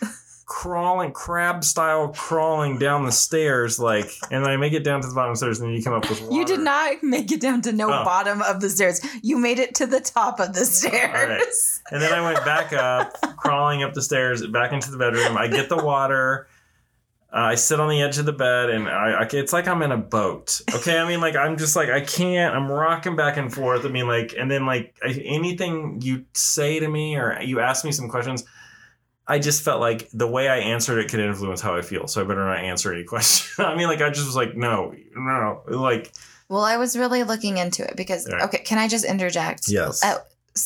Crawling 0.51 1.13
crab 1.13 1.63
style 1.63 2.09
crawling 2.09 2.77
down 2.77 3.05
the 3.05 3.13
stairs 3.13 3.79
like 3.79 4.11
and 4.33 4.45
i 4.45 4.57
make 4.57 4.73
it 4.73 4.83
down 4.83 5.01
to 5.01 5.07
the 5.07 5.15
bottom 5.15 5.33
the 5.33 5.37
stairs 5.37 5.61
and 5.61 5.69
then 5.69 5.77
you 5.77 5.81
come 5.81 5.93
up 5.93 6.11
with 6.11 6.21
water. 6.23 6.35
You 6.35 6.45
did 6.45 6.59
not 6.59 7.05
make 7.05 7.31
it 7.31 7.41
down 7.41 7.63
to 7.63 7.73
no 7.73 7.87
Oh. 7.87 8.05
bottom 8.05 8.43
of 8.43 8.61
the 8.61 8.69
stairs. 8.69 9.01
You 9.23 9.39
made 9.39 9.61
it 9.61 9.77
to 9.77 9.87
the 9.87 10.01
top 10.01 10.41
of 10.41 10.53
the 10.53 10.65
stairs. 10.65 11.81
and 11.93 12.03
then 12.03 12.13
i 12.13 12.21
went 12.21 12.45
back 12.45 12.73
up 12.73 13.13
crawling 13.37 13.85
up 13.85 13.95
the 13.95 14.03
stairs 14.03 14.45
back 14.49 14.73
into 14.73 14.91
the 14.91 14.99
bedroom 14.99 15.39
i 15.39 15.47
get 15.47 15.69
the 15.69 15.77
water 15.77 16.49
uh, 17.33 17.37
i 17.37 17.55
sit 17.55 17.79
on 17.79 17.89
the 17.89 18.03
edge 18.03 18.19
of 18.19 18.27
the 18.27 18.33
bed 18.33 18.71
and 18.71 18.89
I, 18.89 19.23
I 19.23 19.29
it's 19.33 19.53
like 19.53 19.69
i'm 19.69 19.83
in 19.83 19.93
a 19.93 19.97
boat 19.97 20.61
okay 20.75 20.99
i 20.99 21.07
mean 21.07 21.21
like 21.21 21.37
i'm 21.37 21.59
just 21.59 21.77
like 21.77 21.91
i 21.91 22.01
can't 22.01 22.57
i'm 22.57 22.69
rocking 22.69 23.15
back 23.15 23.37
and 23.37 23.55
forth 23.55 23.87
i 23.87 23.89
mean 23.89 24.09
like 24.09 24.35
and 24.37 24.51
then 24.51 24.67
like 24.67 24.97
I, 25.01 25.13
anything 25.25 26.01
you 26.03 26.25
say 26.35 26.81
to 26.81 26.89
me 26.89 27.15
or 27.17 27.41
you 27.41 27.61
ask 27.61 27.85
me 27.85 27.93
some 27.93 28.09
questions 28.09 28.45
I 29.31 29.39
just 29.39 29.63
felt 29.63 29.81
like 29.81 30.09
the 30.13 30.27
way 30.27 30.49
I 30.49 30.59
answered 30.59 30.99
it 30.99 31.11
could 31.11 31.21
influence 31.21 31.61
how 31.61 31.77
I 31.77 31.83
feel, 31.83 32.07
so 32.09 32.21
I 32.21 32.25
better 32.25 32.45
not 32.45 32.59
answer 32.59 32.93
any 32.93 33.05
question. 33.15 33.65
I 33.65 33.75
mean, 33.77 33.87
like 33.89 34.01
I 34.03 34.11
just 34.11 34.27
was 34.27 34.37
like, 34.37 34.57
no, 34.57 34.93
no, 35.15 35.63
no. 35.69 35.79
like 35.79 36.13
Well, 36.49 36.63
I 36.65 36.77
was 36.77 36.97
really 36.97 37.23
looking 37.23 37.57
into 37.59 37.83
it 37.89 37.97
because 37.97 38.29
Yeah. 38.29 38.45
okay, 38.47 38.59
can 38.59 38.79
I 38.79 38.89
just 38.89 39.05
interject? 39.05 39.69
yes, 39.69 40.05
Uh, 40.05 40.19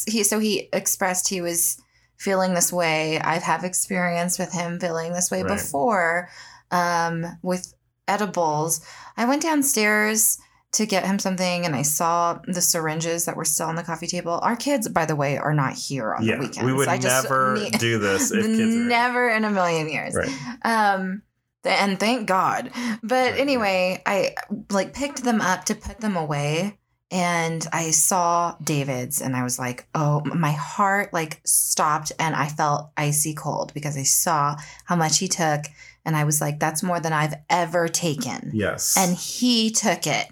he 0.09 0.25
so 0.25 0.39
he 0.39 0.69
expressed 0.73 1.29
he 1.29 1.41
was 1.41 1.77
feeling 2.17 2.55
this 2.55 2.73
way. 2.73 3.19
I've 3.21 3.43
have 3.43 3.65
experience 3.65 4.39
with 4.39 4.53
him 4.53 4.81
feeling 4.81 5.13
this 5.13 5.31
way 5.31 5.43
Right. 5.43 5.57
before 5.57 6.31
um, 6.71 7.27
with 7.43 7.75
edibles. 8.09 8.81
I 9.17 9.25
went 9.27 9.43
downstairs 9.43 10.39
to 10.75 10.87
get 10.87 11.07
him 11.07 11.19
something 11.19 11.65
and 11.65 11.75
I 11.75 11.83
saw 11.83 12.39
the 12.47 12.61
syringes 12.61 13.25
that 13.25 13.37
were 13.37 13.45
still 13.45 13.67
on 13.67 13.77
the 13.77 13.83
coffee 13.83 14.07
table. 14.07 14.39
Our 14.43 14.57
kids, 14.57 14.89
by 14.89 15.07
the 15.07 15.17
way, 15.17 15.39
are 15.39 15.55
not 15.55 15.75
here 15.75 16.15
on 16.15 16.25
yeah, 16.25 16.35
the 16.37 16.41
weekends. 16.43 16.63
we 16.65 16.73
would 16.73 16.89
I 16.89 16.99
never 16.99 17.57
need- 17.57 17.79
do 17.79 17.99
this 17.99 18.31
if 18.33 18.45
kids 18.45 18.75
are 18.75 18.79
never 18.89 19.29
in 19.29 19.45
a 19.45 19.51
million 19.51 19.89
years. 19.89 20.15
right. 20.15 20.31
Um, 20.65 21.23
and 21.65 21.99
thank 21.99 22.27
God. 22.29 22.71
But 23.03 23.33
Right, 23.33 23.41
anyway, 23.41 24.03
I 24.05 24.35
like 24.71 24.93
picked 24.93 25.25
them 25.25 25.41
up 25.41 25.65
to 25.67 25.75
put 25.75 26.01
them 26.01 26.17
away. 26.17 26.79
And 27.11 27.65
I 27.73 27.91
saw 27.93 28.57
David's 28.63 29.23
and 29.23 29.37
I 29.37 29.45
was 29.45 29.57
like, 29.59 29.87
oh, 29.95 30.23
my 30.25 30.51
heart 30.51 31.13
like 31.13 31.41
stopped 31.45 32.11
and 32.19 32.35
I 32.35 32.49
felt 32.49 32.91
icy 32.97 33.35
cold 33.35 33.73
because 33.73 33.97
I 33.97 34.03
saw 34.03 34.57
how 34.85 34.97
much 34.97 35.19
he 35.21 35.29
took. 35.29 35.61
And 36.05 36.17
I 36.17 36.25
was 36.25 36.41
like, 36.41 36.59
that's 36.59 36.83
more 36.83 37.01
than 37.01 37.13
I've 37.13 37.35
ever 37.49 37.89
taken. 37.89 38.51
Yes, 38.53 38.97
And 38.99 39.17
he 39.17 39.71
took 39.71 40.07
it. 40.07 40.27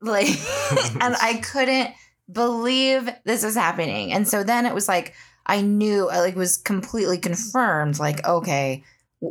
Like, 0.00 0.28
and 1.00 1.16
I 1.20 1.40
couldn't 1.42 1.90
believe 2.30 3.08
this 3.24 3.44
was 3.44 3.54
happening. 3.54 4.12
And 4.12 4.26
so 4.28 4.42
then 4.42 4.66
it 4.66 4.74
was 4.74 4.88
like, 4.88 5.14
I 5.46 5.60
knew, 5.60 6.08
I 6.08 6.20
like 6.20 6.34
was 6.36 6.56
completely 6.56 7.18
confirmed, 7.18 7.98
like, 7.98 8.26
okay, 8.26 8.82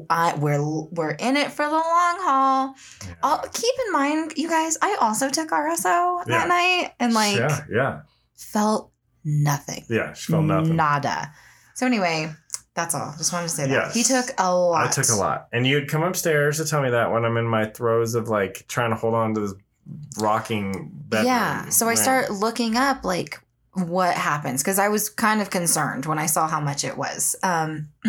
I, 0.10 0.34
we're 0.36 0.64
we're 0.92 1.12
in 1.12 1.38
it 1.38 1.52
for 1.52 1.66
the 1.66 1.72
long 1.72 1.84
haul. 2.22 2.76
Yeah. 3.06 3.14
I'll, 3.22 3.40
keep 3.54 3.74
in 3.86 3.92
mind, 3.94 4.34
you 4.36 4.50
guys, 4.50 4.78
I 4.82 4.98
also 5.00 5.30
took 5.30 5.50
RSO 5.50 6.24
Yeah. 6.26 6.38
that 6.40 6.48
night 6.48 6.94
and 7.00 7.14
like 7.14 7.38
yeah, 7.38 7.64
yeah, 7.72 8.02
felt 8.36 8.92
nothing, 9.24 9.84
yeah. 9.90 10.14
She 10.14 10.32
felt 10.32 10.46
nothing. 10.46 10.76
nada. 10.76 11.32
So 11.76 11.86
anyway, 11.86 12.32
that's 12.74 12.96
all. 12.96 13.14
Just 13.18 13.32
wanted 13.32 13.50
to 13.50 13.54
say 13.54 13.68
that 13.68 13.72
Yes. 13.74 13.94
he 13.94 14.04
took 14.04 14.26
a 14.40 14.56
lot. 14.56 14.88
I 14.88 14.90
took 14.90 15.10
a 15.10 15.16
lot, 15.16 15.48
and 15.54 15.68
you'd 15.68 15.88
come 15.88 16.02
upstairs 16.04 16.58
to 16.58 16.66
tell 16.66 16.82
me 16.82 16.90
that 16.90 17.12
when 17.12 17.24
I'm 17.26 17.38
in 17.38 17.46
my 17.46 17.66
throes 17.66 18.16
of 18.16 18.28
like 18.28 18.66
trying 18.68 18.90
to 18.90 18.96
hold 18.96 19.14
on 19.14 19.36
to 19.36 19.42
this 19.42 19.54
rocking 20.18 20.92
bedroom. 21.10 21.28
Yeah. 21.28 21.70
So 21.70 21.86
I 21.86 21.90
Right. 21.90 21.98
start 21.98 22.32
looking 22.32 22.76
up 22.76 23.04
like 23.04 23.40
what 23.74 24.16
happens 24.16 24.62
because 24.64 24.80
I 24.80 24.88
was 24.88 25.10
kind 25.10 25.42
of 25.42 25.50
concerned 25.50 26.06
when 26.06 26.18
I 26.20 26.26
saw 26.28 26.48
how 26.48 26.60
much 26.62 26.84
it 26.84 26.98
was. 26.98 27.36
Um, 27.44 27.90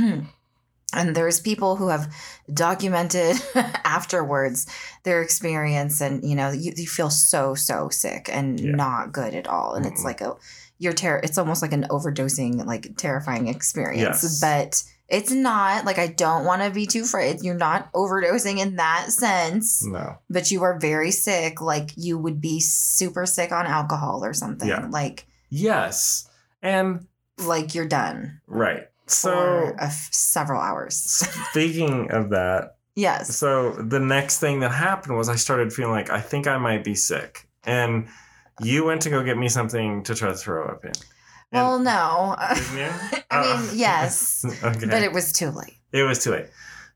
and 0.92 1.16
there's 1.16 1.40
people 1.40 1.76
who 1.76 1.88
have 1.88 2.12
documented 2.52 3.36
afterwards 3.84 4.66
their 5.02 5.20
experience, 5.22 6.00
and 6.00 6.22
you 6.28 6.34
know, 6.36 6.50
you, 6.50 6.72
you 6.76 6.86
feel 6.86 7.10
so 7.10 7.54
so 7.54 7.88
sick 7.88 8.28
and 8.32 8.60
Yeah. 8.60 8.70
not 8.72 9.12
good 9.12 9.34
at 9.34 9.46
all, 9.48 9.74
and 9.74 9.84
it's 9.84 10.00
Mm-mm. 10.02 10.04
like 10.04 10.20
a 10.20 10.36
you're 10.78 10.92
ter- 10.92 11.20
It's 11.24 11.38
almost 11.38 11.62
like 11.62 11.72
an 11.72 11.86
overdosing, 11.90 12.64
like 12.66 12.96
terrifying 12.96 13.48
experience, 13.48 14.22
Yes. 14.22 14.40
but. 14.40 14.82
It's 15.08 15.30
not 15.30 15.84
like 15.84 15.98
I 15.98 16.08
don't 16.08 16.44
want 16.44 16.62
to 16.62 16.70
be 16.70 16.86
too 16.86 17.02
afraid. 17.04 17.40
You're 17.42 17.54
not 17.54 17.92
overdosing 17.92 18.58
in 18.58 18.76
that 18.76 19.12
sense 19.12 19.84
No. 19.86 20.18
but 20.28 20.50
you 20.50 20.62
are 20.64 20.78
very 20.78 21.12
sick, 21.12 21.60
like 21.60 21.90
you 21.96 22.18
would 22.18 22.40
be 22.40 22.58
super 22.60 23.24
sick 23.26 23.52
on 23.52 23.66
alcohol 23.66 24.24
or 24.24 24.32
something. 24.34 24.68
Yeah. 24.68 24.86
Like 24.90 25.26
Yes, 25.48 26.28
and 26.60 27.06
like 27.38 27.74
you're 27.74 27.86
done 27.86 28.40
right. 28.48 28.88
So 29.06 29.72
f- 29.78 30.08
several 30.10 30.60
hours. 30.60 30.96
speaking 31.50 32.10
of 32.10 32.30
that, 32.30 32.76
yes. 32.96 33.36
so 33.36 33.72
the 33.74 34.00
next 34.00 34.40
thing 34.40 34.58
that 34.60 34.72
happened 34.72 35.16
was 35.16 35.28
I 35.28 35.36
started 35.36 35.72
feeling 35.72 35.92
like 35.92 36.10
I 36.10 36.20
think 36.20 36.48
I 36.48 36.58
might 36.58 36.82
be 36.82 36.96
sick, 36.96 37.46
and 37.64 38.08
you 38.60 38.84
went 38.84 39.02
to 39.02 39.10
go 39.10 39.22
get 39.22 39.38
me 39.38 39.48
something 39.48 40.02
to 40.02 40.14
try 40.16 40.30
to 40.30 40.34
throw 40.36 40.66
up 40.66 40.84
in. 40.84 40.92
Well, 41.52 41.78
no. 41.78 42.34
I 42.38 43.20
Oh. 43.30 43.66
mean, 43.68 43.78
yes, 43.78 44.44
okay. 44.64 44.86
but 44.86 45.02
it 45.02 45.12
was 45.12 45.32
too 45.32 45.50
late. 45.50 45.78
It 45.92 46.02
was 46.02 46.22
too 46.22 46.32
late. 46.32 46.46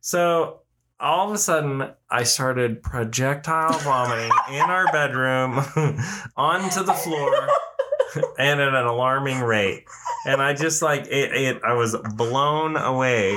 So 0.01 0.61
all 0.99 1.29
of 1.29 1.35
a 1.35 1.39
sudden, 1.39 1.91
I 2.11 2.25
started 2.25 2.83
projectile 2.83 3.79
vomiting 3.81 4.31
in 4.53 4.61
our 4.63 4.87
bedroom 4.93 5.59
onto 6.37 6.83
the 6.83 6.93
floor 6.93 7.49
and 8.39 8.61
at 8.61 8.69
an 8.75 8.87
alarming 8.87 9.41
rate. 9.41 9.85
And 10.27 10.43
I 10.43 10.53
just 10.55 10.83
like 10.83 11.07
it, 11.07 11.33
it 11.33 11.61
I 11.65 11.73
was 11.75 11.97
blown 12.17 12.77
away. 12.77 13.31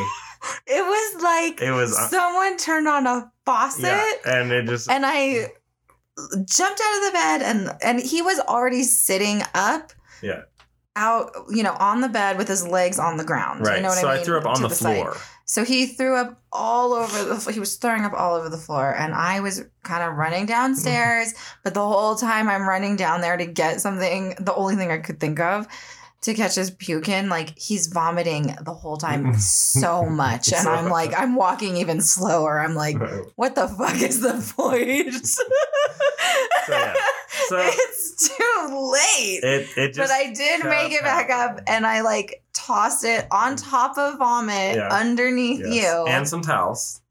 It 0.68 0.82
was 0.82 1.22
like 1.24 1.62
It 1.62 1.72
was 1.72 1.98
uh, 1.98 2.08
someone 2.10 2.58
turned 2.58 2.88
on 2.88 3.08
a 3.08 3.32
faucet 3.46 3.84
yeah, 3.86 4.12
and 4.26 4.52
it 4.52 4.66
just 4.68 4.90
and 4.90 5.06
I 5.06 5.48
jumped 6.46 6.82
out 6.84 6.98
of 6.98 7.04
the 7.06 7.12
bed 7.14 7.42
and 7.44 7.72
and 7.82 8.00
he 8.02 8.22
was 8.22 8.40
already 8.42 8.84
sitting 8.84 9.42
up. 9.54 9.94
Yeah. 10.22 10.42
Out, 10.96 11.32
you 11.50 11.64
know, 11.64 11.76
on 11.80 12.02
the 12.02 12.10
bed 12.10 12.38
with 12.38 12.48
his 12.48 12.68
legs 12.68 13.00
on 13.00 13.18
the 13.18 13.24
ground. 13.24 13.66
Right. 13.66 13.78
You 13.78 13.84
know 13.84 13.90
what 13.90 13.98
so 13.98 14.08
I 14.08 14.14
I, 14.14 14.16
mean? 14.18 14.26
threw 14.26 14.38
up 14.38 14.46
on 14.46 14.58
To 14.58 14.68
the, 14.68 14.76
side. 14.76 14.96
floor. 14.96 15.18
So 15.46 15.66
he 15.66 15.88
threw 15.88 16.16
up 16.16 16.42
all 16.52 16.94
over 16.94 17.24
the 17.24 17.52
he 17.52 17.60
was 17.60 17.76
throwing 17.76 18.06
up 18.06 18.14
all 18.14 18.36
over 18.36 18.50
the 18.50 18.58
floor 18.58 18.96
and 18.96 19.14
I 19.14 19.42
was 19.42 19.64
kind 19.84 20.04
of 20.04 20.16
running 20.16 20.46
downstairs, 20.46 21.34
mm-hmm. 21.34 21.60
but 21.64 21.74
the 21.74 21.86
whole 21.86 22.16
time 22.16 22.48
I'm 22.48 22.68
running 22.68 22.96
down 22.96 23.22
there 23.22 23.36
to 23.36 23.46
get 23.46 23.82
something, 23.82 24.36
the 24.40 24.56
only 24.56 24.76
thing 24.76 24.92
I 24.92 25.00
could 25.00 25.20
think 25.20 25.40
of 25.40 25.68
to 26.24 26.34
catch 26.34 26.56
his 26.56 26.72
puke 26.72 27.10
in, 27.10 27.28
like 27.30 27.58
he's 27.58 27.88
vomiting 27.88 28.56
the 28.62 28.74
whole 28.74 28.98
time 28.98 29.24
mm-hmm. 29.24 29.38
so 29.38 30.06
much. 30.06 30.54
And 30.54 30.68
I'm 30.68 30.90
like, 30.90 31.14
I'm 31.18 31.36
walking 31.36 31.78
even 31.78 32.02
slower. 32.02 32.62
I'm 32.62 32.76
like, 32.76 32.98
what 33.36 33.56
the 33.56 33.68
fuck 33.68 34.02
is 34.02 34.22
the 34.22 34.54
point? 34.56 35.14
So, 35.26 35.44
yeah. 36.70 36.94
It's 37.66 38.28
too 38.28 38.92
late. 38.92 39.40
It 39.44 39.68
it 39.78 39.94
just 39.94 39.98
but 39.98 40.12
I 40.12 40.32
did 40.34 40.64
make 40.66 40.92
it 40.92 41.02
back 41.02 41.30
up 41.30 41.62
and 41.68 41.86
I 41.86 42.02
like 42.02 42.44
tossed 42.54 43.04
it 43.04 43.26
on 43.32 43.56
mm. 43.56 43.70
top 43.70 43.98
of 43.98 44.18
vomit 44.20 44.76
Yeah. 44.76 44.90
underneath 44.92 45.62
Yes. 45.66 45.74
you. 45.84 46.06
and 46.08 46.28
some 46.28 46.42
towels. 46.42 47.02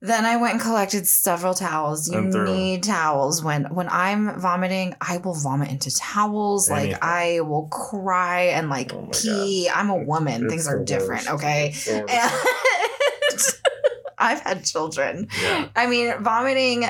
then 0.00 0.26
I 0.26 0.36
went 0.36 0.52
and 0.54 0.62
collected 0.62 1.06
several 1.06 1.54
towels. 1.54 2.10
You 2.10 2.18
And 2.18 2.30
threw 2.32 2.46
'em. 2.46 2.56
need 2.56 2.82
towels 2.82 3.42
when 3.42 3.64
when 3.74 3.88
I'm 3.90 4.38
vomiting. 4.38 4.94
I 5.00 5.16
will 5.18 5.34
vomit 5.34 5.70
into 5.70 5.90
towels. 5.94 6.68
Anything. 6.70 6.92
Like 6.92 7.02
I 7.02 7.40
will 7.40 7.68
cry 7.68 8.42
and 8.56 8.68
like 8.68 8.92
Oh 8.92 9.08
pee. 9.12 9.68
I'm 9.68 9.88
a 9.90 9.96
woman. 9.96 10.44
It's 10.44 10.52
Things 10.52 10.68
are 10.68 10.84
different. 10.84 11.28
Okay. 11.30 11.72
So- 11.72 12.06
I've 14.18 14.40
had 14.40 14.64
children. 14.64 15.28
yeah. 15.42 15.68
I 15.76 15.86
mean, 15.86 16.14
vomiting 16.22 16.84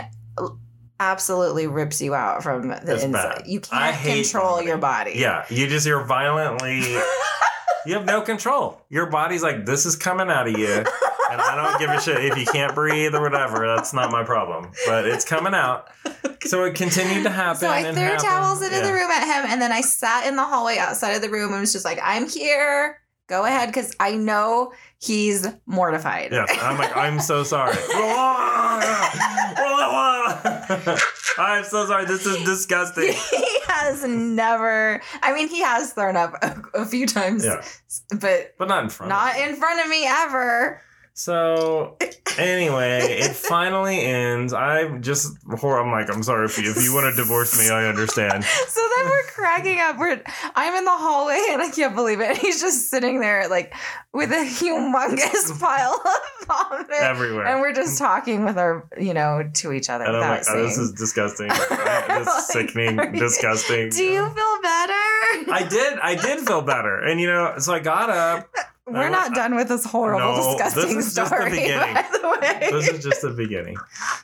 absolutely 1.00 1.66
rips 1.66 2.00
you 2.00 2.14
out 2.14 2.42
from 2.42 2.68
the 2.68 2.76
It's 2.92 3.02
inside. 3.04 3.38
bad. 3.38 3.46
You 3.46 3.60
can't 3.60 3.96
control 4.02 4.46
vomiting. 4.50 4.68
your 4.68 4.78
body. 4.78 5.12
Yeah, 5.16 5.44
you 5.50 5.66
just 5.66 5.86
you're 5.86 6.04
violently. 6.04 6.80
you 7.86 7.94
have 7.94 8.04
no 8.04 8.20
control. 8.22 8.80
Your 8.90 9.06
body's 9.06 9.42
like, 9.42 9.66
this 9.66 9.84
is 9.86 9.96
coming 9.96 10.30
out 10.30 10.46
of 10.48 10.56
you, 10.58 10.66
and 10.72 11.40
I 11.40 11.54
don't 11.56 11.78
give 11.78 11.90
a 11.90 12.00
shit 12.00 12.24
if 12.24 12.38
you 12.38 12.46
can't 12.46 12.74
breathe 12.74 13.14
or 13.14 13.20
whatever. 13.20 13.66
That's 13.66 13.92
not 13.92 14.10
my 14.10 14.22
problem, 14.24 14.70
but 14.86 15.06
it's 15.06 15.24
coming 15.24 15.52
out. 15.54 15.88
So 16.46 16.64
it 16.64 16.74
continued 16.74 17.24
to 17.24 17.30
happen. 17.30 17.60
So 17.60 17.68
I 17.70 17.82
threw 17.92 18.16
towels 18.18 18.62
into 18.62 18.76
Yeah. 18.76 18.82
the 18.86 18.92
room 18.92 19.10
at 19.10 19.24
him, 19.24 19.50
and 19.50 19.60
then 19.60 19.72
I 19.72 19.80
sat 19.80 20.26
in 20.26 20.36
the 20.36 20.44
hallway 20.44 20.76
outside 20.78 21.12
of 21.12 21.22
the 21.22 21.30
room 21.30 21.52
and 21.52 21.60
was 21.60 21.72
just 21.72 21.84
like, 21.84 21.98
"I'm 22.02 22.28
here. 22.28 22.98
Go 23.26 23.44
ahead," 23.46 23.68
because 23.70 23.94
I 23.98 24.12
know 24.16 24.72
he's 24.98 25.46
mortified. 25.66 26.32
Yes, 26.32 26.50
I'm 26.62 26.76
like, 26.78 26.94
I'm 26.96 27.18
so 27.20 27.42
sorry. 27.42 27.74
I'm 31.38 31.64
so 31.64 31.86
sorry. 31.86 32.04
This 32.04 32.26
is 32.26 32.42
disgusting. 32.44 33.12
he 33.30 33.58
has 33.66 34.04
never. 34.04 35.00
I 35.22 35.32
mean, 35.34 35.48
he 35.48 35.60
has 35.62 35.92
thrown 35.92 36.16
up 36.16 36.34
a, 36.42 36.62
a 36.82 36.84
few 36.86 37.06
times, 37.06 37.44
Yeah, 37.44 37.62
but 38.20 38.54
but 38.58 38.68
not 38.68 38.84
in 38.84 38.90
front. 38.90 39.12
of 39.12 39.18
not 39.18 39.36
in 39.38 39.56
front 39.56 39.80
of 39.80 39.88
me 39.88 40.06
ever. 40.06 40.80
So 41.16 41.96
anyway, 42.38 43.18
it 43.20 43.30
finally 43.36 44.00
ends. 44.00 44.52
I'm 44.52 45.00
just 45.00 45.36
I'm 45.48 45.90
like, 45.92 46.12
I'm 46.12 46.24
sorry 46.24 46.46
if 46.46 46.58
you 46.58 46.72
if 46.72 46.82
you 46.82 46.92
want 46.92 47.14
to 47.14 47.22
divorce 47.22 47.56
me, 47.56 47.70
I 47.70 47.86
understand. 47.86 48.44
So 48.44 48.80
then 48.96 49.06
we're 49.06 49.22
cracking 49.28 49.78
up. 49.80 49.96
We're 49.96 50.20
I'm 50.56 50.74
in 50.74 50.84
the 50.84 50.90
hallway 50.90 51.40
and 51.50 51.62
I 51.62 51.70
can't 51.70 51.94
believe 51.94 52.20
it. 52.20 52.36
He's 52.36 52.60
just 52.60 52.90
sitting 52.90 53.20
there 53.20 53.48
like 53.48 53.72
with 54.12 54.32
a 54.32 54.44
humongous 54.44 55.58
pile 55.60 56.00
of 56.04 56.46
vomit. 56.46 56.90
Everywhere. 56.90 57.46
And 57.46 57.60
we're 57.60 57.74
just 57.74 57.96
talking 57.96 58.44
with 58.44 58.58
our, 58.58 58.84
you 58.98 59.14
know, 59.14 59.48
to 59.54 59.72
each 59.72 59.88
other 59.88 60.04
And 60.04 60.16
I'm 60.16 60.28
like, 60.28 60.42
oh, 60.48 60.62
this 60.62 60.78
is 60.78 60.92
disgusting. 60.92 61.50
This 62.14 62.28
is 62.28 62.46
sickening, 62.48 63.12
disgusting. 63.12 63.90
Do 63.90 64.02
you 64.02 64.28
feel 64.28 64.62
better? 64.62 64.92
I 65.52 65.66
did, 65.68 65.98
I 65.98 66.14
did 66.14 66.46
feel 66.46 66.62
better, 66.62 67.02
and 67.02 67.20
you 67.20 67.26
know, 67.26 67.54
so 67.58 67.72
I 67.72 67.80
got 67.80 68.10
up. 68.10 68.48
We're 68.86 69.04
I- 69.04 69.08
not 69.08 69.34
done 69.34 69.54
with 69.54 69.68
this 69.68 69.84
horrible, 69.84 70.20
No, 70.20 70.36
this 70.36 70.46
disgusting 70.72 70.98
is 70.98 71.14
just 71.14 71.16
the 71.16 71.36
story. 71.36 71.50
beginning. 71.50 71.94
By 71.94 72.06
the 72.12 72.28
way, 72.40 72.68
This 72.70 72.88
is 72.88 73.02
just 73.04 73.22
the 73.22 73.30
beginning. 73.30 73.76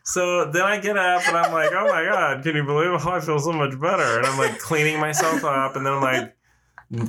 So 0.04 0.50
then 0.50 0.62
I 0.62 0.78
get 0.78 0.98
up 0.98 1.26
and 1.26 1.36
I'm 1.36 1.52
like, 1.52 1.70
oh 1.72 1.86
my 1.88 2.04
god, 2.04 2.42
can 2.42 2.54
you 2.56 2.64
believe 2.64 3.00
how 3.00 3.12
I 3.12 3.20
feel 3.20 3.38
so 3.38 3.52
much 3.52 3.78
better? 3.80 4.18
And 4.18 4.26
I'm 4.26 4.36
like 4.38 4.58
cleaning 4.58 5.00
myself 5.00 5.44
up, 5.44 5.76
and 5.76 5.86
then 5.86 5.94
I'm 5.94 6.02
like 6.02 6.36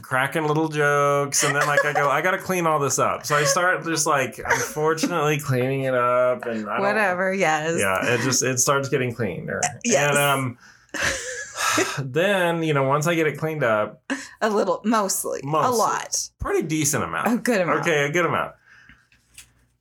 cracking 0.02 0.43
little 0.45 0.70
jokes, 0.70 1.43
and 1.43 1.56
then 1.56 1.66
like 1.68 1.84
I 1.84 1.91
go, 1.93 2.08
I 2.10 2.22
gotta 2.22 2.38
clean 2.38 2.66
all 2.68 2.80
this 2.80 2.99
up. 2.99 3.26
So 3.26 3.36
I 3.36 3.43
start 3.43 3.84
just 3.84 4.06
like 4.08 4.38
unfortunately 4.38 5.39
cleaning 5.39 5.82
it 5.84 5.93
up, 5.95 6.45
and 6.45 6.70
I 6.70 6.80
whatever. 6.80 7.34
Yes. 7.34 7.80
yeah, 7.80 8.14
it 8.14 8.22
just 8.22 8.43
it 8.43 8.60
starts 8.60 8.88
getting 8.89 9.14
cleaner. 9.14 9.60
Yes. 9.84 10.10
And 10.10 10.18
um 10.18 10.58
then, 11.99 12.64
you 12.64 12.74
know, 12.74 12.84
once 12.84 13.07
I 13.07 13.16
get 13.16 13.28
it 13.28 13.38
cleaned 13.38 13.64
up, 13.64 14.01
A 14.41 14.49
little, 14.49 14.82
mostly, 14.84 15.41
a 15.43 15.47
lot, 15.47 16.30
pretty 16.39 16.68
decent 16.68 17.03
amount. 17.03 17.28
a 17.28 17.38
good 17.38 17.62
amount. 17.62 17.82
Okay, 17.82 18.05
a 18.05 18.12
good 18.12 18.26
amount. 18.26 18.53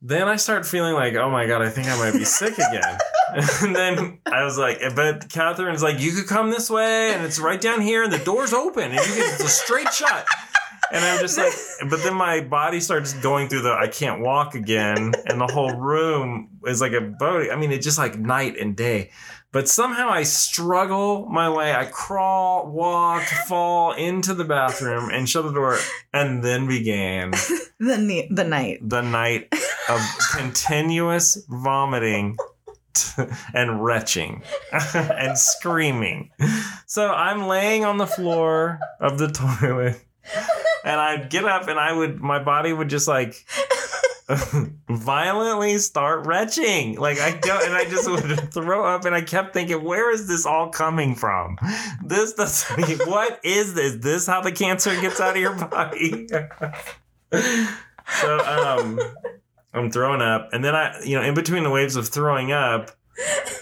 Then 0.03 0.27
I 0.27 0.35
start 0.35 0.65
feeling 0.65 0.95
like, 0.95 1.13
oh 1.15 1.29
my 1.29 1.45
god, 1.45 1.61
I 1.61 1.69
think 1.69 1.87
I 1.87 1.97
might 1.97 2.13
be 2.17 2.25
sick 2.25 2.53
again. 2.53 2.97
and 3.61 3.75
then 3.75 4.19
I 4.25 4.43
was 4.43 4.57
like, 4.57 4.81
but 4.95 5.29
Catherine's 5.29 5.81
like, 5.81 5.99
you 5.99 6.11
could 6.11 6.27
come 6.27 6.49
this 6.49 6.69
way, 6.69 7.13
and 7.13 7.23
it's 7.23 7.39
right 7.39 7.61
down 7.61 7.81
here, 7.81 8.03
and 8.03 8.11
the 8.11 8.17
door's 8.19 8.51
open, 8.51 8.83
and 8.83 8.93
you 8.95 9.01
can 9.01 9.33
it's 9.33 9.43
a 9.43 9.47
straight 9.47 9.91
shot. 9.93 10.25
And 10.91 11.05
I'm 11.05 11.19
just 11.21 11.37
like, 11.37 11.53
but 11.89 12.03
then 12.03 12.13
my 12.13 12.41
body 12.41 12.81
starts 12.81 13.13
going 13.13 13.47
through 13.47 13.61
the 13.61 13.71
I 13.71 13.87
can't 13.87 14.21
walk 14.21 14.55
again, 14.55 15.13
and 15.25 15.39
the 15.39 15.47
whole 15.47 15.73
room 15.73 16.49
is 16.65 16.81
like 16.81 16.91
a 16.91 17.01
boat. 17.01 17.49
I 17.51 17.55
mean, 17.55 17.71
it's 17.71 17.85
just 17.85 17.97
like 17.97 18.17
night 18.17 18.57
and 18.59 18.75
day. 18.75 19.11
But 19.53 19.67
somehow 19.67 20.09
I 20.09 20.23
struggle 20.23 21.25
my 21.29 21.49
way. 21.49 21.73
I 21.73 21.85
crawl, 21.85 22.71
walk, 22.71 23.23
fall 23.47 23.91
into 23.93 24.33
the 24.33 24.45
bathroom 24.45 25.09
and 25.11 25.27
shut 25.29 25.43
the 25.43 25.51
door, 25.51 25.77
and 26.13 26.43
then 26.43 26.67
began 26.67 27.31
The 27.79 27.97
ne- 27.97 28.29
the 28.31 28.43
night. 28.43 28.79
the 28.81 29.01
night 29.01 29.53
of 29.89 29.99
continuous 30.35 31.43
vomiting 31.49 32.37
and 33.53 33.83
retching 33.83 34.43
and 34.71 35.37
screaming. 35.37 36.29
So 36.85 37.09
I'm 37.11 37.47
laying 37.47 37.83
on 37.85 37.97
the 37.97 38.05
floor 38.05 38.79
of 38.99 39.17
the 39.17 39.29
toilet 39.29 40.03
and 40.83 40.99
I'd 40.99 41.29
get 41.29 41.45
up 41.45 41.67
and 41.67 41.79
I 41.79 41.91
would, 41.93 42.19
my 42.19 42.37
body 42.43 42.71
would 42.73 42.89
just 42.89 43.07
like 43.07 43.45
violently 44.89 45.77
start 45.77 46.25
retching. 46.25 46.97
Like 46.97 47.19
I 47.19 47.37
don't, 47.37 47.63
and 47.63 47.73
I 47.73 47.85
just 47.85 48.09
would 48.09 48.53
throw 48.53 48.85
up 48.85 49.05
and 49.05 49.15
I 49.15 49.21
kept 49.21 49.53
thinking, 49.53 49.83
where 49.83 50.11
is 50.11 50.27
this 50.27 50.45
all 50.45 50.69
coming 50.69 51.15
from? 51.15 51.57
This 52.03 52.33
doesn't, 52.33 53.07
what 53.07 53.39
is 53.43 53.73
this? 53.73 53.95
This 53.95 54.27
how 54.27 54.41
the 54.41 54.51
cancer 54.51 54.99
gets 55.01 55.19
out 55.19 55.35
of 55.35 55.41
your 55.41 55.55
body? 55.55 56.27
so, 58.21 58.39
um, 58.39 58.99
I'm 59.73 59.89
throwing 59.89 60.21
up, 60.21 60.49
and 60.51 60.63
then 60.63 60.75
I, 60.75 61.01
you 61.03 61.17
know, 61.17 61.23
in 61.23 61.33
between 61.33 61.63
the 61.63 61.69
waves 61.69 61.95
of 61.95 62.09
throwing 62.09 62.51
up, 62.51 62.91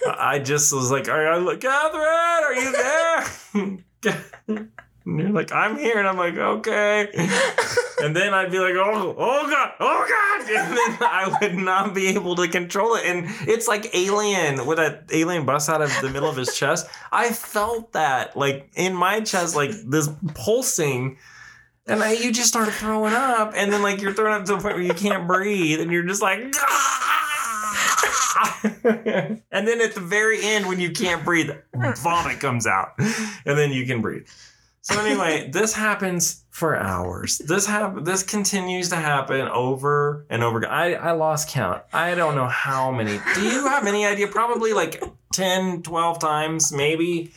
I 0.08 0.40
just 0.40 0.74
was 0.74 0.90
like, 0.90 1.08
"Are 1.08 1.40
you, 1.40 1.58
Catherine? 1.58 2.04
Are 2.44 2.54
you 2.54 2.72
there?" 4.02 4.70
And 5.10 5.20
you're 5.20 5.30
like, 5.30 5.52
"I'm 5.52 5.78
here," 5.78 5.98
and 5.98 6.08
I'm 6.08 6.18
like, 6.18 6.36
"Okay." 6.36 7.10
And 8.02 8.16
then 8.16 8.34
I'd 8.34 8.50
be 8.50 8.60
like, 8.60 8.76
"Oh, 8.76 9.14
oh 9.18 9.50
god, 9.50 9.74
oh 9.80 10.06
god!" 10.08 10.50
And 10.50 10.78
then 10.78 10.98
I 11.02 11.38
would 11.42 11.56
not 11.56 11.94
be 11.94 12.08
able 12.08 12.36
to 12.38 12.48
control 12.48 12.96
it, 12.96 13.06
and 13.06 13.26
it's 13.48 13.68
like 13.68 13.94
Alien 13.94 14.66
with 14.66 14.78
that 14.78 15.04
alien 15.12 15.46
bust 15.46 15.70
out 15.70 15.82
of 15.82 15.94
the 16.02 16.10
middle 16.10 16.30
of 16.30 16.38
his 16.38 16.56
chest. 16.56 16.88
I 17.12 17.32
felt 17.32 17.92
that, 17.94 18.38
like 18.38 18.70
in 18.76 18.96
my 18.96 19.20
chest, 19.22 19.56
like 19.56 19.72
this 19.86 20.10
pulsing. 20.34 21.18
And 21.88 22.04
I, 22.04 22.14
you 22.14 22.32
just 22.32 22.48
started 22.48 22.74
throwing 22.74 23.14
up, 23.14 23.54
and 23.56 23.74
then 23.74 23.82
like 23.82 24.00
you're 24.00 24.14
throwing 24.14 24.40
up 24.40 24.46
to 24.46 24.56
the 24.56 24.62
point 24.62 24.76
where 24.76 24.84
you 24.84 24.94
can't 24.94 25.28
breathe, 25.28 25.82
and 25.82 25.92
you're 25.92 26.04
just 26.04 26.22
like, 26.22 26.40
and 29.52 29.68
then 29.68 29.82
at 29.82 29.94
the 29.94 30.02
very 30.02 30.42
end, 30.42 30.68
when 30.68 30.80
you 30.80 30.92
can't 30.92 31.26
breathe, 31.26 31.50
vomit 31.98 32.40
comes 32.40 32.68
out, 32.68 32.94
and 32.98 33.58
then 33.58 33.72
you 33.72 33.86
can 33.86 34.02
breathe. 34.02 34.28
So 34.90 35.00
anyway, 35.06 35.50
this 35.52 35.74
happens 35.74 36.44
for 36.50 36.76
hours. 36.76 37.38
This 37.38 37.68
hap- 37.68 38.04
This 38.04 38.24
continues 38.24 38.90
to 38.90 38.96
happen 38.96 39.48
over 39.48 40.26
and 40.32 40.44
over. 40.44 40.68
I, 40.68 40.94
I 40.96 41.12
lost 41.12 41.50
count. 41.50 41.84
I 41.94 42.16
don't 42.16 42.34
know 42.36 42.48
how 42.48 42.92
many. 42.92 43.20
Do 43.36 43.42
you 43.44 43.68
have 43.68 43.86
any 43.86 44.06
idea? 44.06 44.28
Probably 44.28 44.74
like 44.74 45.04
10, 45.34 45.84
12 45.84 46.20
times, 46.20 46.72
maybe. 46.72 47.32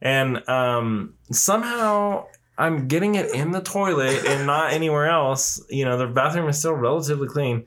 And 0.00 0.48
um, 0.48 1.14
somehow 1.32 2.26
I'm 2.56 2.86
getting 2.86 3.16
it 3.16 3.34
in 3.34 3.50
the 3.50 3.60
toilet 3.60 4.24
and 4.24 4.46
not 4.46 4.72
anywhere 4.72 5.08
else. 5.08 5.60
You 5.68 5.84
know, 5.84 5.98
the 5.98 6.06
bathroom 6.06 6.48
is 6.48 6.58
still 6.58 6.74
relatively 6.74 7.26
clean. 7.26 7.66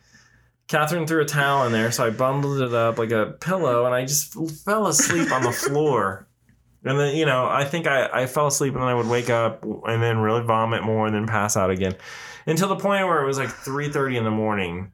Catherine 0.69 1.05
threw 1.05 1.21
a 1.21 1.25
towel 1.25 1.65
in 1.65 1.73
there, 1.73 1.91
so 1.91 2.05
I 2.05 2.11
bundled 2.11 2.61
it 2.61 2.73
up 2.73 2.97
like 2.97 3.11
a 3.11 3.35
pillow, 3.41 3.85
and 3.85 3.93
I 3.93 4.05
just 4.05 4.33
fell 4.63 4.87
asleep 4.87 5.31
on 5.31 5.43
the 5.43 5.51
floor. 5.51 6.27
And 6.85 6.99
then, 6.99 7.15
you 7.15 7.25
know, 7.25 7.45
I 7.47 7.63
think 7.63 7.87
I, 7.87 8.09
I 8.11 8.25
fell 8.25 8.47
asleep 8.47 8.73
and 8.73 8.81
then 8.81 8.89
I 8.89 8.93
would 8.93 9.07
wake 9.07 9.29
up 9.29 9.63
and 9.63 10.03
then 10.03 10.17
really 10.17 10.43
vomit 10.43 10.83
more 10.83 11.05
and 11.05 11.15
then 11.15 11.25
pass 11.27 11.55
out 11.55 11.69
again. 11.69 11.95
Until 12.45 12.67
the 12.67 12.75
point 12.75 13.07
where 13.07 13.23
it 13.23 13.25
was 13.25 13.37
like 13.37 13.49
3.30 13.49 14.17
in 14.17 14.23
the 14.25 14.31
morning. 14.31 14.91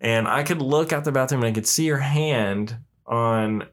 And 0.00 0.28
I 0.28 0.44
could 0.44 0.62
look 0.62 0.92
out 0.92 1.04
the 1.04 1.10
bathroom 1.10 1.42
and 1.42 1.50
I 1.50 1.52
could 1.52 1.66
see 1.66 1.88
her 1.88 1.98
hand 1.98 2.76
on 3.04 3.66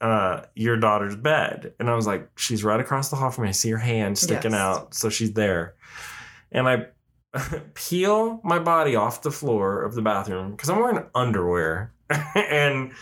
uh, 0.00 0.42
your 0.54 0.76
daughter's 0.76 1.16
bed. 1.16 1.74
And 1.80 1.90
I 1.90 1.96
was 1.96 2.06
like, 2.06 2.28
she's 2.38 2.62
right 2.62 2.78
across 2.78 3.08
the 3.08 3.16
hall 3.16 3.30
from 3.32 3.42
me. 3.44 3.48
I 3.48 3.52
see 3.52 3.70
her 3.70 3.78
hand 3.78 4.16
sticking 4.16 4.52
Yes. 4.52 4.60
out. 4.60 4.94
So 4.94 5.08
she's 5.10 5.32
there. 5.32 5.74
And 6.52 6.68
I 6.68 6.86
peel 7.74 8.40
my 8.44 8.60
body 8.60 8.94
off 8.94 9.22
the 9.22 9.32
floor 9.32 9.82
of 9.82 9.96
the 9.96 10.02
bathroom 10.02 10.52
because 10.52 10.68
I'm 10.70 10.78
wearing 10.78 11.04
underwear. 11.12 11.92
and 12.36 12.92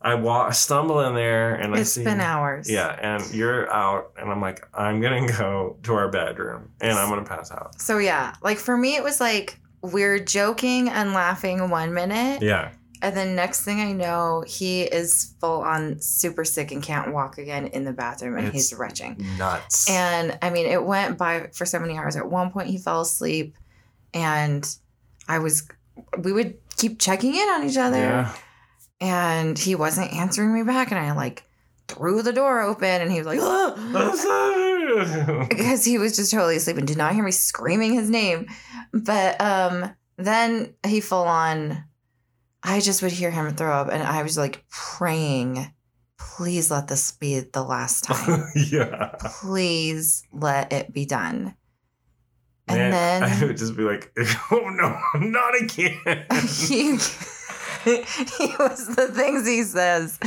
I 0.00 0.14
walk, 0.14 0.54
stumble 0.54 1.00
in 1.00 1.14
there 1.14 1.54
and 1.56 1.74
I 1.74 1.80
It's 1.80 1.90
see. 1.92 2.04
been 2.04 2.20
hours. 2.20 2.70
Yeah. 2.70 2.96
And 3.00 3.34
you're 3.34 3.68
out. 3.72 4.12
And 4.16 4.30
I'm 4.30 4.40
like, 4.40 4.66
I'm 4.72 5.00
going 5.00 5.26
to 5.26 5.32
go 5.32 5.76
to 5.82 5.94
our 5.94 6.08
bedroom 6.08 6.70
and 6.80 6.96
I'm 6.96 7.08
going 7.10 7.22
to 7.24 7.28
pass 7.28 7.50
out. 7.50 7.80
So 7.80 7.98
yeah, 7.98 8.34
like 8.42 8.58
for 8.58 8.76
me, 8.76 8.94
it 8.96 9.02
was 9.02 9.20
like 9.20 9.58
we're 9.82 10.18
joking 10.20 10.88
and 10.88 11.12
laughing 11.14 11.68
one 11.70 11.94
minute, 11.94 12.42
Yeah. 12.42 12.70
and 13.00 13.16
then 13.16 13.36
next 13.36 13.62
thing 13.64 13.80
I 13.80 13.92
know, 13.92 14.42
he 14.46 14.82
is 14.82 15.34
full 15.40 15.62
on 15.62 16.00
super 16.00 16.44
sick 16.44 16.72
and 16.72 16.82
can't 16.82 17.12
walk 17.12 17.38
again 17.38 17.68
in 17.68 17.84
the 17.84 17.92
bathroom, 17.92 18.36
and 18.38 18.52
he's 18.52 18.74
retching. 18.74 19.24
Nuts. 19.38 19.88
And 19.88 20.36
I 20.42 20.50
mean, 20.50 20.66
it 20.66 20.84
went 20.84 21.16
by 21.16 21.50
for 21.54 21.64
so 21.64 21.78
many 21.78 21.96
hours. 21.96 22.16
At 22.16 22.28
one 22.28 22.50
point, 22.50 22.68
he 22.68 22.78
fell 22.78 23.00
asleep, 23.02 23.56
and 24.12 24.68
I 25.28 25.38
was, 25.38 25.68
we 26.18 26.32
would 26.32 26.56
keep 26.76 26.98
checking 26.98 27.34
in 27.36 27.48
on 27.48 27.62
each 27.68 27.76
other, 27.76 27.98
yeah. 27.98 28.34
And 29.00 29.58
he 29.58 29.74
wasn't 29.74 30.12
answering 30.12 30.54
me 30.54 30.62
back, 30.62 30.90
and 30.90 31.00
I 31.00 31.12
like 31.12 31.44
threw 31.88 32.22
the 32.22 32.32
door 32.32 32.60
open, 32.62 33.00
and 33.00 33.10
he 33.10 33.18
was 33.20 33.26
like, 33.26 33.38
because 35.48 35.84
he 35.84 35.98
was 35.98 36.16
just 36.16 36.30
totally 36.32 36.56
asleep 36.56 36.76
and 36.78 36.86
did 36.86 36.96
not 36.98 37.14
hear 37.14 37.24
me 37.24 37.30
screaming 37.30 37.94
his 37.94 38.10
name. 38.10 38.46
But 38.92 39.40
um 39.40 39.90
then 40.16 40.74
he 40.86 41.00
full 41.00 41.24
on 41.24 41.84
I 42.62 42.80
just 42.80 43.02
would 43.02 43.12
hear 43.12 43.30
him 43.30 43.54
throw 43.54 43.72
up 43.72 43.88
and 43.92 44.02
I 44.02 44.22
was 44.22 44.36
like 44.36 44.64
praying, 44.68 45.72
please 46.18 46.70
let 46.70 46.88
this 46.88 47.12
be 47.12 47.40
the 47.40 47.62
last 47.62 48.04
time. 48.04 48.44
yeah. 48.54 49.14
please 49.24 50.24
let 50.32 50.72
it 50.72 50.92
be 50.92 51.06
done. 51.06 51.54
And 52.66 52.78
Man, 52.78 52.90
then 52.90 53.22
I 53.22 53.44
would 53.46 53.56
just 53.56 53.76
be 53.76 53.84
like, 53.84 54.12
oh 54.50 54.68
no, 54.68 54.98
not 55.26 55.54
again. 55.62 56.26
He, 57.84 58.02
he 58.38 58.46
was 58.58 58.86
the 58.94 59.08
things 59.08 59.46
he 59.46 59.62
says. 59.62 60.18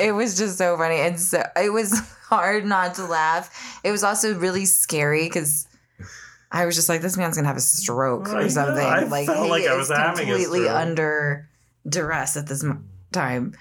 It 0.00 0.12
was 0.12 0.36
just 0.36 0.58
so 0.58 0.76
funny. 0.76 0.96
And 0.96 1.18
so 1.18 1.42
it 1.56 1.72
was 1.72 1.98
hard 2.28 2.64
not 2.64 2.94
to 2.94 3.04
laugh. 3.04 3.80
It 3.84 3.90
was 3.90 4.02
also 4.04 4.34
really 4.34 4.66
scary 4.66 5.24
because 5.26 5.66
I 6.52 6.66
was 6.66 6.74
just 6.74 6.88
like, 6.88 7.00
this 7.00 7.16
man's 7.16 7.36
gonna 7.36 7.48
have 7.48 7.56
a 7.56 7.60
stroke 7.60 8.28
or 8.28 8.48
something. 8.48 8.84
I 8.84 9.04
like 9.04 9.26
felt 9.26 9.44
he 9.44 9.50
like 9.50 9.66
I 9.66 9.76
was 9.76 9.90
having 9.90 10.28
a 10.28 10.32
completely 10.32 10.68
under 10.68 11.48
duress 11.88 12.36
at 12.36 12.46
this 12.46 12.64
time. 13.12 13.54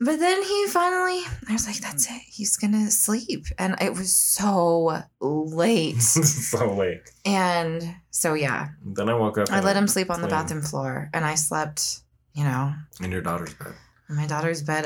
But 0.00 0.20
then 0.20 0.42
he 0.44 0.66
finally, 0.68 1.22
I 1.48 1.52
was 1.52 1.66
like, 1.66 1.78
that's 1.78 2.08
it. 2.08 2.22
He's 2.24 2.56
gonna 2.56 2.88
sleep. 2.90 3.46
And 3.58 3.74
it 3.80 3.94
was 3.94 4.14
so 4.14 5.02
late. 5.20 6.00
so 6.02 6.72
late. 6.74 7.10
and 7.24 7.96
so 8.10 8.34
yeah, 8.34 8.68
Then 8.84 9.08
I 9.08 9.14
woke 9.14 9.38
up. 9.38 9.50
I 9.50 9.60
let 9.60 9.76
him 9.76 9.88
sleep 9.88 10.10
on 10.10 10.22
the 10.22 10.28
bathroom 10.28 10.62
floor 10.62 11.10
and 11.12 11.24
I 11.24 11.34
slept, 11.34 12.02
you 12.38 12.44
know, 12.44 12.72
in 13.02 13.10
your 13.10 13.20
daughter's 13.22 13.54
bed. 13.54 13.74
in 14.08 14.14
my 14.16 14.26
daughter's 14.26 14.62
bed 14.62 14.84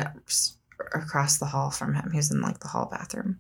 across 0.94 1.38
the 1.38 1.46
hall 1.46 1.70
from 1.70 1.94
him. 1.94 2.10
He 2.10 2.16
was 2.16 2.30
in 2.30 2.40
like 2.40 2.58
the 2.60 2.68
hall 2.68 2.88
bathroom. 2.90 3.38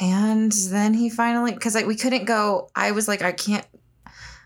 And 0.00 0.50
then 0.70 0.94
he 0.94 1.08
finally 1.08 1.52
cuz 1.54 1.74
like 1.74 1.86
we 1.86 1.96
couldn't 1.96 2.24
go 2.24 2.68
I 2.74 2.90
was 2.90 3.06
like 3.06 3.22
I 3.22 3.32
can't 3.32 3.66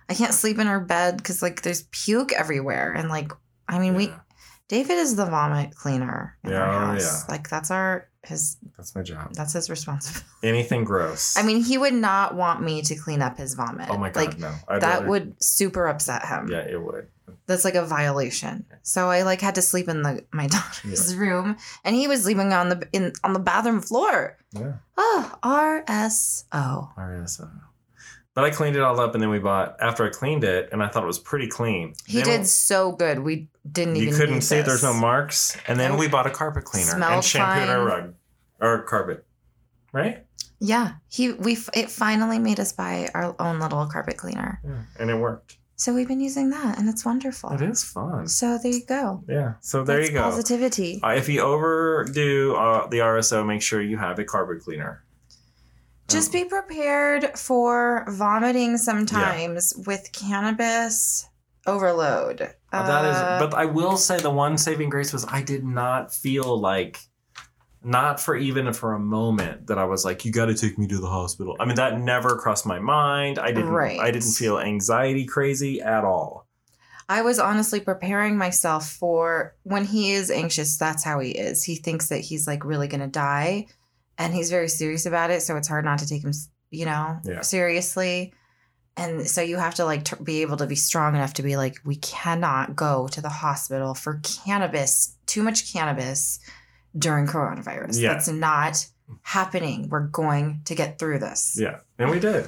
I 0.09 0.15
can't 0.15 0.35
sleep 0.35 0.59
in 0.59 0.67
our 0.67 0.81
bed 0.81 1.23
cuz 1.25 1.43
like 1.43 1.63
there's 1.63 1.83
puke 1.91 2.33
everywhere 2.33 2.93
and 2.93 3.09
like 3.09 3.33
I 3.69 3.79
mean 3.79 3.95
we 3.95 4.13
David 4.69 4.99
is 4.99 5.17
the 5.17 5.25
vomit 5.25 5.75
cleaner 5.75 6.37
in 6.45 6.51
Yeah, 6.51 6.61
our 6.63 6.75
oh, 6.75 6.87
house. 6.93 7.25
yeah. 7.25 7.33
Like 7.35 7.49
that's 7.49 7.71
our 7.71 8.09
his 8.23 8.59
that's 8.77 8.95
my 8.95 9.03
job. 9.03 9.33
that's 9.33 9.55
his 9.55 9.71
responsibility. 9.71 10.27
Anything 10.43 10.85
gross. 10.85 11.35
I 11.39 11.43
mean, 11.43 11.63
he 11.65 11.79
would 11.79 11.95
not 11.95 12.35
want 12.35 12.61
me 12.63 12.83
to 12.83 12.95
clean 12.95 13.23
up 13.23 13.39
his 13.39 13.55
vomit. 13.55 13.89
oh 13.89 13.97
my 13.97 14.11
god, 14.11 14.17
Like 14.27 14.39
no. 14.39 14.53
I'd 14.69 14.83
that 14.83 14.95
rather- 14.99 15.09
would 15.09 15.43
super 15.43 15.87
upset 15.87 16.27
him. 16.27 16.49
Yeah, 16.51 16.59
it 16.75 16.83
would. 16.83 17.09
That's 17.49 17.65
like 17.65 17.75
a 17.75 17.85
violation. 17.85 18.67
So 18.83 19.09
I 19.09 19.23
like 19.23 19.41
had 19.41 19.55
to 19.55 19.63
sleep 19.63 19.89
in 19.89 20.03
the 20.03 20.23
my 20.33 20.47
daughter's 20.57 21.17
room, 21.17 21.57
and 21.83 21.97
he 21.97 22.07
was 22.07 22.23
sleeping 22.23 22.53
on 22.53 22.69
the 22.69 22.87
in 22.93 23.15
on 23.25 23.33
the 23.33 23.39
bathroom 23.41 23.81
floor. 23.81 24.37
Yeah. 24.53 24.75
Oh, 24.99 25.35
R 25.43 25.83
S 25.89 26.45
O. 26.53 26.91
RSO. 26.97 27.51
But 28.35 28.45
I 28.45 28.51
cleaned 28.51 28.77
it 28.77 28.83
all 28.83 29.01
up, 29.01 29.15
and 29.15 29.23
then 29.23 29.31
we 29.31 29.39
bought. 29.39 29.77
After 29.81 30.05
I 30.07 30.11
cleaned 30.11 30.45
it, 30.45 30.69
and 30.71 30.83
I 30.83 30.89
thought 30.89 31.03
it 31.03 31.07
was 31.07 31.19
pretty 31.19 31.49
clean. 31.49 31.95
He 32.07 32.21
then 32.21 32.41
did 32.41 32.47
so 32.47 32.93
good. 32.93 33.21
We 33.21 33.49
didn't 33.73 33.97
You 33.97 34.13
couldn't 34.13 34.35
need 34.35 34.45
see 34.45 34.61
there's 34.61 34.85
no 34.85 34.93
marks, 34.93 35.57
and 35.67 35.81
then 35.81 35.97
we 35.97 36.07
bought 36.07 36.27
a 36.27 36.31
carpet 36.31 36.65
cleaner 36.65 37.03
and 37.03 37.25
shampooed 37.25 37.69
our 37.69 37.83
rug 37.83 38.15
or 38.61 38.83
carpet. 38.83 39.25
Right? 39.93 40.27
Yeah, 40.61 40.93
he 41.09 41.33
we 41.33 41.57
it 41.73 41.91
finally 41.91 42.39
made 42.39 42.61
us 42.61 42.73
buy 42.73 43.09
our 43.15 43.35
own 43.39 43.59
little 43.59 43.87
carpet 43.87 44.19
cleaner. 44.19 44.61
Yeah, 44.63 44.83
and 45.01 45.11
it 45.11 45.17
worked. 45.17 45.57
So 45.79 45.95
we've 45.95 46.09
been 46.09 46.21
using 46.21 46.51
that, 46.51 46.77
and 46.77 46.89
it's 46.89 47.05
wonderful. 47.05 47.51
It 47.51 47.63
is 47.63 47.85
fun. 47.85 48.27
So 48.27 48.59
there 48.59 48.73
you 48.73 48.85
go. 48.85 49.23
Yeah. 49.29 49.55
So 49.61 49.85
there 49.85 49.99
That's 49.99 50.09
you 50.09 50.15
go. 50.17 50.23
Positivity. 50.23 51.01
Uh, 51.01 51.11
if 51.11 51.29
you 51.29 51.41
overdo 51.41 52.57
uh, 52.57 52.89
the 52.89 52.99
RSO, 52.99 53.47
make 53.47 53.63
sure 53.63 53.81
you 53.81 53.97
have 53.97 54.19
a 54.19 54.25
carpet 54.25 54.61
cleaner. 54.61 55.05
Just 56.09 56.35
Um, 56.35 56.43
be 56.43 56.49
prepared 56.49 57.39
for 57.39 58.05
vomiting 58.09 58.77
sometimes 58.77 59.73
with 59.87 60.11
cannabis 60.13 61.29
overload. 61.65 62.41
Uh, 62.73 62.87
that 62.87 63.05
Uh, 63.05 63.39
but 63.39 63.55
I 63.55 63.67
will 63.67 63.97
say 63.97 64.19
the 64.19 64.31
one 64.31 64.59
saving 64.59 64.89
grace 64.91 65.13
was 65.13 65.25
I 65.29 65.43
did 65.43 65.65
not 65.65 66.13
feel 66.13 66.59
like, 66.59 66.99
not 67.83 68.21
for 68.21 68.37
even 68.37 68.73
for 68.73 68.95
a 68.95 68.99
moment 68.99 69.69
that 69.69 69.79
I 69.79 69.85
was 69.85 70.05
like, 70.05 70.25
you 70.25 70.33
got 70.33 70.47
to 70.47 70.55
take 70.55 70.79
me 70.79 70.87
to 70.89 70.99
the 70.99 71.07
hospital. 71.09 71.57
I 71.61 71.65
mean, 71.65 71.77
that 71.77 72.01
never 72.01 72.37
crossed 72.37 72.67
my 72.67 72.79
mind. 72.79 73.39
I 73.39 73.53
didn't. 73.53 73.71
Right. 73.71 74.01
I 74.01 74.11
didn't 74.11 74.33
feel 74.33 74.59
anxiety 74.59 75.25
crazy 75.25 75.81
at 75.81 76.05
all. 76.05 76.47
I 77.09 77.23
was 77.23 77.39
honestly 77.39 77.81
preparing 77.81 78.37
myself 78.37 78.91
for 78.91 79.55
when 79.63 79.85
he 79.85 80.13
is 80.13 80.31
anxious, 80.31 80.77
that's 80.77 81.03
how 81.05 81.21
he 81.21 81.31
is. 81.31 81.65
He 81.65 81.77
thinks 81.77 82.09
that 82.11 82.19
he's 82.21 82.47
like 82.47 82.65
really 82.65 82.87
going 82.89 83.01
to 83.01 83.07
die 83.07 83.67
and 84.19 84.35
he's 84.35 84.51
very 84.51 84.69
serious 84.69 85.07
about 85.07 85.31
it. 85.31 85.41
So 85.41 85.57
it's 85.57 85.69
hard 85.69 85.87
not 85.87 86.01
to 86.01 86.07
take 86.07 86.23
him, 86.23 86.33
you 86.71 86.85
know, 86.85 87.19
Yeah. 87.25 87.41
seriously. 87.41 88.35
And 88.99 89.27
so 89.27 89.41
you 89.41 89.57
have 89.57 89.77
to 89.77 89.85
like 89.87 90.05
t- 90.05 90.23
be 90.23 90.43
able 90.43 90.57
to 90.59 90.67
be 90.67 90.75
strong 90.75 91.15
enough 91.15 91.35
to 91.35 91.43
be 91.43 91.57
like, 91.57 91.77
we 91.85 91.97
cannot 91.97 92.77
go 92.77 93.09
to 93.09 93.21
the 93.23 93.29
hospital 93.29 93.95
for 93.95 94.21
cannabis, 94.45 95.17
too 95.25 95.43
much 95.43 95.73
cannabis 95.73 96.41
during 96.99 97.27
coronavirus. 97.27 98.01
Yeah. 98.01 98.15
That's 98.15 98.29
not 98.29 98.87
happening. 99.23 99.89
We're 99.89 100.07
going 100.09 100.61
to 100.67 100.75
get 100.75 100.99
through 100.99 101.21
this. 101.21 101.57
Yeah, 101.61 101.79
and 101.99 102.11
we 102.11 102.19
did. 102.21 102.47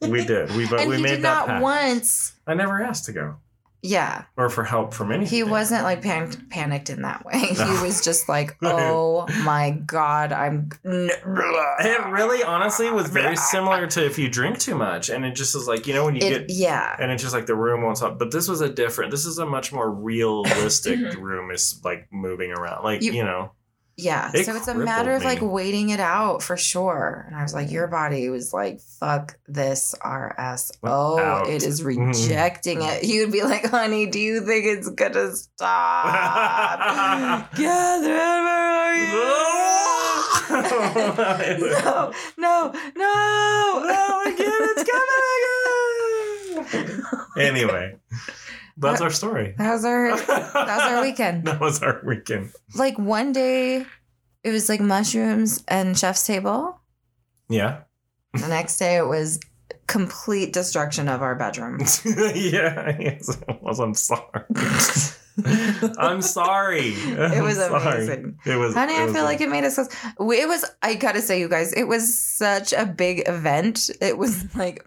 we 0.00 0.24
did. 0.26 0.50
We 0.56 0.66
but 0.68 0.80
and 0.80 0.90
we 0.90 0.96
he 0.96 1.02
made 1.02 1.08
did 1.16 1.22
that 1.22 1.46
not 1.46 1.46
pact. 1.46 1.62
once. 1.62 2.32
I 2.46 2.54
never 2.54 2.82
asked 2.82 3.04
to 3.06 3.12
go 3.12 3.36
Yeah. 3.82 4.24
or 4.36 4.48
for 4.50 4.64
help 4.64 4.92
from 4.92 5.12
anything. 5.12 5.32
He 5.36 5.42
wasn't 5.44 5.84
like 5.84 6.02
pan- 6.02 6.46
panicked 6.50 6.90
in 6.90 7.02
that 7.02 7.24
way. 7.24 7.38
He 7.38 7.54
was 7.82 8.02
just 8.04 8.28
like, 8.28 8.56
"Oh 8.62 9.26
my 9.44 9.70
god, 9.70 10.32
I'm." 10.32 10.70
It 11.82 12.04
really, 12.06 12.42
honestly, 12.42 12.90
was 12.90 13.08
very 13.08 13.36
similar 13.36 13.86
to 13.86 14.04
if 14.04 14.18
you 14.18 14.28
drink 14.28 14.58
too 14.58 14.74
much, 14.74 15.08
and 15.08 15.24
it 15.24 15.34
just 15.34 15.54
is 15.54 15.66
like 15.68 15.86
you 15.86 15.94
know 15.94 16.04
when 16.04 16.14
you 16.16 16.22
It, 16.26 16.48
get 16.48 16.50
yeah, 16.56 16.94
and 16.98 17.10
it's 17.10 17.22
just 17.22 17.34
like 17.34 17.46
the 17.46 17.54
room 17.54 17.82
won't 17.82 17.96
stop. 17.96 18.18
But 18.18 18.32
this 18.32 18.48
was 18.48 18.60
a 18.60 18.68
different. 18.68 19.10
This 19.12 19.24
is 19.24 19.38
a 19.38 19.46
much 19.46 19.72
more 19.72 19.90
realistic 19.90 20.98
room. 21.18 21.50
Is 21.50 21.80
like 21.84 22.08
moving 22.12 22.50
around, 22.52 22.82
like 22.84 23.02
you, 23.02 23.12
You- 23.12 23.24
know. 23.24 23.52
Yeah. 24.02 24.30
It 24.34 24.46
so 24.46 24.56
it's 24.56 24.68
a 24.68 24.74
matter 24.74 25.12
of 25.14 25.22
crippled 25.22 25.42
like 25.42 25.52
waiting 25.52 25.90
it 25.90 26.00
out 26.00 26.42
for 26.42 26.56
sure. 26.56 27.24
And 27.26 27.36
I 27.36 27.42
was 27.42 27.54
like, 27.54 27.70
your 27.70 27.86
body 27.86 28.28
was 28.28 28.52
like, 28.52 28.80
"Fuck 28.98 29.36
this 29.46 29.94
RSO, 30.04 31.18
Out. 31.20 31.48
it 31.48 31.62
is 31.62 31.80
Mhm. 31.82 32.08
rejecting 32.08 32.82
it." 32.82 33.04
You'd 33.04 33.32
be 33.32 33.42
like, 33.42 33.66
"Honey, 33.66 34.06
do 34.06 34.18
you 34.18 34.40
think 34.46 34.64
it's 34.66 34.88
gonna 34.90 35.34
stop?" 35.36 37.50
Catherine, 37.54 38.44
where 38.46 38.72
are 38.80 38.94
you? 38.94 39.36
no, 40.50 42.12
no, 42.38 42.72
no, 42.96 43.82
No, 43.86 44.22
again, 44.26 44.62
it's 44.70 44.84
coming 44.90 45.42
again. 46.86 47.02
anyway, 47.38 47.96
that's 48.80 49.00
our 49.00 49.10
story. 49.10 49.54
That 49.58 49.72
was 49.72 49.84
our 49.84 50.16
that 50.16 50.54
was 50.54 50.92
our 50.92 51.02
weekend. 51.02 51.44
That 51.46 51.60
was 51.60 51.82
our 51.82 52.00
weekend. 52.04 52.52
like 52.74 52.98
one 52.98 53.32
day 53.32 53.86
it 54.42 54.50
was 54.50 54.68
like 54.68 54.80
mushrooms 54.80 55.62
and 55.68 55.98
chef's 55.98 56.26
table. 56.26 56.80
Yeah. 57.48 57.82
The 58.34 58.48
next 58.48 58.78
day 58.78 58.96
it 58.96 59.06
was 59.06 59.40
complete 59.86 60.52
destruction 60.52 61.08
of 61.08 61.20
our 61.20 61.34
bedroom. 61.34 61.80
yeah. 62.04 62.96
Yes, 62.98 63.28
it 63.28 63.62
was. 63.62 63.80
I'm 63.80 63.94
sorry. 63.94 64.44
I'm 65.98 66.22
sorry. 66.22 66.92
It 66.94 67.42
was 67.42 67.58
amazing. 67.58 68.38
It 68.46 68.56
was. 68.56 68.74
Honey, 68.74 68.94
it 68.94 69.00
I 69.00 69.04
was 69.06 69.14
feel 69.14 69.24
like 69.24 69.40
it 69.40 69.50
made 69.50 69.64
us 69.64 69.78
It 69.78 69.88
was, 70.48 70.64
I 70.82 70.94
gotta 70.94 71.20
say, 71.20 71.40
you 71.40 71.48
guys, 71.48 71.72
it 71.72 71.84
was 71.84 72.16
such 72.16 72.72
a 72.72 72.86
big 72.86 73.28
event. 73.28 73.90
It 74.00 74.16
was 74.16 74.54
like 74.54 74.86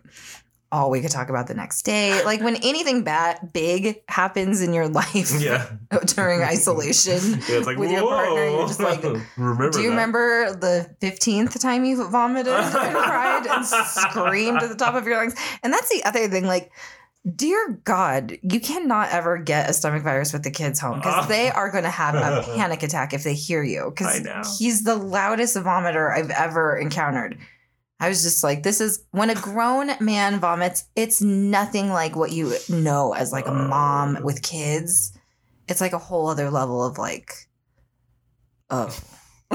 all 0.74 0.90
we 0.90 1.00
could 1.00 1.12
talk 1.12 1.30
about 1.30 1.48
the 1.48 1.54
next 1.54 1.84
day. 1.84 2.24
Like 2.26 2.42
when 2.42 2.56
anything 2.58 3.04
bad, 3.04 3.54
big 3.54 4.02
happens 4.10 4.62
in 4.62 4.74
your 4.74 4.88
life 4.90 5.32
Yeah. 5.40 5.70
during 6.08 6.42
isolation. 6.42 7.14
Yeah, 7.48 7.58
it's 7.60 7.68
like 7.68 7.78
With 7.78 7.92
your 7.92 8.02
partner, 8.02 8.46
you're 8.50 8.68
just 8.68 8.80
like, 8.80 9.04
remember 9.38 9.70
Do 9.70 9.80
you 9.80 9.84
that. 9.86 9.90
remember 9.92 10.54
the 10.56 10.96
15th 11.02 11.60
time 11.62 11.86
you 11.86 12.06
vomited 12.10 12.52
and 12.54 12.96
cried 12.96 13.46
and 13.48 13.66
screamed 13.66 14.64
at 14.64 14.70
the 14.70 14.76
top 14.76 14.96
of 14.96 15.06
your 15.06 15.18
lungs? 15.18 15.36
And 15.62 15.72
that's 15.72 15.90
the 15.90 16.04
other 16.06 16.28
thing. 16.28 16.46
Like, 16.46 16.72
dear 17.36 17.80
God, 17.84 18.38
you 18.42 18.60
cannot 18.60 19.10
ever 19.12 19.38
get 19.38 19.70
a 19.70 19.74
stomach 19.74 20.04
virus 20.04 20.34
with 20.34 20.44
the 20.44 20.52
kids 20.52 20.80
home 20.80 21.00
because 21.00 21.28
they 21.28 21.50
are 21.52 21.72
going 21.72 21.84
to 21.86 21.90
have 21.90 22.16
a 22.16 22.44
panic 22.56 22.84
attack 22.84 23.14
if 23.14 23.24
they 23.24 23.34
hear 23.34 23.64
you 23.64 23.94
because 23.96 24.58
he's 24.58 24.84
the 24.84 24.96
loudest 24.96 25.56
vomiter 25.56 26.12
I've 26.14 26.32
ever 26.32 26.76
encountered. 26.78 27.38
I 28.04 28.10
was 28.10 28.22
just 28.22 28.43
like, 28.43 28.64
this 28.64 28.82
is 28.82 29.01
when 29.12 29.30
a 29.30 29.36
grown 29.36 29.91
man 30.01 30.41
vomits, 30.41 30.84
it's 30.93 31.22
nothing 31.22 31.88
like 31.89 32.18
what 32.18 32.34
you 32.34 32.54
know 32.68 33.14
as 33.14 33.32
like 33.32 33.47
a 33.47 33.54
mom 33.54 34.18
oh. 34.20 34.26
with 34.26 34.41
kids. 34.41 35.18
It's 35.70 35.80
like 35.80 35.93
a 35.93 35.97
whole 35.97 36.28
other 36.28 36.49
level 36.51 36.84
of 36.84 36.97
like, 36.97 37.32
oh. 38.70 38.93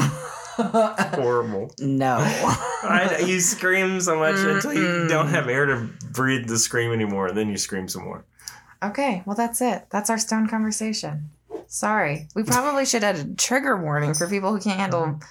Horrible. 0.56 1.70
no. 1.78 2.16
I, 2.22 3.22
you 3.26 3.38
scream 3.40 4.00
so 4.00 4.18
much 4.18 4.36
until 4.38 4.72
you 4.72 5.08
don't 5.08 5.28
have 5.28 5.50
air 5.50 5.66
to 5.66 5.90
breathe 6.10 6.48
to 6.48 6.56
scream 6.56 6.90
anymore, 6.90 7.26
and 7.26 7.36
then 7.36 7.50
you 7.50 7.58
scream 7.58 7.86
some 7.86 8.04
more. 8.04 8.24
okay, 8.82 9.22
well, 9.26 9.36
that's 9.36 9.60
it. 9.60 9.88
That's 9.90 10.08
our 10.08 10.18
stone 10.18 10.48
conversation. 10.48 11.28
Sorry. 11.66 12.28
We 12.34 12.44
probably 12.44 12.86
should 12.86 13.04
add 13.04 13.16
a 13.16 13.34
trigger 13.34 13.76
warning 13.76 14.14
for 14.14 14.26
people 14.26 14.52
who 14.54 14.58
can't 14.58 14.80
handle 14.80 15.02
mm-hmm. 15.02 15.24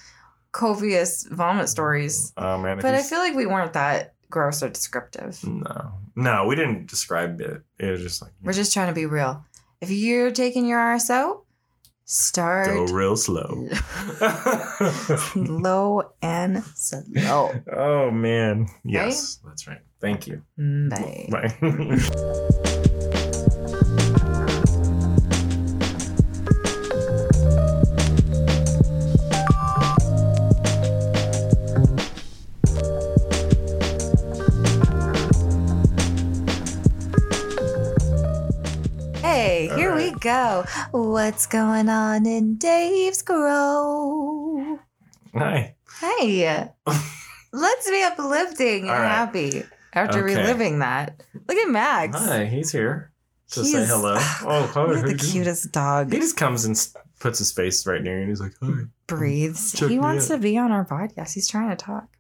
Copious 0.52 1.24
vomit 1.30 1.70
stories. 1.70 2.34
Oh 2.38 2.58
man, 2.58 2.80
But 2.80 2.94
I 2.96 3.02
feel 3.02 3.20
like 3.20 3.36
we 3.36 3.46
weren't 3.46 3.74
that 3.74 4.14
gross 4.30 4.62
or 4.64 4.70
descriptive. 4.70 5.44
no, 5.44 5.92
no, 6.16 6.46
we 6.46 6.56
didn't 6.56 6.88
describe 6.88 7.40
it. 7.42 7.62
It 7.80 7.92
was 7.92 8.02
just 8.02 8.22
like 8.22 8.32
We're 8.44 8.54
just 8.54 8.74
trying 8.74 8.88
to 8.88 8.94
be 8.94 9.06
real. 9.06 9.46
If 9.82 9.92
you're 9.92 10.32
taking 10.32 10.66
your 10.66 10.80
RSO, 10.80 11.42
start 12.06 12.68
go 12.68 12.86
real 12.86 13.16
slow. 13.16 13.68
low 15.36 16.12
and 16.22 16.64
slow. 16.76 17.52
oh 17.76 18.12
man, 18.12 18.68
yes, 18.84 19.40
that's 19.46 19.68
right. 19.68 19.82
Thank 20.00 20.28
you. 20.28 20.44
Mm, 20.60 20.90
bye. 20.90 21.28
Bye. 21.32 22.88
go. 40.28 40.66
What's 40.92 41.46
going 41.46 41.88
on 41.88 42.26
in 42.26 42.56
Dave's 42.58 43.22
Grow? 43.22 44.78
Hi. 45.34 45.76
Hey, 46.02 46.68
let's 47.54 47.90
be 47.90 48.04
uplifting 48.04 48.82
and 48.82 48.90
right. 48.90 49.08
happy 49.08 49.64
after 49.94 50.20
Okay. 50.28 50.36
reliving 50.36 50.80
that. 50.80 51.24
Look 51.48 51.58
at 51.58 51.70
Max. 51.70 52.18
Hi. 52.20 52.46
He's 52.46 52.72
here 52.72 53.12
to 53.52 53.64
say 53.64 53.86
hello. 53.86 54.16
Oh, 54.20 54.20
hi, 54.44 54.60
Look 54.62 54.72
how 54.74 54.84
at 54.96 55.06
the 55.06 55.14
doing? 55.14 55.18
cutest 55.18 55.72
dog. 55.72 56.12
He 56.12 56.20
just 56.20 56.36
comes 56.36 56.66
and 56.66 56.76
puts 57.22 57.40
his 57.40 57.54
face 57.54 57.88
right 57.88 58.02
near 58.02 58.16
you, 58.16 58.22
and 58.22 58.30
he's 58.30 58.42
like, 58.42 58.54
"Hi." 58.62 58.84
breathes. 59.08 59.72
Check 59.72 59.90
he 59.90 59.98
wants 59.98 60.30
out. 60.30 60.36
to 60.36 60.42
be 60.42 60.58
on 60.58 60.72
our 60.74 60.84
podcast. 60.86 61.34
He's 61.34 61.48
trying 61.48 61.70
to 61.70 61.78
talk. 61.78 62.17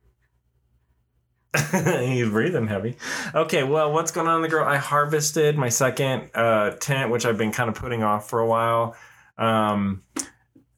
He's 1.71 2.29
breathing 2.29 2.67
heavy. 2.67 2.97
Okay, 3.33 3.63
well, 3.63 3.91
what's 3.91 4.11
going 4.11 4.27
on 4.27 4.37
in 4.37 4.41
the 4.43 4.49
grow? 4.49 4.65
I 4.65 4.77
harvested 4.77 5.57
my 5.57 5.69
second 5.69 6.29
uh, 6.35 6.71
tent, 6.71 7.09
which 7.11 7.25
I've 7.25 7.37
been 7.37 7.51
kind 7.51 7.69
of 7.69 7.75
putting 7.75 8.03
off 8.03 8.29
for 8.29 8.39
a 8.39 8.45
while. 8.47 8.95
Um, 9.37 10.03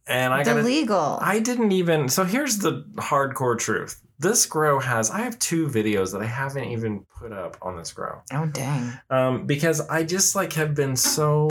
and 0.08 0.34
I 0.34 0.44
got 0.44 0.64
legal. 0.64 1.18
I 1.22 1.40
didn't 1.40 1.72
even. 1.72 2.10
So 2.10 2.24
here's 2.24 2.60
the 2.60 2.86
hardcore 2.96 3.58
truth. 3.58 4.02
This 4.20 4.46
grow 4.46 4.80
has. 4.80 5.10
I 5.12 5.20
have 5.20 5.40
two 5.40 5.68
videos 5.68 6.12
that 6.12 6.22
I 6.22 6.26
haven't 6.26 6.66
even 6.66 7.06
put 7.20 7.32
up 7.32 7.58
on 7.62 7.78
this 7.78 7.94
grow. 7.94 8.22
oh 8.34 8.46
dang! 8.48 9.00
Um, 9.10 9.46
because 9.46 9.82
I 9.82 10.04
just 10.04 10.36
like 10.36 10.54
have 10.54 10.76
been 10.76 10.96
so. 10.96 11.48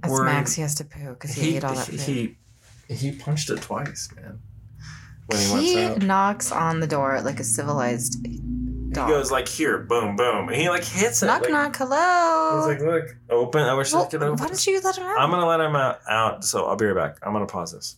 That's 0.00 0.12
worried. 0.12 0.26
Max. 0.32 0.52
He 0.54 0.62
has 0.62 0.74
to 0.76 0.84
poo 0.84 1.10
because 1.14 1.34
he, 1.34 1.42
He 1.52 1.56
ate 1.56 1.64
all 1.64 1.74
that 1.74 1.86
food. 1.86 2.00
he, 2.00 2.36
he 2.88 3.12
punched 3.12 3.48
it 3.50 3.62
twice, 3.62 4.08
man. 4.14 4.40
When 5.26 5.38
he, 5.62 5.68
He 5.70 5.76
went 5.76 5.96
out. 5.96 6.02
knocks 6.02 6.52
on 6.52 6.80
the 6.80 6.86
door 6.86 7.20
like 7.22 7.40
a 7.40 7.44
civilized 7.44 8.22
dog. 8.92 9.08
He 9.08 9.14
goes 9.14 9.30
like 9.30 9.48
here, 9.48 9.78
boom, 9.78 10.16
boom, 10.16 10.48
and 10.48 10.56
he 10.56 10.68
like 10.68 10.84
hits 10.84 11.22
it. 11.22 11.26
knock 11.26 11.42
like, 11.42 11.50
knock. 11.50 11.76
Hello. 11.76 12.58
He's 12.68 12.78
like, 12.78 12.86
look, 12.86 13.16
open. 13.30 13.62
I 13.62 13.74
wish 13.74 13.92
I 13.92 13.96
well, 13.98 14.06
could 14.06 14.20
why 14.20 14.26
open. 14.28 14.46
don't 14.46 14.66
you 14.66 14.80
let 14.80 14.96
him 14.96 15.04
out? 15.04 15.18
I'm 15.20 15.30
gonna 15.30 15.46
let 15.46 15.60
him 15.60 15.74
out, 15.76 16.00
out. 16.08 16.44
So 16.44 16.66
I'll 16.66 16.76
be 16.76 16.86
right 16.86 16.94
back. 16.94 17.18
I'm 17.26 17.32
gonna 17.32 17.46
pause 17.46 17.72
this. 17.72 17.96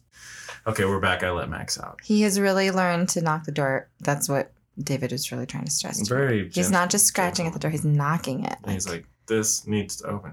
Okay, 0.66 0.84
we're 0.84 1.00
back. 1.00 1.22
I 1.22 1.30
let 1.30 1.48
Max 1.48 1.78
out. 1.78 2.00
he 2.02 2.22
has 2.22 2.40
really 2.40 2.70
learned 2.72 3.08
to 3.10 3.20
knock 3.20 3.44
the 3.44 3.52
door. 3.52 3.88
That's 4.00 4.28
what 4.28 4.52
David 4.78 5.12
was 5.12 5.30
really 5.30 5.46
trying 5.46 5.64
to 5.64 5.70
stress. 5.70 6.06
Very. 6.08 6.48
He's 6.50 6.70
not 6.70 6.90
just 6.90 7.06
scratching 7.06 7.46
at 7.46 7.52
the 7.52 7.58
door; 7.58 7.70
he's 7.70 7.84
knocking 7.84 8.44
it. 8.44 8.56
And 8.64 8.72
he's 8.72 8.88
like, 8.88 9.04
this 9.26 9.66
needs 9.66 9.96
to 9.96 10.06
open. 10.06 10.32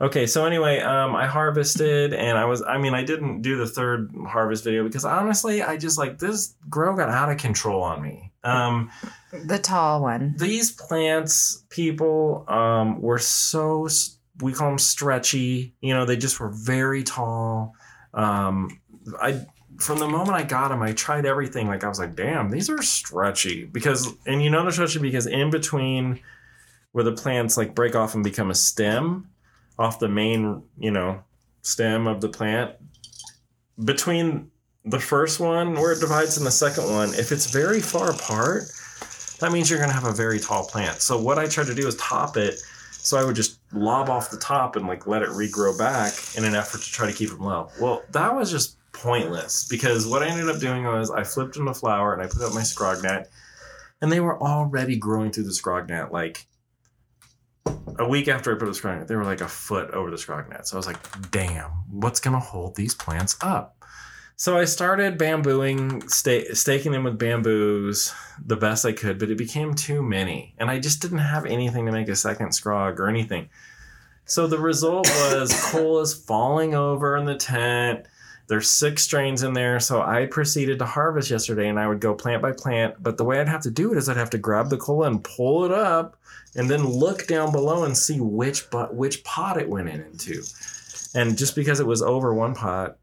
Okay, 0.00 0.26
so 0.26 0.44
anyway, 0.44 0.80
um, 0.80 1.14
I 1.14 1.26
harvested 1.26 2.12
and 2.12 2.38
I 2.38 2.44
was, 2.44 2.62
I 2.62 2.78
mean, 2.78 2.94
I 2.94 3.04
didn't 3.04 3.42
do 3.42 3.56
the 3.56 3.66
third 3.66 4.12
harvest 4.26 4.64
video 4.64 4.84
because 4.84 5.04
honestly, 5.04 5.62
I 5.62 5.76
just 5.76 5.98
like 5.98 6.18
this 6.18 6.54
grow 6.68 6.96
got 6.96 7.08
out 7.08 7.30
of 7.30 7.38
control 7.38 7.82
on 7.82 8.02
me. 8.02 8.32
Um, 8.44 8.90
the 9.32 9.58
tall 9.58 10.02
one. 10.02 10.34
these 10.38 10.70
plants, 10.70 11.64
people, 11.70 12.44
um, 12.48 13.00
were 13.00 13.18
so 13.18 13.88
we 14.40 14.52
call 14.52 14.68
them 14.68 14.78
stretchy. 14.78 15.74
You 15.80 15.94
know, 15.94 16.04
they 16.04 16.16
just 16.16 16.40
were 16.40 16.50
very 16.50 17.02
tall. 17.02 17.74
Um, 18.14 18.80
I, 19.20 19.44
from 19.78 19.98
the 19.98 20.08
moment 20.08 20.30
I 20.30 20.42
got 20.42 20.68
them, 20.68 20.82
I 20.82 20.92
tried 20.92 21.26
everything. 21.26 21.66
Like 21.66 21.84
I 21.84 21.88
was 21.88 21.98
like, 21.98 22.14
damn, 22.14 22.50
these 22.50 22.70
are 22.70 22.82
stretchy 22.82 23.64
because, 23.64 24.12
and 24.26 24.42
you 24.42 24.50
know 24.50 24.62
they're 24.62 24.72
stretchy 24.72 24.98
because 24.98 25.26
in 25.26 25.50
between 25.50 26.20
where 26.92 27.04
the 27.04 27.12
plants 27.12 27.56
like 27.56 27.74
break 27.74 27.94
off 27.94 28.14
and 28.14 28.24
become 28.24 28.50
a 28.50 28.54
stem 28.54 29.28
off 29.78 29.98
the 29.98 30.08
main, 30.08 30.62
you 30.78 30.90
know, 30.90 31.22
stem 31.62 32.06
of 32.06 32.20
the 32.20 32.28
plant, 32.28 32.74
between 33.84 34.50
the 34.84 34.98
first 34.98 35.38
one 35.38 35.74
where 35.74 35.92
it 35.92 36.00
divides 36.00 36.36
and 36.36 36.46
the 36.46 36.50
second 36.50 36.84
one, 36.84 37.10
if 37.14 37.30
it's 37.30 37.50
very 37.50 37.80
far 37.80 38.10
apart, 38.10 38.64
that 39.40 39.52
means 39.52 39.70
you're 39.70 39.78
going 39.78 39.90
to 39.90 39.94
have 39.94 40.06
a 40.06 40.12
very 40.12 40.40
tall 40.40 40.64
plant. 40.64 41.00
So 41.00 41.20
what 41.20 41.38
I 41.38 41.46
tried 41.46 41.66
to 41.68 41.74
do 41.74 41.86
is 41.86 41.94
top 41.96 42.36
it. 42.36 42.60
So 42.90 43.16
I 43.16 43.24
would 43.24 43.36
just 43.36 43.60
lob 43.72 44.10
off 44.10 44.30
the 44.30 44.38
top 44.38 44.76
and 44.76 44.86
like 44.86 45.06
let 45.06 45.22
it 45.22 45.28
regrow 45.28 45.78
back 45.78 46.12
in 46.36 46.44
an 46.44 46.54
effort 46.54 46.80
to 46.80 46.90
try 46.90 47.06
to 47.06 47.16
keep 47.16 47.30
them 47.30 47.40
low. 47.40 47.70
Well, 47.80 48.02
that 48.10 48.34
was 48.34 48.50
just 48.50 48.76
pointless 48.92 49.68
because 49.68 50.06
what 50.06 50.22
I 50.22 50.26
ended 50.26 50.48
up 50.48 50.60
doing 50.60 50.84
was 50.84 51.10
I 51.10 51.22
flipped 51.22 51.54
them 51.54 51.66
to 51.66 51.74
flower 51.74 52.12
and 52.12 52.20
I 52.20 52.26
put 52.26 52.42
up 52.42 52.52
my 52.52 52.62
scrog 52.62 53.02
net 53.02 53.30
and 54.00 54.10
they 54.10 54.20
were 54.20 54.40
already 54.42 54.96
growing 54.96 55.30
through 55.30 55.44
the 55.44 55.50
scrog 55.50 55.88
net 55.88 56.12
like 56.12 56.47
a 57.98 58.08
week 58.08 58.28
after 58.28 58.54
I 58.54 58.58
put 58.58 58.66
the 58.66 58.72
scrog 58.72 58.98
net, 58.98 59.08
they 59.08 59.16
were 59.16 59.24
like 59.24 59.40
a 59.40 59.48
foot 59.48 59.90
over 59.90 60.10
the 60.10 60.16
scrog 60.16 60.48
net. 60.48 60.66
So 60.68 60.76
I 60.76 60.78
was 60.78 60.86
like, 60.86 61.30
damn, 61.30 61.70
what's 61.90 62.20
gonna 62.20 62.40
hold 62.40 62.76
these 62.76 62.94
plants 62.94 63.36
up? 63.40 63.74
So 64.36 64.56
I 64.56 64.66
started 64.66 65.18
bambooing, 65.18 66.08
sta- 66.08 66.54
staking 66.54 66.92
them 66.92 67.02
with 67.02 67.18
bamboos 67.18 68.14
the 68.44 68.56
best 68.56 68.84
I 68.84 68.92
could, 68.92 69.18
but 69.18 69.30
it 69.30 69.36
became 69.36 69.74
too 69.74 70.00
many. 70.00 70.54
And 70.58 70.70
I 70.70 70.78
just 70.78 71.02
didn't 71.02 71.18
have 71.18 71.44
anything 71.44 71.86
to 71.86 71.92
make 71.92 72.08
a 72.08 72.14
second 72.14 72.50
scrog 72.50 73.00
or 73.00 73.08
anything. 73.08 73.48
So 74.26 74.46
the 74.46 74.58
result 74.58 75.08
was 75.08 75.52
colas 75.72 76.14
falling 76.14 76.74
over 76.74 77.16
in 77.16 77.24
the 77.24 77.34
tent. 77.34 78.06
There's 78.48 78.68
six 78.68 79.02
strains 79.02 79.42
in 79.42 79.52
there. 79.52 79.78
So 79.78 80.00
I 80.00 80.26
proceeded 80.26 80.78
to 80.78 80.86
harvest 80.86 81.30
yesterday 81.30 81.68
and 81.68 81.78
I 81.78 81.86
would 81.86 82.00
go 82.00 82.14
plant 82.14 82.42
by 82.42 82.52
plant. 82.52 82.94
But 83.02 83.18
the 83.18 83.24
way 83.24 83.40
I'd 83.40 83.48
have 83.48 83.62
to 83.62 83.70
do 83.70 83.92
it 83.92 83.98
is 83.98 84.08
I'd 84.08 84.16
have 84.16 84.30
to 84.30 84.38
grab 84.38 84.70
the 84.70 84.78
cola 84.78 85.06
and 85.06 85.22
pull 85.22 85.64
it 85.64 85.70
up 85.70 86.16
and 86.56 86.68
then 86.68 86.86
look 86.86 87.26
down 87.26 87.52
below 87.52 87.84
and 87.84 87.96
see 87.96 88.20
which 88.20 88.70
but 88.70 88.94
which 88.94 89.22
pot 89.22 89.60
it 89.60 89.68
went 89.68 89.88
in 89.88 90.00
into. 90.00 90.42
And 91.14 91.36
just 91.36 91.54
because 91.54 91.78
it 91.78 91.86
was 91.86 92.02
over 92.02 92.34
one 92.34 92.54
pot, 92.54 92.96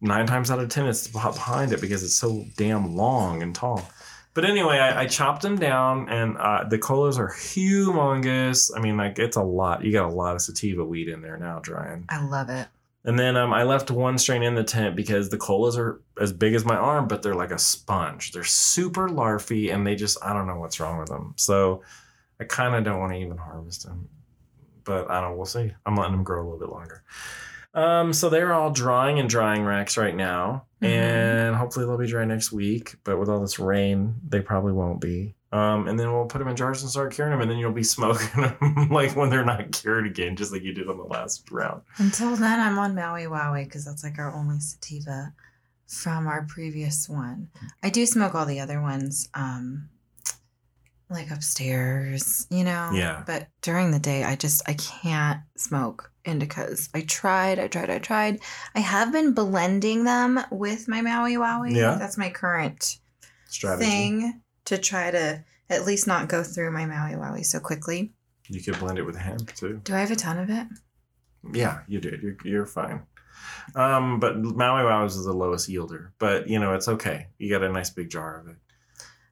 nine 0.00 0.26
times 0.26 0.50
out 0.50 0.58
of 0.58 0.68
ten 0.68 0.86
it's 0.86 1.06
the 1.06 1.16
pot 1.16 1.34
behind 1.34 1.72
it 1.72 1.80
because 1.80 2.02
it's 2.02 2.16
so 2.16 2.44
damn 2.56 2.96
long 2.96 3.42
and 3.42 3.54
tall. 3.54 3.88
But 4.34 4.46
anyway, 4.46 4.78
I, 4.78 5.02
I 5.02 5.06
chopped 5.06 5.42
them 5.42 5.56
down, 5.56 6.08
and 6.08 6.38
uh, 6.38 6.64
the 6.64 6.78
colas 6.78 7.18
are 7.18 7.28
humongous. 7.28 8.70
I 8.74 8.80
mean, 8.80 8.96
like 8.96 9.18
it's 9.18 9.36
a 9.36 9.42
lot. 9.42 9.84
You 9.84 9.92
got 9.92 10.06
a 10.06 10.14
lot 10.14 10.34
of 10.34 10.40
sativa 10.40 10.82
weed 10.82 11.08
in 11.08 11.20
there 11.20 11.36
now, 11.36 11.58
drying. 11.58 12.06
I 12.08 12.24
love 12.24 12.48
it. 12.48 12.66
And 13.04 13.18
then 13.18 13.36
um, 13.36 13.52
I 13.52 13.64
left 13.64 13.90
one 13.90 14.16
strain 14.16 14.42
in 14.44 14.54
the 14.54 14.62
tent 14.62 14.94
because 14.94 15.28
the 15.28 15.36
colas 15.36 15.76
are 15.76 16.00
as 16.20 16.32
big 16.32 16.54
as 16.54 16.64
my 16.64 16.76
arm, 16.76 17.08
but 17.08 17.20
they're 17.22 17.34
like 17.34 17.50
a 17.50 17.58
sponge. 17.58 18.30
They're 18.32 18.44
super 18.44 19.08
larfy, 19.08 19.74
and 19.74 19.84
they 19.86 19.96
just 19.96 20.18
I 20.24 20.32
don't 20.32 20.46
know 20.46 20.56
what's 20.60 20.78
wrong 20.78 20.98
with 20.98 21.08
them. 21.08 21.34
So 21.36 21.82
I 22.40 22.44
kind 22.44 22.74
of 22.76 22.84
don't 22.84 23.00
want 23.00 23.12
to 23.12 23.18
even 23.18 23.38
harvest 23.38 23.84
them. 23.86 24.08
But 24.84 25.10
I 25.10 25.20
don't. 25.20 25.30
know. 25.32 25.36
We'll 25.36 25.46
see. 25.46 25.72
I'm 25.86 25.96
letting 25.96 26.12
them 26.12 26.22
grow 26.24 26.42
a 26.42 26.44
little 26.44 26.58
bit 26.60 26.68
longer. 26.68 27.02
Um, 27.74 28.12
so 28.12 28.28
they're 28.28 28.52
all 28.52 28.70
drying 28.70 29.16
in 29.18 29.26
drying 29.28 29.64
racks 29.64 29.96
right 29.96 30.14
now, 30.14 30.66
Mhm. 30.82 30.86
and 30.88 31.56
hopefully 31.56 31.86
they'll 31.86 31.96
be 31.96 32.06
dry 32.06 32.24
next 32.24 32.52
week. 32.52 32.96
But 33.02 33.18
with 33.18 33.28
all 33.28 33.40
this 33.40 33.58
rain, 33.58 34.16
they 34.28 34.40
probably 34.40 34.72
won't 34.72 35.00
be. 35.00 35.34
Um, 35.52 35.86
and 35.86 36.00
then 36.00 36.10
we'll 36.10 36.24
put 36.24 36.38
them 36.38 36.48
in 36.48 36.56
jars 36.56 36.80
and 36.82 36.90
start 36.90 37.12
curing 37.12 37.32
them, 37.32 37.42
and 37.42 37.50
then 37.50 37.58
you'll 37.58 37.72
be 37.72 37.82
smoking 37.82 38.42
them 38.42 38.88
like 38.90 39.14
when 39.14 39.28
they're 39.28 39.44
not 39.44 39.72
cured 39.72 40.06
again, 40.06 40.34
just 40.34 40.52
like 40.52 40.62
you 40.62 40.72
did 40.72 40.88
on 40.88 40.96
the 40.96 41.04
last 41.04 41.50
round. 41.50 41.82
Until 41.98 42.34
then, 42.36 42.58
I'm 42.58 42.78
on 42.78 42.94
Maui 42.94 43.24
Wowie 43.24 43.64
because 43.64 43.84
that's 43.84 44.02
like 44.02 44.18
our 44.18 44.34
only 44.34 44.60
sativa 44.60 45.32
from 45.86 46.26
our 46.26 46.46
previous 46.48 47.06
one. 47.08 47.48
I 47.82 47.90
do 47.90 48.06
smoke 48.06 48.34
all 48.34 48.46
the 48.46 48.60
other 48.60 48.80
ones, 48.80 49.28
um, 49.34 49.90
like 51.10 51.30
upstairs, 51.30 52.46
you 52.50 52.64
know. 52.64 52.90
Yeah. 52.94 53.22
But 53.26 53.48
during 53.60 53.90
the 53.90 53.98
day, 53.98 54.24
I 54.24 54.36
just 54.36 54.66
I 54.66 54.72
can't 54.72 55.40
smoke 55.58 56.10
indicas. 56.24 56.88
I 56.94 57.02
tried, 57.02 57.58
I 57.58 57.66
tried, 57.66 57.90
I 57.90 57.98
tried. 57.98 58.40
I 58.74 58.80
have 58.80 59.12
been 59.12 59.34
blending 59.34 60.04
them 60.04 60.40
with 60.50 60.88
my 60.88 61.02
Maui 61.02 61.34
Wowie. 61.34 61.74
Yeah. 61.74 61.96
That's 61.96 62.16
my 62.16 62.30
current 62.30 62.98
Strategy. 63.48 63.84
thing 63.84 64.41
to 64.66 64.78
try 64.78 65.10
to 65.10 65.44
at 65.70 65.84
least 65.86 66.06
not 66.06 66.28
go 66.28 66.42
through 66.42 66.70
my 66.72 66.86
Maui 66.86 67.12
Wowie 67.14 67.44
so 67.44 67.58
quickly. 67.60 68.12
You 68.48 68.60
could 68.62 68.78
blend 68.78 68.98
it 68.98 69.04
with 69.04 69.16
hemp 69.16 69.54
too. 69.54 69.80
Do 69.84 69.94
I 69.94 70.00
have 70.00 70.10
a 70.10 70.16
ton 70.16 70.38
of 70.38 70.50
it? 70.50 70.66
Yeah, 71.52 71.80
you 71.88 72.00
did. 72.00 72.22
You're, 72.22 72.36
you're 72.44 72.66
fine. 72.66 73.02
Um, 73.74 74.20
but 74.20 74.38
Maui 74.38 74.84
Wows 74.84 75.16
is 75.16 75.24
the 75.24 75.32
lowest 75.32 75.68
yielder, 75.68 76.10
but 76.18 76.48
you 76.48 76.58
know 76.58 76.74
it's 76.74 76.88
okay. 76.88 77.28
You 77.38 77.50
got 77.50 77.62
a 77.62 77.72
nice 77.72 77.90
big 77.90 78.10
jar 78.10 78.40
of 78.40 78.48
it. 78.48 78.56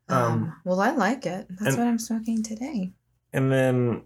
Um, 0.09 0.23
Um, 0.33 0.57
well, 0.65 0.81
I 0.81 0.91
like 0.91 1.27
it. 1.27 1.47
That's 1.51 1.75
and- 1.75 1.79
what 1.79 1.87
I'm 1.87 1.99
smoking 1.99 2.43
today. 2.43 2.93
And 3.33 3.53
then, 3.53 4.03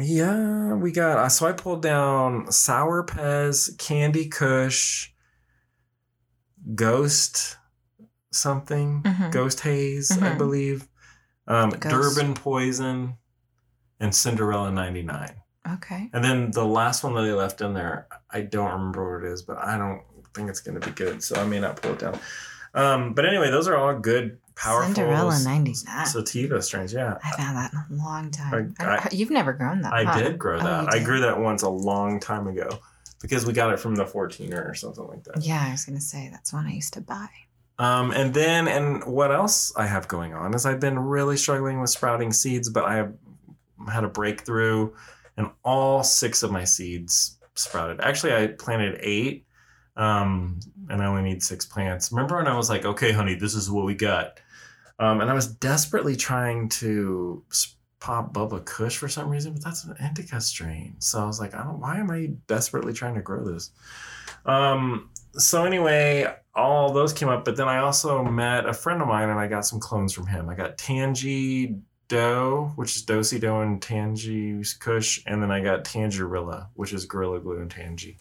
yeah, 0.00 0.74
we 0.74 0.92
got. 0.92 1.26
So 1.32 1.46
I 1.48 1.52
pulled 1.52 1.82
down 1.82 2.52
Sour 2.52 3.04
Pez, 3.04 3.76
Candy 3.78 4.28
Kush, 4.28 5.10
Ghost 6.74 7.56
something, 8.30 9.02
Mhm. 9.02 9.32
Ghost 9.32 9.60
Haze, 9.60 10.10
I 10.10 10.30
Mhm. 10.34 10.38
believe, 10.38 10.88
um. 11.46 11.70
Durban 11.70 12.34
Poison, 12.34 13.14
and 14.00 14.14
Cinderella 14.14 14.70
99. 14.70 15.34
Okay. 15.74 16.08
And 16.12 16.24
then 16.24 16.50
the 16.52 16.64
last 16.64 17.02
one 17.04 17.14
that 17.14 17.22
they 17.22 17.32
left 17.32 17.60
in 17.60 17.74
there, 17.74 18.06
I 18.30 18.42
don't 18.42 18.70
remember 18.72 19.16
what 19.18 19.26
it 19.26 19.32
is, 19.32 19.42
but 19.42 19.58
I 19.58 19.76
don't 19.76 20.02
think 20.34 20.48
it's 20.50 20.60
going 20.60 20.80
to 20.80 20.86
be 20.86 20.92
good. 20.94 21.22
So 21.22 21.34
I 21.40 21.44
may 21.44 21.58
not 21.58 21.80
pull 21.82 21.92
it 21.92 21.98
down. 21.98 22.18
Um, 22.74 23.12
but 23.12 23.26
anyway, 23.26 23.50
those 23.50 23.66
are 23.66 23.76
all 23.76 23.98
good, 23.98 24.38
powerful 24.54 24.94
Cinderella 24.94 25.34
s- 25.34 25.44
99. 25.44 26.06
sativa 26.06 26.62
strains. 26.62 26.92
Yeah. 26.92 27.18
I 27.24 27.26
haven't 27.28 27.54
that 27.56 27.72
in 27.90 27.98
a 27.98 28.04
long 28.04 28.30
time. 28.30 28.74
I- 28.78 28.84
I 28.84 29.08
you've 29.10 29.30
never 29.30 29.52
grown 29.52 29.82
that. 29.82 29.92
I 29.92 30.04
huh? 30.04 30.18
did 30.18 30.38
grow 30.38 30.58
Oh, 30.58 30.62
that. 30.64 30.92
I 30.92 31.02
grew 31.02 31.20
that 31.22 31.38
once 31.40 31.62
a 31.62 31.68
long 31.68 32.20
time 32.20 32.46
ago 32.46 32.68
because 33.20 33.44
we 33.44 33.52
got 33.52 33.72
it 33.72 33.80
from 33.80 33.94
the 33.96 34.04
14er 34.04 34.68
or 34.70 34.74
something 34.74 35.06
like 35.08 35.24
that. 35.24 35.42
Yeah, 35.42 35.64
I 35.66 35.72
was 35.72 35.84
gonna 35.84 36.00
say 36.00 36.28
that's 36.30 36.52
one 36.52 36.66
I 36.66 36.72
used 36.72 36.92
to 36.94 37.00
buy. 37.00 37.28
Um, 37.78 38.10
and 38.10 38.34
then, 38.34 38.66
and 38.66 39.04
what 39.04 39.30
else 39.30 39.72
I 39.76 39.86
have 39.86 40.08
going 40.08 40.34
on 40.34 40.54
is 40.54 40.66
I've 40.66 40.80
been 40.80 40.98
really 40.98 41.36
struggling 41.36 41.80
with 41.80 41.90
sprouting 41.90 42.32
seeds, 42.32 42.68
but 42.68 42.84
I 42.84 42.96
have 42.96 43.12
had 43.88 44.04
a 44.04 44.08
breakthrough, 44.08 44.92
and 45.36 45.50
all 45.64 46.02
six 46.02 46.42
of 46.42 46.50
my 46.50 46.64
seeds 46.64 47.38
sprouted. 47.54 48.00
Actually, 48.00 48.34
I 48.34 48.48
planted 48.48 48.98
eight, 49.00 49.46
um, 49.96 50.58
and 50.88 51.00
I 51.02 51.06
only 51.06 51.22
need 51.22 51.42
six 51.42 51.64
plants. 51.66 52.10
Remember 52.10 52.36
when 52.36 52.48
I 52.48 52.56
was 52.56 52.68
like, 52.68 52.84
"Okay, 52.84 53.12
honey, 53.12 53.34
this 53.34 53.54
is 53.54 53.70
what 53.70 53.84
we 53.84 53.94
got," 53.94 54.40
um, 54.98 55.20
and 55.20 55.30
I 55.30 55.34
was 55.34 55.46
desperately 55.46 56.16
trying 56.16 56.68
to 56.70 57.44
pop 58.00 58.32
Bubba 58.32 58.64
Kush 58.64 58.96
for 58.96 59.08
some 59.08 59.28
reason, 59.28 59.52
but 59.52 59.62
that's 59.62 59.84
an 59.84 59.94
indica 60.00 60.40
strain. 60.40 60.96
So 60.98 61.22
I 61.22 61.26
was 61.26 61.38
like, 61.38 61.54
"I 61.54 61.62
don't. 61.62 61.78
Why 61.78 61.98
am 61.98 62.10
I 62.10 62.32
desperately 62.48 62.92
trying 62.92 63.14
to 63.14 63.22
grow 63.22 63.44
this?" 63.44 63.70
Um, 64.44 65.10
so 65.38 65.64
anyway, 65.64 66.26
all 66.54 66.92
those 66.92 67.12
came 67.12 67.28
up, 67.28 67.44
but 67.44 67.56
then 67.56 67.68
I 67.68 67.78
also 67.78 68.24
met 68.24 68.66
a 68.66 68.72
friend 68.72 69.00
of 69.00 69.08
mine 69.08 69.28
and 69.28 69.38
I 69.38 69.46
got 69.46 69.64
some 69.64 69.80
clones 69.80 70.12
from 70.12 70.26
him. 70.26 70.48
I 70.48 70.54
got 70.54 70.76
Tangy 70.76 71.76
Dough, 72.08 72.72
which 72.76 72.96
is 72.96 73.02
Dosey 73.04 73.38
Dough 73.38 73.60
and 73.60 73.80
Tangy 73.80 74.62
Kush, 74.80 75.22
and 75.26 75.42
then 75.42 75.50
I 75.50 75.60
got 75.60 75.84
Tangerilla, 75.84 76.68
which 76.74 76.92
is 76.92 77.06
Gorilla 77.06 77.38
Glue 77.40 77.60
and 77.60 77.70
Tangy 77.70 78.18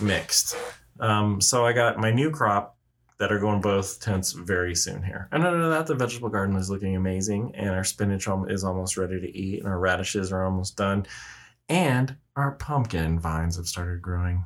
mixed. 0.00 0.56
Um, 1.00 1.40
so 1.40 1.64
I 1.64 1.72
got 1.72 1.98
my 1.98 2.10
new 2.10 2.30
crop 2.30 2.76
that 3.18 3.32
are 3.32 3.38
going 3.38 3.60
both 3.60 4.00
tents 4.00 4.32
very 4.32 4.74
soon 4.74 5.02
here. 5.02 5.28
And 5.30 5.44
other 5.44 5.60
than 5.60 5.70
that, 5.70 5.86
the 5.86 5.94
vegetable 5.94 6.28
garden 6.28 6.56
is 6.56 6.68
looking 6.68 6.96
amazing, 6.96 7.54
and 7.54 7.70
our 7.70 7.84
spinach 7.84 8.28
is 8.48 8.64
almost 8.64 8.96
ready 8.96 9.20
to 9.20 9.38
eat, 9.38 9.60
and 9.60 9.68
our 9.68 9.78
radishes 9.78 10.32
are 10.32 10.44
almost 10.44 10.76
done, 10.76 11.06
and 11.68 12.16
our 12.36 12.52
pumpkin 12.52 13.20
vines 13.20 13.56
have 13.56 13.68
started 13.68 14.02
growing. 14.02 14.44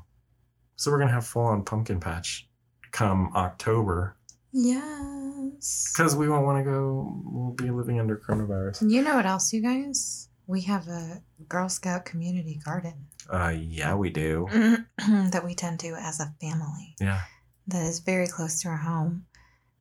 So 0.76 0.90
we're 0.90 0.98
gonna 0.98 1.12
have 1.12 1.26
full 1.26 1.42
on 1.46 1.64
pumpkin 1.64 2.00
patch 2.00 2.48
come 2.92 3.30
October 3.34 4.16
Yes. 4.52 5.92
because 5.92 6.14
we 6.16 6.28
won't 6.28 6.44
want 6.46 6.58
to 6.64 6.64
go. 6.70 7.20
We'll 7.24 7.52
be 7.52 7.70
living 7.70 7.98
under 8.00 8.16
coronavirus. 8.16 8.90
You 8.90 9.02
know 9.02 9.16
what 9.16 9.26
else, 9.26 9.52
you 9.52 9.62
guys? 9.62 10.28
We 10.46 10.62
have 10.62 10.86
a 10.88 11.22
Girl 11.48 11.68
Scout 11.68 12.04
community 12.04 12.60
garden 12.64 13.06
Uh, 13.32 13.48
yeah, 13.58 13.94
we 13.94 14.10
do. 14.10 14.46
that 14.98 15.42
we 15.44 15.54
tend 15.54 15.80
to 15.80 15.88
as 15.98 16.20
a 16.20 16.32
family. 16.40 16.94
Yeah, 17.00 17.22
That 17.66 17.84
is 17.84 17.98
very 17.98 18.28
close 18.28 18.60
to 18.62 18.68
our 18.68 18.76
home, 18.76 19.26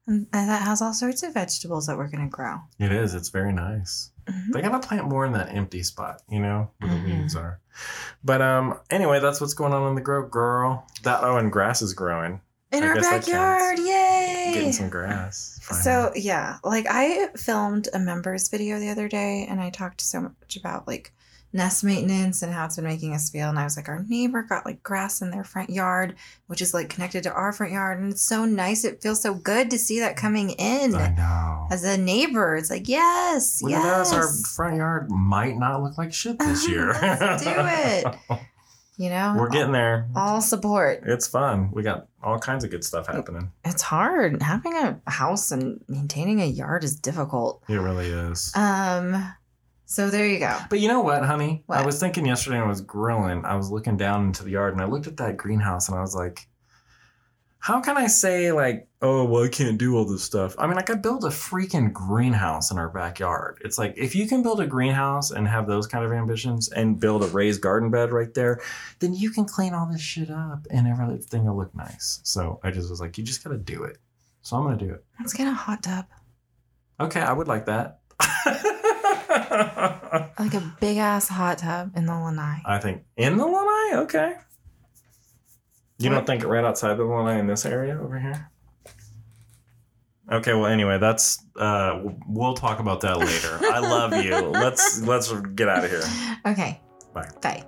and 0.08 0.26
and 0.34 0.50
that 0.50 0.64
has 0.64 0.82
all 0.82 0.94
sorts 0.94 1.22
of 1.24 1.34
vegetables 1.36 1.86
that 1.88 1.98
we're 1.98 2.10
gonna 2.10 2.28
grow. 2.30 2.58
it 2.80 2.92
is. 2.92 3.14
It's 3.14 3.30
very 3.30 3.54
nice. 3.54 4.12
Mhm. 4.28 4.54
They 4.54 4.62
gotta 4.62 4.80
plant 4.86 5.08
more 5.08 5.26
in 5.26 5.34
that 5.34 5.54
empty 5.54 5.84
spot, 5.84 6.22
you 6.30 6.40
know, 6.40 6.72
where 6.80 6.90
the 6.92 6.98
Mhm. 6.98 7.06
weeds 7.22 7.36
are. 7.36 7.60
But 8.24 8.42
um, 8.42 8.80
anyway, 8.90 9.20
that's 9.20 9.40
what's 9.42 9.54
going 9.54 9.74
on 9.74 9.88
in 9.90 9.96
the 9.96 10.02
grow, 10.02 10.28
girl. 10.28 10.88
That 11.04 11.24
oh, 11.24 11.38
and 11.38 11.52
grass 11.52 11.82
is 11.82 11.94
growing. 11.94 12.42
In 12.72 12.84
I 12.84 12.88
our 12.88 12.96
backyard, 12.96 13.80
yay! 13.80 14.52
Getting 14.54 14.72
some 14.74 14.90
grass. 14.96 15.60
So 15.84 16.12
yeah, 16.16 16.58
like 16.64 16.86
I 16.90 17.28
filmed 17.38 17.88
a 17.94 18.00
members 18.00 18.50
video 18.50 18.80
the 18.80 18.90
other 18.90 19.08
day 19.08 19.46
and 19.50 19.62
I 19.62 19.70
talked 19.70 20.02
so 20.02 20.22
much 20.22 20.58
about 20.58 20.88
like 20.88 21.14
nest 21.54 21.86
maintenance 21.86 22.42
and 22.42 22.54
how 22.54 22.66
it's 22.66 22.76
been 22.76 22.84
making 22.86 23.14
us 23.14 23.30
feel. 23.30 23.48
And 23.50 23.58
I 23.58 23.64
was 23.64 23.78
like, 23.78 23.88
our 23.88 24.04
neighbor 24.10 24.44
got 24.44 24.66
like 24.66 24.84
grass 24.84 25.22
in 25.22 25.32
their 25.32 25.46
front 25.46 25.70
yard, 25.70 26.16
which 26.48 26.62
is 26.62 26.74
like 26.74 26.90
connected 26.90 27.24
to 27.24 27.32
our 27.34 27.54
front 27.54 27.72
yard. 27.72 28.00
And 28.00 28.12
it's 28.12 28.22
so 28.22 28.44
nice. 28.46 28.84
It 28.84 29.02
feels 29.02 29.22
so 29.22 29.34
good 29.34 29.72
to 29.72 29.80
see 29.80 30.00
that 30.02 30.18
coming 30.18 30.50
in 30.52 30.94
I 30.96 31.16
know. 31.16 31.68
as 31.72 31.84
a 31.86 31.98
neighbor. 31.98 32.58
It's 32.58 32.70
like, 32.70 32.90
yes, 32.90 33.62
Look 33.62 33.72
yes. 33.72 34.12
Our 34.12 34.28
front 34.56 34.76
yard 34.76 35.10
might 35.10 35.58
not 35.58 35.82
look 35.82 35.98
like 35.98 36.14
shit 36.14 36.38
this 36.40 36.68
year. 36.70 36.92
Let's 36.92 37.44
do 37.44 37.54
it. 37.56 38.40
you 38.98 39.10
know, 39.10 39.36
We're 39.38 39.50
getting 39.50 39.72
there. 39.74 40.08
all 40.16 40.42
support. 40.42 41.04
It's 41.06 41.28
fun. 41.28 41.70
We 41.74 41.84
got 41.84 42.08
all 42.24 42.40
kinds 42.40 42.64
of 42.64 42.72
good 42.72 42.84
stuff 42.84 43.08
happening. 43.08 43.52
It's 43.64 43.82
hard. 43.82 44.42
Having 44.42 44.74
a 44.76 45.00
house 45.08 45.52
and 45.52 45.84
maintaining 45.88 46.42
a 46.42 46.46
yard 46.46 46.84
is 46.84 46.96
difficult. 47.00 47.64
It 47.68 47.76
really 47.76 48.08
is. 48.08 48.52
Um, 48.56 49.34
so 49.86 50.10
there 50.10 50.26
you 50.28 50.40
go. 50.40 50.58
But 50.70 50.80
you 50.80 50.88
know 50.88 51.02
what, 51.02 51.24
honey? 51.26 51.64
what? 51.68 51.80
I 51.80 51.86
was 51.86 52.00
thinking 52.00 52.26
yesterday 52.26 52.58
when 52.58 52.66
I 52.66 52.70
was 52.70 52.82
grilling, 52.82 53.46
I 53.46 53.56
was 53.56 53.70
looking 53.70 53.98
down 53.98 54.26
into 54.26 54.44
the 54.44 54.52
yard 54.52 54.74
and 54.74 54.82
I 54.82 54.86
looked 54.86 55.08
at 55.08 55.18
that 55.18 55.38
greenhouse 55.38 55.90
and 55.90 55.98
I 55.98 56.02
was 56.02 56.16
like, 56.16 56.48
how 57.66 57.82
can 57.82 57.98
I 57.98 58.06
say, 58.06 58.52
like, 58.52 58.88
oh, 59.02 59.26
well, 59.26 59.44
I 59.44 59.48
can't 59.48 59.80
do 59.80 59.98
all 59.98 60.06
this 60.06 60.24
stuff? 60.24 60.54
I 60.60 60.68
mean, 60.68 60.78
I 60.78 60.84
could 60.84 61.02
build 61.02 61.26
a 61.26 61.30
freaking 61.30 61.92
greenhouse 61.92 62.70
in 62.70 62.78
our 62.78 62.90
backyard. 62.90 63.58
It's 63.66 63.80
like, 63.80 63.96
if 63.98 64.14
you 64.14 64.28
can 64.28 64.44
build 64.44 64.60
a 64.60 64.68
greenhouse 64.68 65.32
and 65.32 65.48
have 65.48 65.66
those 65.66 65.88
kind 65.88 66.06
of 66.06 66.12
ambitions 66.12 66.70
and 66.70 67.00
build 67.00 67.24
a 67.24 67.28
raised 67.28 67.62
garden 67.62 67.90
bed 67.90 68.12
right 68.12 68.32
there, 68.36 68.62
then 69.00 69.16
you 69.16 69.32
can 69.32 69.46
clean 69.46 69.74
all 69.74 69.88
this 69.92 70.00
shit 70.00 70.30
up 70.30 70.68
and 70.70 70.88
everything 70.88 71.46
will 71.46 71.58
look 71.58 71.74
nice. 71.74 72.20
So 72.22 72.60
I 72.62 72.70
just 72.70 72.88
was 72.88 73.02
like, 73.02 73.18
you 73.18 73.24
just 73.24 73.44
got 73.44 73.50
to 73.50 73.58
do 73.58 73.82
it. 73.82 73.98
So 74.44 74.58
I'm 74.58 74.78
to 74.78 74.86
do 74.86 74.94
it. 74.94 75.04
Let's 75.20 75.34
get 75.34 75.48
a 75.48 75.54
hot 75.54 75.82
tub. 75.82 76.06
Okay, 77.00 77.22
I 77.22 77.34
would 77.34 77.48
like 77.48 77.66
that. 77.66 78.02
Like 80.38 80.54
a 80.54 80.76
big 80.80 80.98
ass 80.98 81.28
hot 81.28 81.58
tub 81.58 81.98
in 81.98 82.06
the 82.06 82.14
lanai. 82.14 82.62
I 82.66 82.78
think 82.78 83.04
in 83.18 83.38
the 83.38 83.46
lanai. 83.46 84.04
Okay. 84.04 84.36
You 85.98 86.10
don't 86.10 86.28
think 86.28 86.44
right 86.44 86.64
outside 86.64 86.96
the 86.96 87.06
lanai 87.06 87.40
in 87.40 87.48
this 87.48 87.66
area 87.66 87.98
over 88.00 88.20
here? 88.20 88.50
Okay. 90.32 90.54
Well, 90.54 90.66
anyway, 90.66 90.98
that's 90.98 91.44
uh, 91.56 92.02
we'll 92.28 92.56
talk 92.56 92.80
about 92.80 93.02
that 93.02 93.18
later. 93.18 93.60
I 93.62 93.80
love 93.80 94.14
you. 94.24 94.36
Let's 94.52 95.02
let's 95.02 95.32
get 95.32 95.70
out 95.70 95.86
of 95.86 95.92
here. 95.92 96.04
Okay. 96.46 96.82
Bye. 97.14 97.30
Bye. 97.42 97.64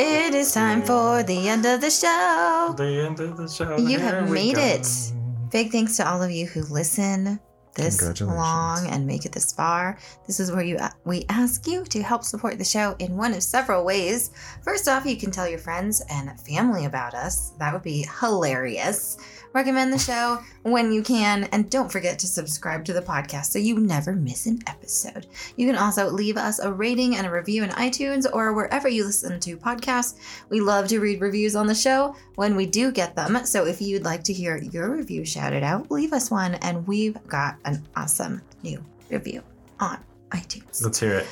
It 0.00 0.32
is 0.34 0.52
time 0.52 0.82
for 0.82 1.24
the 1.24 1.48
end 1.48 1.66
of 1.66 1.80
the 1.80 1.90
show. 1.90 2.74
The 2.76 3.04
end 3.04 3.18
of 3.18 3.36
the 3.36 3.48
show. 3.48 3.78
You 3.78 3.98
have 3.98 4.30
made 4.30 4.54
go. 4.54 4.62
it. 4.62 4.86
Big 5.50 5.72
thanks 5.72 5.96
to 5.96 6.08
all 6.08 6.22
of 6.22 6.30
you 6.30 6.46
who 6.46 6.62
listen, 6.64 7.40
this 7.78 8.20
long 8.20 8.86
and 8.88 9.06
make 9.06 9.24
it 9.24 9.32
this 9.32 9.52
far. 9.52 9.98
This 10.26 10.40
is 10.40 10.52
where 10.52 10.62
you 10.62 10.78
we 11.04 11.24
ask 11.30 11.66
you 11.66 11.84
to 11.84 12.02
help 12.02 12.24
support 12.24 12.58
the 12.58 12.64
show 12.64 12.94
in 12.98 13.16
one 13.16 13.32
of 13.32 13.42
several 13.42 13.84
ways. 13.84 14.30
First 14.62 14.88
off, 14.88 15.06
you 15.06 15.16
can 15.16 15.30
tell 15.30 15.48
your 15.48 15.58
friends 15.58 16.02
and 16.10 16.38
family 16.40 16.84
about 16.84 17.14
us. 17.14 17.50
That 17.58 17.72
would 17.72 17.82
be 17.82 18.06
hilarious. 18.20 19.16
Recommend 19.52 19.92
the 19.92 19.98
show 19.98 20.40
when 20.62 20.92
you 20.92 21.02
can, 21.02 21.44
and 21.52 21.70
don't 21.70 21.90
forget 21.90 22.18
to 22.18 22.26
subscribe 22.26 22.84
to 22.84 22.92
the 22.92 23.02
podcast 23.02 23.46
so 23.46 23.58
you 23.58 23.78
never 23.80 24.14
miss 24.14 24.46
an 24.46 24.60
episode. 24.66 25.26
You 25.56 25.66
can 25.66 25.76
also 25.76 26.10
leave 26.10 26.36
us 26.36 26.58
a 26.58 26.72
rating 26.72 27.16
and 27.16 27.26
a 27.26 27.30
review 27.30 27.64
in 27.64 27.70
iTunes 27.70 28.26
or 28.32 28.52
wherever 28.52 28.88
you 28.88 29.04
listen 29.04 29.40
to 29.40 29.56
podcasts. 29.56 30.16
We 30.50 30.60
love 30.60 30.88
to 30.88 31.00
read 31.00 31.20
reviews 31.20 31.56
on 31.56 31.66
the 31.66 31.74
show 31.74 32.14
when 32.34 32.56
we 32.56 32.66
do 32.66 32.92
get 32.92 33.16
them. 33.16 33.44
So 33.46 33.66
if 33.66 33.80
you'd 33.80 34.04
like 34.04 34.22
to 34.24 34.32
hear 34.32 34.58
your 34.58 34.90
review 34.94 35.24
shouted 35.24 35.62
out, 35.62 35.90
leave 35.90 36.12
us 36.12 36.30
one, 36.30 36.54
and 36.56 36.86
we've 36.86 37.16
got 37.26 37.56
an 37.64 37.86
awesome 37.96 38.42
new 38.62 38.84
review 39.10 39.42
on 39.80 39.98
iTunes. 40.30 40.82
Let's 40.82 41.00
hear 41.00 41.14
it. 41.14 41.26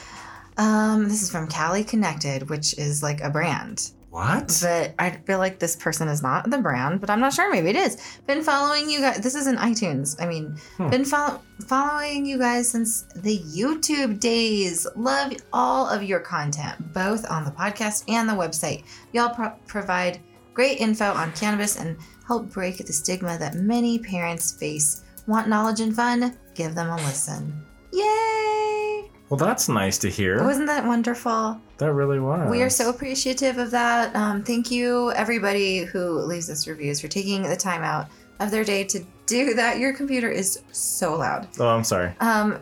Um, 0.59 1.09
this 1.09 1.23
is 1.23 1.31
from 1.31 1.49
Cali 1.49 1.85
Connected, 1.85 2.49
which 2.49 2.79
is 2.79 3.03
like 3.03 3.21
a 3.21 3.29
brand. 3.29 3.91
What? 4.17 4.59
But 4.63 4.95
I 4.99 5.11
feel 5.27 5.37
like 5.39 5.59
this 5.59 5.77
person 5.77 6.09
is 6.09 6.23
not 6.23 6.49
the 6.51 6.57
brand, 6.57 7.03
but 7.03 7.11
I'm 7.11 7.21
not 7.21 7.35
sure. 7.35 7.51
Maybe 7.53 7.69
it 7.69 7.77
is. 7.77 7.99
Been 8.27 8.43
following 8.43 8.89
you 8.89 9.01
guys. 9.01 9.19
This 9.19 9.35
is 9.35 9.47
in 9.47 9.57
iTunes. 9.57 10.17
I 10.19 10.27
mean, 10.27 10.57
Hmm. 10.79 10.89
been 10.89 11.05
follow- 11.05 11.43
following 11.67 12.25
you 12.25 12.39
guys 12.39 12.67
since 12.71 13.05
the 13.15 13.39
YouTube 13.41 14.19
days. 14.19 14.87
Love 14.97 15.35
all 15.53 15.87
of 15.87 16.03
your 16.03 16.21
content, 16.21 16.95
both 16.95 17.31
on 17.31 17.45
the 17.45 17.51
podcast 17.51 18.05
and 18.09 18.27
the 18.27 18.33
website. 18.33 18.85
Y'all 19.13 19.35
pro- 19.35 19.53
provide 19.67 20.21
great 20.55 20.81
info 20.81 21.13
on 21.13 21.31
cannabis 21.33 21.77
and 21.77 21.99
help 22.27 22.51
break 22.51 22.79
the 22.87 22.93
stigma 22.95 23.37
that 23.37 23.55
many 23.57 23.99
parents 23.99 24.51
face. 24.51 25.03
Want 25.27 25.47
knowledge 25.47 25.81
and 25.81 25.95
fun? 25.95 26.35
Give 26.55 26.75
them 26.75 26.89
a 26.89 26.97
listen. 26.97 27.53
Yay! 27.93 29.11
Well, 29.29 29.39
that's 29.39 29.69
nice 29.69 29.99
to 29.99 30.09
hear. 30.11 30.43
Wasn't 30.45 30.67
that 30.69 30.85
wonderful? 30.85 31.61
that 31.79 31.93
really 31.93 32.21
was. 32.21 32.51
We 32.51 32.63
are 32.63 32.71
so 32.71 32.89
appreciative 32.89 33.59
of 33.59 33.71
that. 33.73 34.15
Um, 34.17 34.43
thank 34.43 34.71
you, 34.71 35.11
everybody 35.13 35.85
who 35.85 36.21
leaves 36.21 36.49
us 36.49 36.67
reviews, 36.67 37.01
for 37.01 37.09
taking 37.09 37.43
the 37.43 37.57
time 37.57 37.83
out 37.83 38.07
of 38.41 38.51
their 38.51 38.65
day 38.65 38.85
to 38.85 39.05
do 39.27 39.53
that. 39.55 39.79
Your 39.79 39.93
computer 39.93 40.31
is 40.31 40.61
so 40.73 41.17
loud. 41.19 41.49
Oh, 41.59 41.69
I'm 41.69 41.85
sorry. 41.85 42.15
Um, 42.21 42.59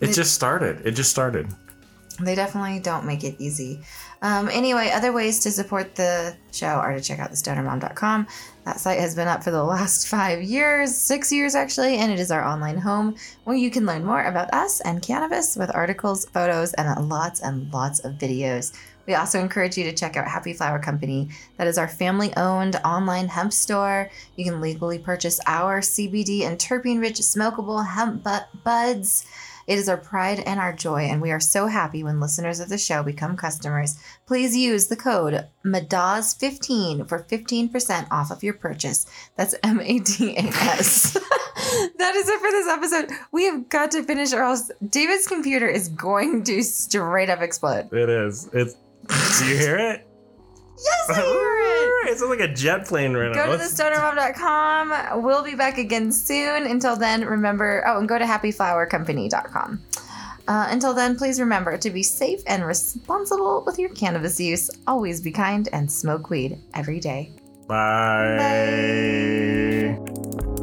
It 0.00 0.10
It- 0.10 0.14
just 0.14 0.34
started. 0.34 0.84
It 0.86 0.90
just 0.92 1.10
started. 1.10 1.48
they 2.20 2.34
definitely 2.34 2.80
don't 2.80 3.04
make 3.06 3.24
it 3.24 3.36
easy. 3.38 3.80
Um, 4.26 4.48
anyway, 4.48 4.90
other 4.92 5.12
ways 5.12 5.38
to 5.40 5.52
support 5.52 5.94
the 5.94 6.36
show 6.50 6.66
are 6.66 6.92
to 6.92 7.00
check 7.00 7.20
out 7.20 7.30
thestonermom.com. 7.30 8.26
That 8.64 8.80
site 8.80 8.98
has 8.98 9.14
been 9.14 9.28
up 9.28 9.44
for 9.44 9.52
the 9.52 9.62
last 9.62 10.08
five 10.16 10.42
years, 10.42 10.92
six 10.92 11.30
years 11.30 11.54
actually, 11.54 11.98
and 11.98 12.10
it 12.10 12.18
is 12.18 12.32
our 12.32 12.44
online 12.44 12.78
home 12.78 13.14
where 13.44 13.54
you 13.54 13.70
can 13.70 13.86
learn 13.86 14.04
more 14.04 14.24
about 14.24 14.52
us 14.52 14.80
and 14.80 15.00
cannabis 15.00 15.54
with 15.54 15.72
articles, 15.72 16.24
photos, 16.24 16.74
and 16.74 17.08
lots 17.08 17.40
and 17.40 17.72
lots 17.72 18.00
of 18.00 18.14
videos. 18.14 18.76
We 19.06 19.14
also 19.14 19.38
encourage 19.38 19.78
you 19.78 19.84
to 19.84 19.92
check 19.92 20.16
out 20.16 20.26
Happy 20.26 20.52
Flower 20.52 20.80
Company. 20.80 21.28
That 21.58 21.68
is 21.68 21.78
our 21.78 21.86
family 21.86 22.36
owned 22.36 22.74
online 22.84 23.28
hemp 23.28 23.52
store. 23.52 24.10
You 24.34 24.44
can 24.44 24.60
legally 24.60 24.98
purchase 24.98 25.38
our 25.46 25.80
CBD 25.80 26.42
and 26.42 26.58
terpene 26.58 27.00
rich 27.00 27.18
smokable 27.18 27.86
hemp 27.86 28.24
bu- 28.24 28.58
buds. 28.64 29.24
It 29.66 29.78
is 29.78 29.88
our 29.88 29.96
pride 29.96 30.40
and 30.40 30.60
our 30.60 30.72
joy, 30.72 31.02
and 31.02 31.20
we 31.20 31.32
are 31.32 31.40
so 31.40 31.66
happy 31.66 32.04
when 32.04 32.20
listeners 32.20 32.60
of 32.60 32.68
the 32.68 32.78
show 32.78 33.02
become 33.02 33.36
customers. 33.36 33.98
Please 34.26 34.56
use 34.56 34.86
the 34.86 34.96
code 34.96 35.46
MADAS15 35.64 37.08
for 37.08 37.24
15% 37.24 38.10
off 38.10 38.30
of 38.30 38.42
your 38.42 38.54
purchase. 38.54 39.06
That's 39.36 39.54
M 39.62 39.80
A 39.80 39.98
D 39.98 40.36
A 40.36 40.42
S. 40.42 41.12
that 41.98 42.14
is 42.14 42.28
it 42.28 42.40
for 42.40 42.50
this 42.50 42.68
episode. 42.68 43.10
We 43.32 43.44
have 43.46 43.68
got 43.68 43.90
to 43.92 44.04
finish, 44.04 44.32
or 44.32 44.42
else 44.42 44.70
David's 44.88 45.26
computer 45.26 45.66
is 45.66 45.88
going 45.88 46.44
to 46.44 46.62
straight 46.62 47.30
up 47.30 47.40
explode. 47.40 47.92
It 47.92 48.08
is. 48.08 48.48
It's. 48.52 48.76
Do 49.38 49.46
you 49.46 49.56
hear 49.56 49.78
it? 49.78 50.05
Yes, 50.78 51.10
I 51.10 51.22
hear 51.22 52.06
it. 52.06 52.12
It's 52.12 52.22
like 52.22 52.40
a 52.40 52.52
jet 52.52 52.86
plane 52.86 53.14
right 53.14 53.34
now. 53.34 53.46
Go 53.46 53.56
to 53.56 53.62
thestonermom.com. 53.62 55.22
We'll 55.22 55.42
be 55.42 55.54
back 55.54 55.78
again 55.78 56.12
soon. 56.12 56.66
Until 56.66 56.96
then, 56.96 57.24
remember, 57.24 57.82
oh, 57.86 57.98
and 57.98 58.08
go 58.08 58.18
to 58.18 58.24
happyflowercompany.com. 58.24 59.82
Uh, 60.48 60.68
until 60.70 60.94
then, 60.94 61.16
please 61.16 61.40
remember 61.40 61.76
to 61.76 61.90
be 61.90 62.02
safe 62.02 62.40
and 62.46 62.64
responsible 62.64 63.64
with 63.66 63.78
your 63.78 63.90
cannabis 63.90 64.38
use. 64.38 64.70
Always 64.86 65.20
be 65.20 65.32
kind 65.32 65.68
and 65.72 65.90
smoke 65.90 66.30
weed 66.30 66.58
every 66.74 67.00
day. 67.00 67.32
Bye. 67.66 68.36
Bye. 69.96 70.55